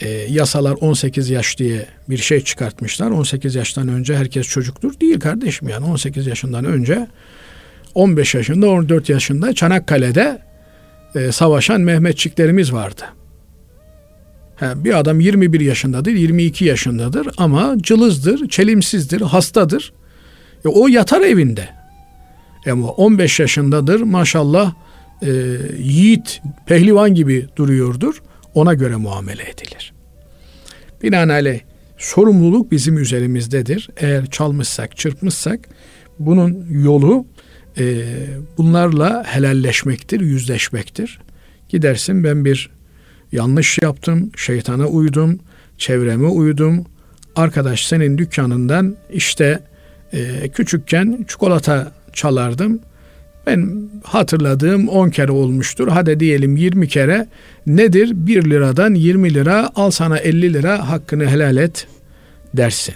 e, 0.00 0.08
yasalar 0.08 0.72
18 0.72 1.30
yaş 1.30 1.58
diye 1.58 1.86
bir 2.08 2.16
şey 2.16 2.40
çıkartmışlar. 2.40 3.10
18 3.10 3.54
yaştan 3.54 3.88
önce 3.88 4.16
herkes 4.16 4.48
çocuktur. 4.48 5.00
Değil 5.00 5.20
kardeşim 5.20 5.68
yani 5.68 5.86
18 5.86 6.26
yaşından 6.26 6.64
önce 6.64 7.08
15 7.94 8.34
yaşında 8.34 8.68
14 8.68 9.08
yaşında 9.08 9.54
Çanakkale'de 9.54 10.42
e, 11.14 11.32
savaşan 11.32 11.80
Mehmetçiklerimiz 11.80 12.72
vardı. 12.72 13.02
Ha, 14.56 14.84
bir 14.84 14.98
adam 14.98 15.20
21 15.20 15.60
yaşındadır, 15.60 16.10
22 16.10 16.64
yaşındadır 16.64 17.28
ama 17.36 17.74
cılızdır, 17.82 18.48
çelimsizdir, 18.48 19.20
hastadır. 19.20 19.92
E, 20.64 20.68
o 20.68 20.88
yatar 20.88 21.20
evinde. 21.20 21.68
Ama 22.70 22.88
15 22.88 23.40
yaşındadır 23.40 24.00
maşallah 24.00 24.74
e, 25.22 25.30
yiğit, 25.78 26.42
pehlivan 26.66 27.14
gibi 27.14 27.46
duruyordur. 27.56 28.22
Ona 28.58 28.74
göre 28.74 28.96
muamele 28.96 29.42
edilir. 29.42 29.92
Binaenaleyh 31.02 31.60
sorumluluk 31.98 32.70
bizim 32.70 32.98
üzerimizdedir. 32.98 33.88
Eğer 33.96 34.26
çalmışsak, 34.26 34.96
çırpmışsak 34.96 35.68
bunun 36.18 36.66
yolu 36.70 37.26
e, 37.78 38.04
bunlarla 38.58 39.24
helalleşmektir, 39.26 40.20
yüzleşmektir. 40.20 41.18
Gidersin 41.68 42.24
ben 42.24 42.44
bir 42.44 42.70
yanlış 43.32 43.78
yaptım, 43.82 44.30
şeytana 44.36 44.86
uydum, 44.86 45.40
çevreme 45.76 46.28
uydum. 46.28 46.86
Arkadaş 47.36 47.86
senin 47.86 48.18
dükkanından 48.18 48.96
işte 49.12 49.60
e, 50.12 50.48
küçükken 50.48 51.24
çikolata 51.28 51.92
çalardım. 52.12 52.80
Ben 53.48 53.90
hatırladığım 54.04 54.88
10 54.88 55.10
kere 55.10 55.32
olmuştur. 55.32 55.88
Hadi 55.88 56.20
diyelim 56.20 56.56
20 56.56 56.88
kere 56.88 57.26
nedir? 57.66 58.10
1 58.14 58.50
liradan 58.50 58.94
20 58.94 59.34
lira 59.34 59.70
al 59.74 59.90
sana 59.90 60.18
50 60.18 60.54
lira 60.54 60.88
hakkını 60.88 61.26
helal 61.26 61.56
et 61.56 61.86
dersin. 62.54 62.94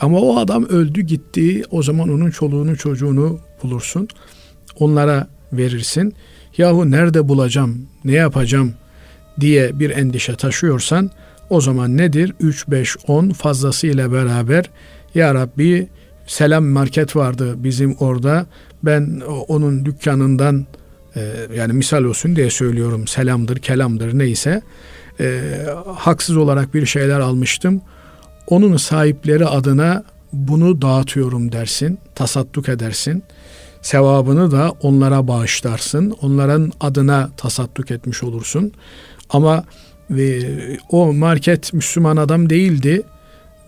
Ama 0.00 0.18
o 0.18 0.36
adam 0.36 0.64
öldü 0.64 1.00
gitti. 1.00 1.62
O 1.70 1.82
zaman 1.82 2.08
onun 2.08 2.30
çoluğunu 2.30 2.76
çocuğunu 2.76 3.38
bulursun. 3.62 4.08
Onlara 4.78 5.26
verirsin. 5.52 6.14
Yahu 6.58 6.90
nerede 6.90 7.28
bulacağım, 7.28 7.86
ne 8.04 8.12
yapacağım 8.12 8.74
diye 9.40 9.80
bir 9.80 9.90
endişe 9.90 10.36
taşıyorsan 10.36 11.10
o 11.50 11.60
zaman 11.60 11.96
nedir? 11.96 12.34
3, 12.40 12.68
5, 12.68 12.96
10 13.06 13.30
fazlasıyla 13.30 14.12
beraber 14.12 14.70
Ya 15.14 15.34
Rabbi 15.34 15.88
Selam 16.26 16.64
Market 16.64 17.16
vardı 17.16 17.54
bizim 17.56 17.94
orada. 17.94 18.46
Ben 18.84 19.22
onun 19.48 19.84
dükkanından 19.84 20.66
e, 21.16 21.32
yani 21.56 21.72
misal 21.72 22.04
olsun 22.04 22.36
diye 22.36 22.50
söylüyorum. 22.50 23.06
Selamdır, 23.06 23.56
kelamdır 23.56 24.18
neyse. 24.18 24.62
E, 25.20 25.40
haksız 25.96 26.36
olarak 26.36 26.74
bir 26.74 26.86
şeyler 26.86 27.20
almıştım. 27.20 27.80
Onun 28.46 28.76
sahipleri 28.76 29.46
adına 29.46 30.04
bunu 30.32 30.82
dağıtıyorum 30.82 31.52
dersin, 31.52 31.98
tasadduk 32.14 32.68
edersin. 32.68 33.22
Sevabını 33.82 34.50
da 34.50 34.72
onlara 34.82 35.28
bağışlarsın. 35.28 36.16
Onların 36.22 36.72
adına 36.80 37.30
tasadduk 37.36 37.90
etmiş 37.90 38.22
olursun. 38.22 38.72
Ama 39.30 39.64
e, 40.18 40.42
o 40.90 41.12
market 41.12 41.72
Müslüman 41.72 42.16
adam 42.16 42.50
değildi. 42.50 43.02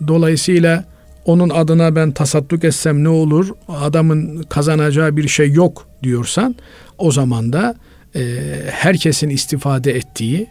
Dolayısıyla 0.07 0.85
onun 1.25 1.49
adına 1.49 1.95
ben 1.95 2.11
tasadduk 2.11 2.63
etsem 2.63 3.03
ne 3.03 3.09
olur? 3.09 3.49
Adamın 3.67 4.43
kazanacağı 4.43 5.17
bir 5.17 5.27
şey 5.27 5.51
yok 5.51 5.87
diyorsan 6.03 6.55
o 6.97 7.11
zaman 7.11 7.53
da 7.53 7.75
e, 8.15 8.21
herkesin 8.69 9.29
istifade 9.29 9.91
ettiği 9.91 10.47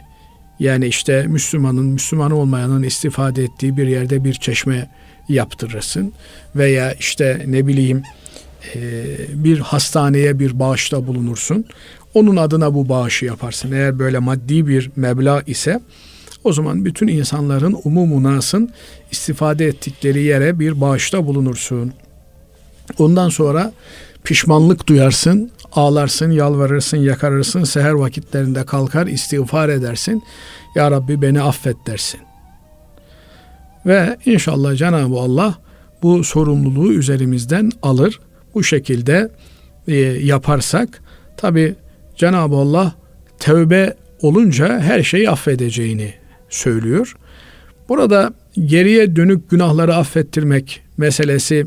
yani 0.59 0.87
işte 0.87 1.27
Müslümanın 1.27 1.87
Müslüman 1.87 2.31
olmayanın 2.31 2.83
istifade 2.83 3.45
ettiği 3.45 3.77
bir 3.77 3.87
yerde 3.87 4.25
bir 4.25 4.35
çeşme 4.35 4.91
yaptırırsın 5.29 6.12
veya 6.57 6.93
işte 6.93 7.45
ne 7.47 7.66
bileyim 7.66 8.03
e, 8.75 9.05
bir 9.35 9.59
hastaneye 9.59 10.39
bir 10.39 10.59
bağışta 10.59 11.07
bulunursun. 11.07 11.64
Onun 12.14 12.37
adına 12.37 12.75
bu 12.75 12.89
bağışı 12.89 13.25
yaparsın. 13.25 13.72
Eğer 13.72 13.99
böyle 13.99 14.18
maddi 14.18 14.66
bir 14.66 14.91
meblağ 14.97 15.43
ise 15.47 15.81
o 16.45 16.53
zaman 16.53 16.85
bütün 16.85 17.09
insanların 17.09 17.77
umumunasın 17.85 18.71
istifade 19.11 19.67
ettikleri 19.67 20.23
yere 20.23 20.59
bir 20.59 20.81
bağışta 20.81 21.27
bulunursun. 21.27 21.93
Ondan 22.99 23.29
sonra 23.29 23.73
pişmanlık 24.25 24.87
duyarsın, 24.87 25.51
ağlarsın, 25.73 26.31
yalvarırsın, 26.31 26.97
yakarırsın, 26.97 27.65
seher 27.65 27.93
vakitlerinde 27.93 28.65
kalkar, 28.65 29.07
istiğfar 29.07 29.69
edersin. 29.69 30.23
Ya 30.75 30.91
Rabbi 30.91 31.23
beni 31.23 31.43
affet 31.43 31.77
dersin. 31.87 32.21
Ve 33.87 34.17
inşallah 34.27 34.77
Cenab-ı 34.77 35.17
Allah 35.17 35.55
bu 36.03 36.25
sorumluluğu 36.25 36.93
üzerimizden 36.93 37.71
alır. 37.83 38.21
Bu 38.55 38.65
şekilde 38.65 39.31
e, 39.89 39.95
yaparsak 40.01 41.03
tabi 41.37 41.75
Cenab-ı 42.17 42.57
Allah 42.57 42.95
tövbe 43.39 43.95
olunca 44.23 44.81
her 44.81 45.03
şeyi 45.03 45.31
affedeceğini 45.31 46.24
söylüyor. 46.55 47.17
Burada 47.89 48.35
geriye 48.67 49.17
dönük 49.17 49.51
günahları 49.51 49.95
affettirmek 49.95 50.83
meselesi 50.97 51.67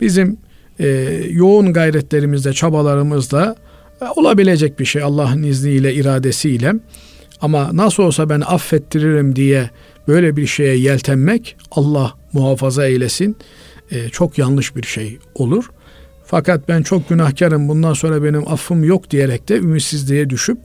bizim 0.00 0.36
e, 0.80 0.86
yoğun 1.30 1.72
gayretlerimizde, 1.72 2.52
çabalarımızda 2.52 3.56
e, 4.00 4.04
olabilecek 4.04 4.80
bir 4.80 4.84
şey 4.84 5.02
Allah'ın 5.02 5.42
izniyle, 5.42 5.94
iradesiyle. 5.94 6.74
Ama 7.40 7.70
nasıl 7.72 8.02
olsa 8.02 8.28
ben 8.28 8.40
affettiririm 8.40 9.36
diye 9.36 9.70
böyle 10.08 10.36
bir 10.36 10.46
şeye 10.46 10.76
yeltenmek 10.76 11.56
Allah 11.70 12.14
muhafaza 12.32 12.86
eylesin 12.86 13.36
e, 13.90 14.08
çok 14.08 14.38
yanlış 14.38 14.76
bir 14.76 14.82
şey 14.82 15.18
olur. 15.34 15.70
Fakat 16.24 16.68
ben 16.68 16.82
çok 16.82 17.08
günahkarım 17.08 17.68
bundan 17.68 17.92
sonra 17.92 18.24
benim 18.24 18.48
affım 18.48 18.84
yok 18.84 19.10
diyerek 19.10 19.48
de 19.48 19.56
ümitsizliğe 19.56 20.30
düşüp 20.30 20.58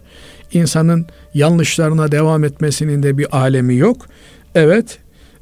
insanın 0.55 1.05
yanlışlarına 1.33 2.11
devam 2.11 2.43
etmesinin 2.43 3.03
de 3.03 3.17
bir 3.17 3.37
alemi 3.37 3.75
yok. 3.75 4.05
Evet 4.55 4.99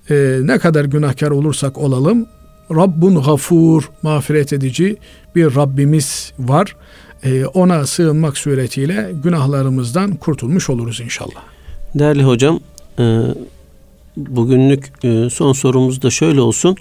e, 0.10 0.38
ne 0.42 0.60
kadar 0.60 0.86
günahkar 0.86 1.32
olursak 1.32 1.78
olalım 1.78 2.28
Rabbun 2.76 3.24
gafur 3.24 3.90
mağfiret 4.02 4.54
edici 4.54 4.98
bir 5.36 5.56
Rabbimiz 5.56 6.34
var. 6.40 6.76
E, 7.24 7.46
ona 7.46 7.88
sığınmak 7.88 8.38
suretiyle 8.38 9.12
günahlarımızdan 9.24 10.16
kurtulmuş 10.16 10.70
oluruz 10.70 11.00
inşallah. 11.00 11.42
Değerli 11.96 12.24
hocam 12.24 12.60
e, 13.00 13.22
bugünlük 14.18 14.92
e, 15.04 15.30
son 15.30 15.54
sorumuz 15.54 16.02
da 16.02 16.10
şöyle 16.10 16.42
olsun. 16.42 16.76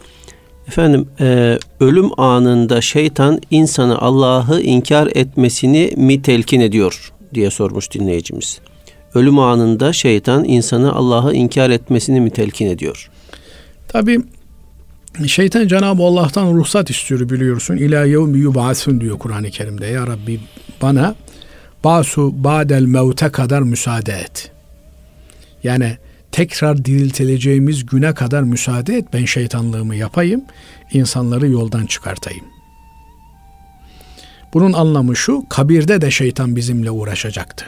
Efendim 0.68 1.08
e, 1.20 1.58
ölüm 1.80 2.20
anında 2.20 2.80
şeytan 2.80 3.40
insanı 3.50 3.98
Allah'ı 3.98 4.60
inkar 4.60 5.08
etmesini 5.14 5.92
mi 5.96 6.22
telkin 6.22 6.60
ediyor 6.60 7.12
diye 7.34 7.50
sormuş 7.50 7.90
dinleyicimiz. 7.90 8.60
Ölüm 9.14 9.38
anında 9.38 9.92
şeytan 9.92 10.44
insanı 10.44 10.92
Allah'ı 10.92 11.34
inkar 11.34 11.70
etmesini 11.70 12.20
mi 12.20 12.30
telkin 12.30 12.66
ediyor? 12.66 13.10
Tabi 13.88 14.20
şeytan 15.26 15.68
Cenab-ı 15.68 16.02
Allah'tan 16.02 16.52
ruhsat 16.54 16.90
istiyor 16.90 17.30
biliyorsun. 17.30 17.76
İlâ 17.76 18.04
yevmi 18.04 18.38
yub'asun 18.38 19.00
diyor 19.00 19.18
Kur'an-ı 19.18 19.50
Kerim'de. 19.50 19.86
Ya 19.86 20.06
Rabbi 20.06 20.40
bana 20.82 21.14
basu 21.84 22.44
ba'del 22.44 22.82
mevte 22.82 23.28
kadar 23.28 23.62
müsaade 23.62 24.12
et. 24.12 24.50
Yani 25.64 25.96
tekrar 26.32 26.84
diriltileceğimiz 26.84 27.86
güne 27.86 28.14
kadar 28.14 28.42
müsaade 28.42 28.96
et. 28.96 29.04
Ben 29.12 29.24
şeytanlığımı 29.24 29.96
yapayım. 29.96 30.42
insanları 30.92 31.48
yoldan 31.48 31.86
çıkartayım. 31.86 32.44
Bunun 34.52 34.72
anlamı 34.72 35.16
şu, 35.16 35.48
kabirde 35.48 36.00
de 36.00 36.10
şeytan 36.10 36.56
bizimle 36.56 36.90
uğraşacaktı. 36.90 37.64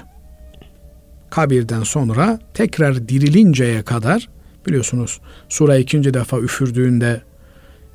Kabirden 1.30 1.82
sonra 1.82 2.38
tekrar 2.54 3.08
dirilinceye 3.08 3.82
kadar 3.82 4.28
biliyorsunuz 4.66 5.20
sura 5.48 5.76
ikinci 5.76 6.14
defa 6.14 6.38
üfürdüğünde 6.38 7.20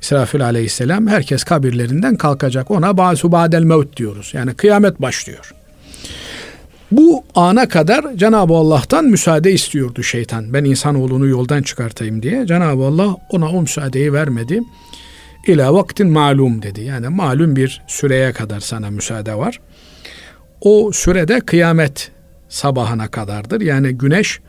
İsrafil 0.00 0.44
aleyhisselam 0.44 1.06
herkes 1.06 1.44
kabirlerinden 1.44 2.16
kalkacak. 2.16 2.70
Ona 2.70 2.96
basu 2.96 3.32
badel 3.32 3.62
mevt 3.62 3.96
diyoruz. 3.96 4.30
Yani 4.34 4.54
kıyamet 4.54 5.02
başlıyor. 5.02 5.54
Bu 6.90 7.24
ana 7.34 7.68
kadar 7.68 8.16
Cenab-ı 8.16 8.54
Allah'tan 8.54 9.04
müsaade 9.04 9.52
istiyordu 9.52 10.02
şeytan. 10.02 10.52
Ben 10.52 10.64
insanoğlunu 10.64 11.26
yoldan 11.26 11.62
çıkartayım 11.62 12.22
diye. 12.22 12.46
Cenab-ı 12.46 12.84
Allah 12.84 13.16
ona 13.30 13.48
o 13.48 13.62
müsaadeyi 13.62 14.12
vermedi. 14.12 14.60
İla 15.48 15.74
vaktin 15.74 16.10
malum 16.10 16.62
dedi. 16.62 16.80
Yani 16.80 17.08
malum 17.08 17.56
bir 17.56 17.82
süreye 17.86 18.32
kadar 18.32 18.60
sana 18.60 18.90
müsaade 18.90 19.34
var. 19.34 19.60
O 20.60 20.92
sürede 20.92 21.40
kıyamet 21.40 22.10
sabahına 22.48 23.08
kadardır. 23.10 23.60
Yani 23.60 23.92
güneş 23.92 24.40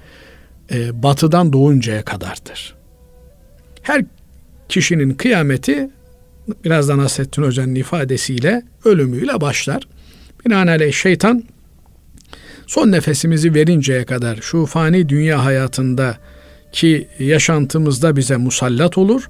e, 0.71 1.03
batıdan 1.03 1.53
doğuncaya 1.53 2.05
kadardır. 2.05 2.75
Her 3.81 4.05
kişinin 4.69 5.13
kıyameti 5.13 5.89
birazdan 6.65 6.97
Nasrettin 6.97 7.43
Hoca'nın 7.43 7.75
ifadesiyle 7.75 8.63
ölümüyle 8.85 9.41
başlar. 9.41 9.87
Binaenaleyh 10.45 10.93
şeytan 10.93 11.43
son 12.67 12.91
nefesimizi 12.91 13.53
verinceye 13.53 14.05
kadar 14.05 14.37
şu 14.41 14.65
fani 14.65 15.09
dünya 15.09 15.45
hayatında 15.45 16.17
ki 16.71 17.07
yaşantımızda 17.19 18.15
bize 18.15 18.37
musallat 18.37 18.97
olur. 18.97 19.29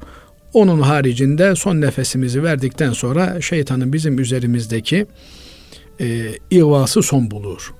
Onun 0.54 0.82
haricinde 0.82 1.56
son 1.56 1.82
nefesimizi 1.82 2.43
verdikten 2.43 2.91
sonra 2.91 3.41
şeytanın 3.41 3.93
bizim 3.93 4.20
üzerimizdeki 4.20 5.06
e, 6.02 6.32
ihvası 6.52 7.02
son 7.02 7.32
bulur. 7.32 7.74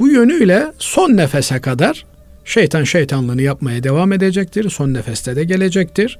Bu 0.00 0.08
yönüyle 0.08 0.72
son 0.78 1.16
nefese 1.16 1.60
kadar 1.60 2.04
şeytan 2.44 2.84
şeytanlığını 2.84 3.42
yapmaya 3.42 3.82
devam 3.82 4.12
edecektir. 4.12 4.70
Son 4.70 4.94
nefeste 4.94 5.36
de 5.36 5.44
gelecektir. 5.44 6.18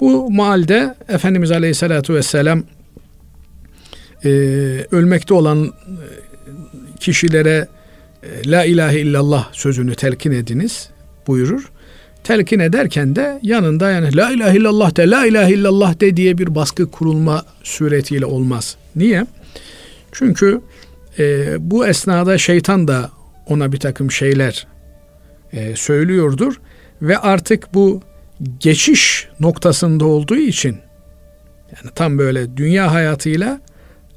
Bu 0.00 0.30
malde 0.30 0.94
Efendimiz 1.08 1.50
Aleyhisselatü 1.50 2.14
Vesselam 2.14 2.62
e, 4.24 4.28
ölmekte 4.90 5.34
olan 5.34 5.72
kişilere 7.00 7.68
e, 8.22 8.50
La 8.50 8.64
ilahe 8.64 9.00
illallah 9.00 9.52
sözünü 9.52 9.94
telkin 9.94 10.32
ediniz 10.32 10.90
buyurur. 11.26 11.70
Telkin 12.26 12.58
ederken 12.58 13.16
de 13.16 13.38
yanında 13.42 13.90
yani 13.90 14.16
La 14.16 14.30
ilahe 14.30 14.56
illallah 14.56 14.96
de 14.96 15.10
La 15.10 15.26
ilahe 15.26 15.52
illallah 15.52 16.00
de 16.00 16.16
diye 16.16 16.38
bir 16.38 16.54
baskı 16.54 16.90
kurulma 16.90 17.44
suretiyle 17.62 18.26
olmaz. 18.26 18.76
Niye? 18.96 19.26
Çünkü 20.12 20.60
e, 21.18 21.56
bu 21.70 21.86
esnada 21.86 22.38
şeytan 22.38 22.88
da 22.88 23.10
ona 23.46 23.72
bir 23.72 23.80
takım 23.80 24.10
şeyler 24.10 24.66
e, 25.52 25.76
söylüyordur 25.76 26.60
ve 27.02 27.18
artık 27.18 27.74
bu 27.74 28.02
geçiş 28.60 29.28
noktasında 29.40 30.04
olduğu 30.04 30.36
için 30.36 30.76
yani 31.76 31.94
tam 31.94 32.18
böyle 32.18 32.56
dünya 32.56 32.92
hayatıyla 32.92 33.60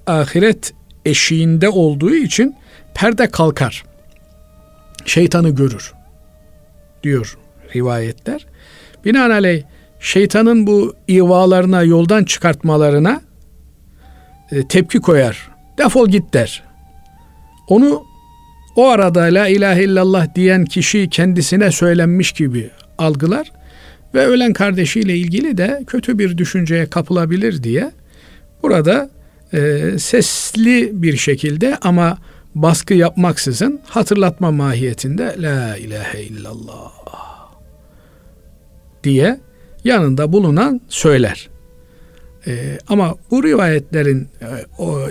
ahiret 0.07 0.73
eşiğinde 1.05 1.69
olduğu 1.69 2.15
için 2.15 2.55
perde 2.93 3.29
kalkar 3.31 3.83
şeytanı 5.05 5.49
görür 5.49 5.93
diyor 7.03 7.37
rivayetler. 7.75 8.45
Binaenaleyh 9.05 9.63
şeytanın 9.99 10.67
bu 10.67 10.95
ivalarına, 11.09 11.83
yoldan 11.83 12.23
çıkartmalarına 12.23 13.21
e, 14.51 14.67
tepki 14.67 14.99
koyar. 14.99 15.49
Defol 15.77 16.09
git 16.09 16.33
der. 16.33 16.63
Onu 17.67 18.03
o 18.75 18.87
arada 18.87 19.21
la 19.21 19.47
ilahe 19.47 19.83
illallah 19.83 20.35
diyen 20.35 20.65
kişi 20.65 21.09
kendisine 21.09 21.71
söylenmiş 21.71 22.31
gibi 22.31 22.69
algılar 22.97 23.51
ve 24.13 24.25
ölen 24.25 24.53
kardeşiyle 24.53 25.17
ilgili 25.17 25.57
de 25.57 25.83
kötü 25.87 26.19
bir 26.19 26.37
düşünceye 26.37 26.85
kapılabilir 26.85 27.63
diye 27.63 27.91
burada 28.63 29.09
e, 29.53 29.81
sesli 29.99 30.89
bir 30.93 31.17
şekilde 31.17 31.77
ama 31.81 32.17
baskı 32.55 32.93
yapmaksızın 32.93 33.79
hatırlatma 33.85 34.51
mahiyetinde 34.51 35.35
La 35.39 35.77
ilahe 35.77 36.23
illallah 36.23 36.91
diye 39.03 39.39
yanında 39.83 40.31
bulunan 40.31 40.81
söyler. 40.87 41.49
E, 42.47 42.77
ama 42.87 43.15
bu 43.31 43.43
rivayetlerin 43.43 44.27
e, 44.41 44.47
o 44.77 45.07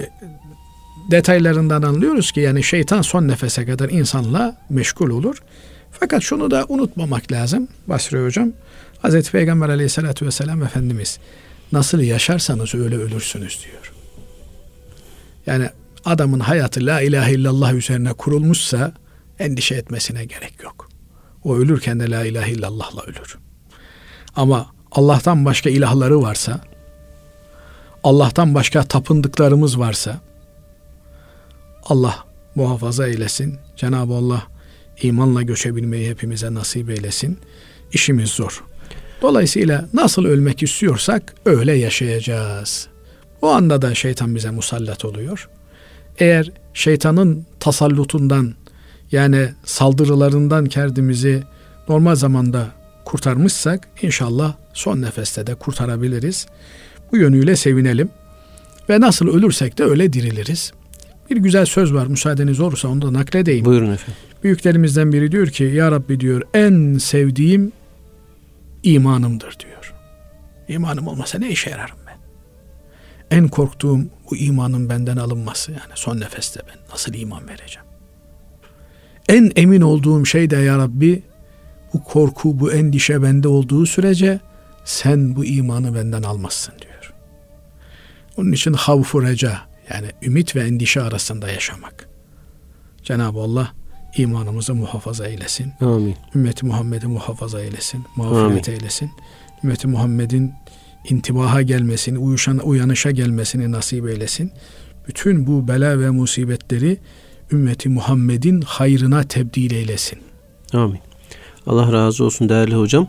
detaylarından 1.11 1.82
anlıyoruz 1.82 2.32
ki 2.32 2.41
yani 2.41 2.62
şeytan 2.62 3.03
son 3.03 3.28
nefese 3.28 3.66
kadar 3.66 3.89
insanla 3.91 4.57
meşgul 4.70 5.11
olur. 5.11 5.43
Fakat 5.91 6.22
şunu 6.22 6.51
da 6.51 6.66
unutmamak 6.68 7.32
lazım 7.32 7.68
Basri 7.86 8.24
Hocam. 8.24 8.53
Hazreti 8.99 9.32
Peygamber 9.32 9.68
aleyhissalatü 9.68 10.26
vesselam 10.26 10.62
Efendimiz 10.62 11.18
nasıl 11.72 12.01
yaşarsanız 12.01 12.74
öyle 12.74 12.97
ölürsünüz 12.97 13.64
diyor. 13.64 13.93
Yani 15.47 15.68
adamın 16.05 16.41
hayatı 16.41 16.86
la 16.86 17.01
ilahe 17.01 17.32
illallah 17.32 17.74
üzerine 17.74 18.12
kurulmuşsa 18.12 18.93
endişe 19.39 19.74
etmesine 19.74 20.24
gerek 20.24 20.62
yok. 20.62 20.89
O 21.45 21.57
ölürken 21.57 22.01
de 22.01 22.11
la 22.11 22.24
ilahe 22.24 22.53
illallahla 22.53 23.03
ölür. 23.03 23.39
Ama 24.39 24.66
Allah'tan 24.93 25.45
başka 25.45 25.70
ilahları 25.70 26.22
varsa, 26.22 26.61
Allah'tan 28.05 28.55
başka 28.55 28.82
tapındıklarımız 28.82 29.78
varsa, 29.78 30.20
Allah 31.84 32.24
muhafaza 32.55 33.07
eylesin. 33.07 33.59
Cenab-ı 33.76 34.14
Allah 34.14 34.43
imanla 35.03 35.43
göçebilmeyi 35.43 36.11
hepimize 36.11 36.55
nasip 36.55 36.91
eylesin. 36.91 37.39
İşimiz 37.93 38.30
zor. 38.30 38.64
Dolayısıyla 39.22 39.89
nasıl 39.93 40.24
ölmek 40.24 40.62
istiyorsak 40.62 41.34
öyle 41.45 41.72
yaşayacağız. 41.72 42.89
O 43.43 43.49
anda 43.49 43.82
da 43.82 43.95
şeytan 43.95 44.34
bize 44.34 44.51
musallat 44.51 45.05
oluyor. 45.05 45.49
Eğer 46.18 46.51
şeytanın 46.74 47.47
tasallutundan 47.61 48.55
yani 49.12 49.49
saldırılarından 49.64 50.66
kendimizi 50.66 51.43
normal 51.89 52.14
zamanda 52.14 52.78
kurtarmışsak 53.09 53.88
inşallah 54.02 54.54
son 54.72 55.02
nefeste 55.02 55.46
de 55.46 55.54
kurtarabiliriz. 55.54 56.46
Bu 57.12 57.16
yönüyle 57.16 57.56
sevinelim. 57.56 58.11
Ve 58.88 59.00
nasıl 59.00 59.28
ölürsek 59.28 59.78
de 59.78 59.84
öyle 59.84 60.12
diriliriz. 60.12 60.72
Bir 61.30 61.36
güzel 61.36 61.66
söz 61.66 61.94
var 61.94 62.06
müsaadeniz 62.06 62.61
olursa 62.61 62.88
onu 62.88 63.02
da 63.02 63.12
nakledeyim. 63.12 63.64
Buyurun 63.64 63.92
efendim. 63.92 64.14
Büyüklerimizden 64.44 65.12
biri 65.12 65.32
diyor 65.32 65.46
ki 65.46 65.64
Ya 65.64 65.92
Rabbi 65.92 66.20
diyor 66.20 66.42
en 66.54 66.98
sevdiğim 66.98 67.72
imanımdır 68.82 69.56
diyor. 69.59 69.94
İmanım 70.68 71.06
olmasa 71.06 71.38
ne 71.38 71.50
işe 71.50 71.70
yararım 71.70 71.96
ben? 72.06 72.18
En 73.36 73.48
korktuğum 73.48 74.00
bu 74.30 74.36
imanın 74.36 74.88
benden 74.88 75.16
alınması 75.16 75.72
yani 75.72 75.92
son 75.94 76.20
nefeste 76.20 76.61
ben 76.68 76.92
nasıl 76.92 77.14
iman 77.14 77.48
vereceğim? 77.48 77.88
En 79.28 79.52
emin 79.56 79.80
olduğum 79.80 80.26
şey 80.26 80.50
de 80.50 80.56
Ya 80.56 80.78
Rabbi 80.78 81.22
bu 81.95 82.05
korku, 82.05 82.61
bu 82.61 82.72
endişe 82.72 83.22
bende 83.22 83.49
olduğu 83.49 83.86
sürece 83.86 84.41
sen 84.84 85.36
bu 85.36 85.45
imanı 85.45 85.95
benden 85.95 86.22
almazsın 86.22 86.74
diyor. 86.82 87.14
Onun 88.36 88.53
için 88.53 88.72
havfu 88.72 89.22
reca 89.22 89.59
yani 89.91 90.07
ümit 90.22 90.57
ve 90.57 90.61
endişe 90.61 91.03
arasında 91.03 91.49
yaşamak. 91.51 92.09
Cenab-ı 93.03 93.39
Allah 93.39 93.72
imanımızı 94.16 94.74
muhafaza 94.74 95.26
eylesin. 95.26 95.72
Amin. 95.80 96.16
Ümmeti 96.34 96.66
Muhammed'i 96.66 97.07
muhafaza 97.07 97.61
eylesin. 97.61 98.05
Mağfiret 98.16 98.68
Amin. 98.68 98.78
eylesin. 98.78 99.11
Ümmeti 99.64 99.89
Muhammed'in 99.89 100.53
intibaha 101.11 101.62
gelmesini, 101.62 102.18
uyuşan, 102.18 102.59
uyanışa 102.59 103.11
gelmesini 103.11 103.72
nasip 103.72 104.09
eylesin. 104.09 104.53
Bütün 105.09 105.47
bu 105.47 105.68
bela 105.68 106.01
ve 106.01 106.11
musibetleri 106.11 106.99
ümmeti 107.53 107.89
Muhammed'in 107.89 108.61
hayrına 108.61 109.22
tebdil 109.22 109.70
eylesin. 109.70 110.18
Amin. 110.72 111.01
Allah 111.69 111.93
razı 111.93 112.25
olsun 112.25 112.49
değerli 112.49 112.75
hocam. 112.75 113.07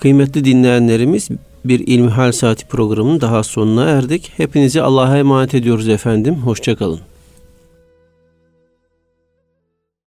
Kıymetli 0.00 0.44
dinleyenlerimiz 0.44 1.28
bir 1.64 1.86
İlmihal 1.86 2.32
Saati 2.32 2.66
programının 2.66 3.20
daha 3.20 3.42
sonuna 3.42 3.84
erdik. 3.84 4.32
Hepinizi 4.36 4.82
Allah'a 4.82 5.18
emanet 5.18 5.54
ediyoruz 5.54 5.88
efendim. 5.88 6.34
Hoşçakalın. 6.34 7.00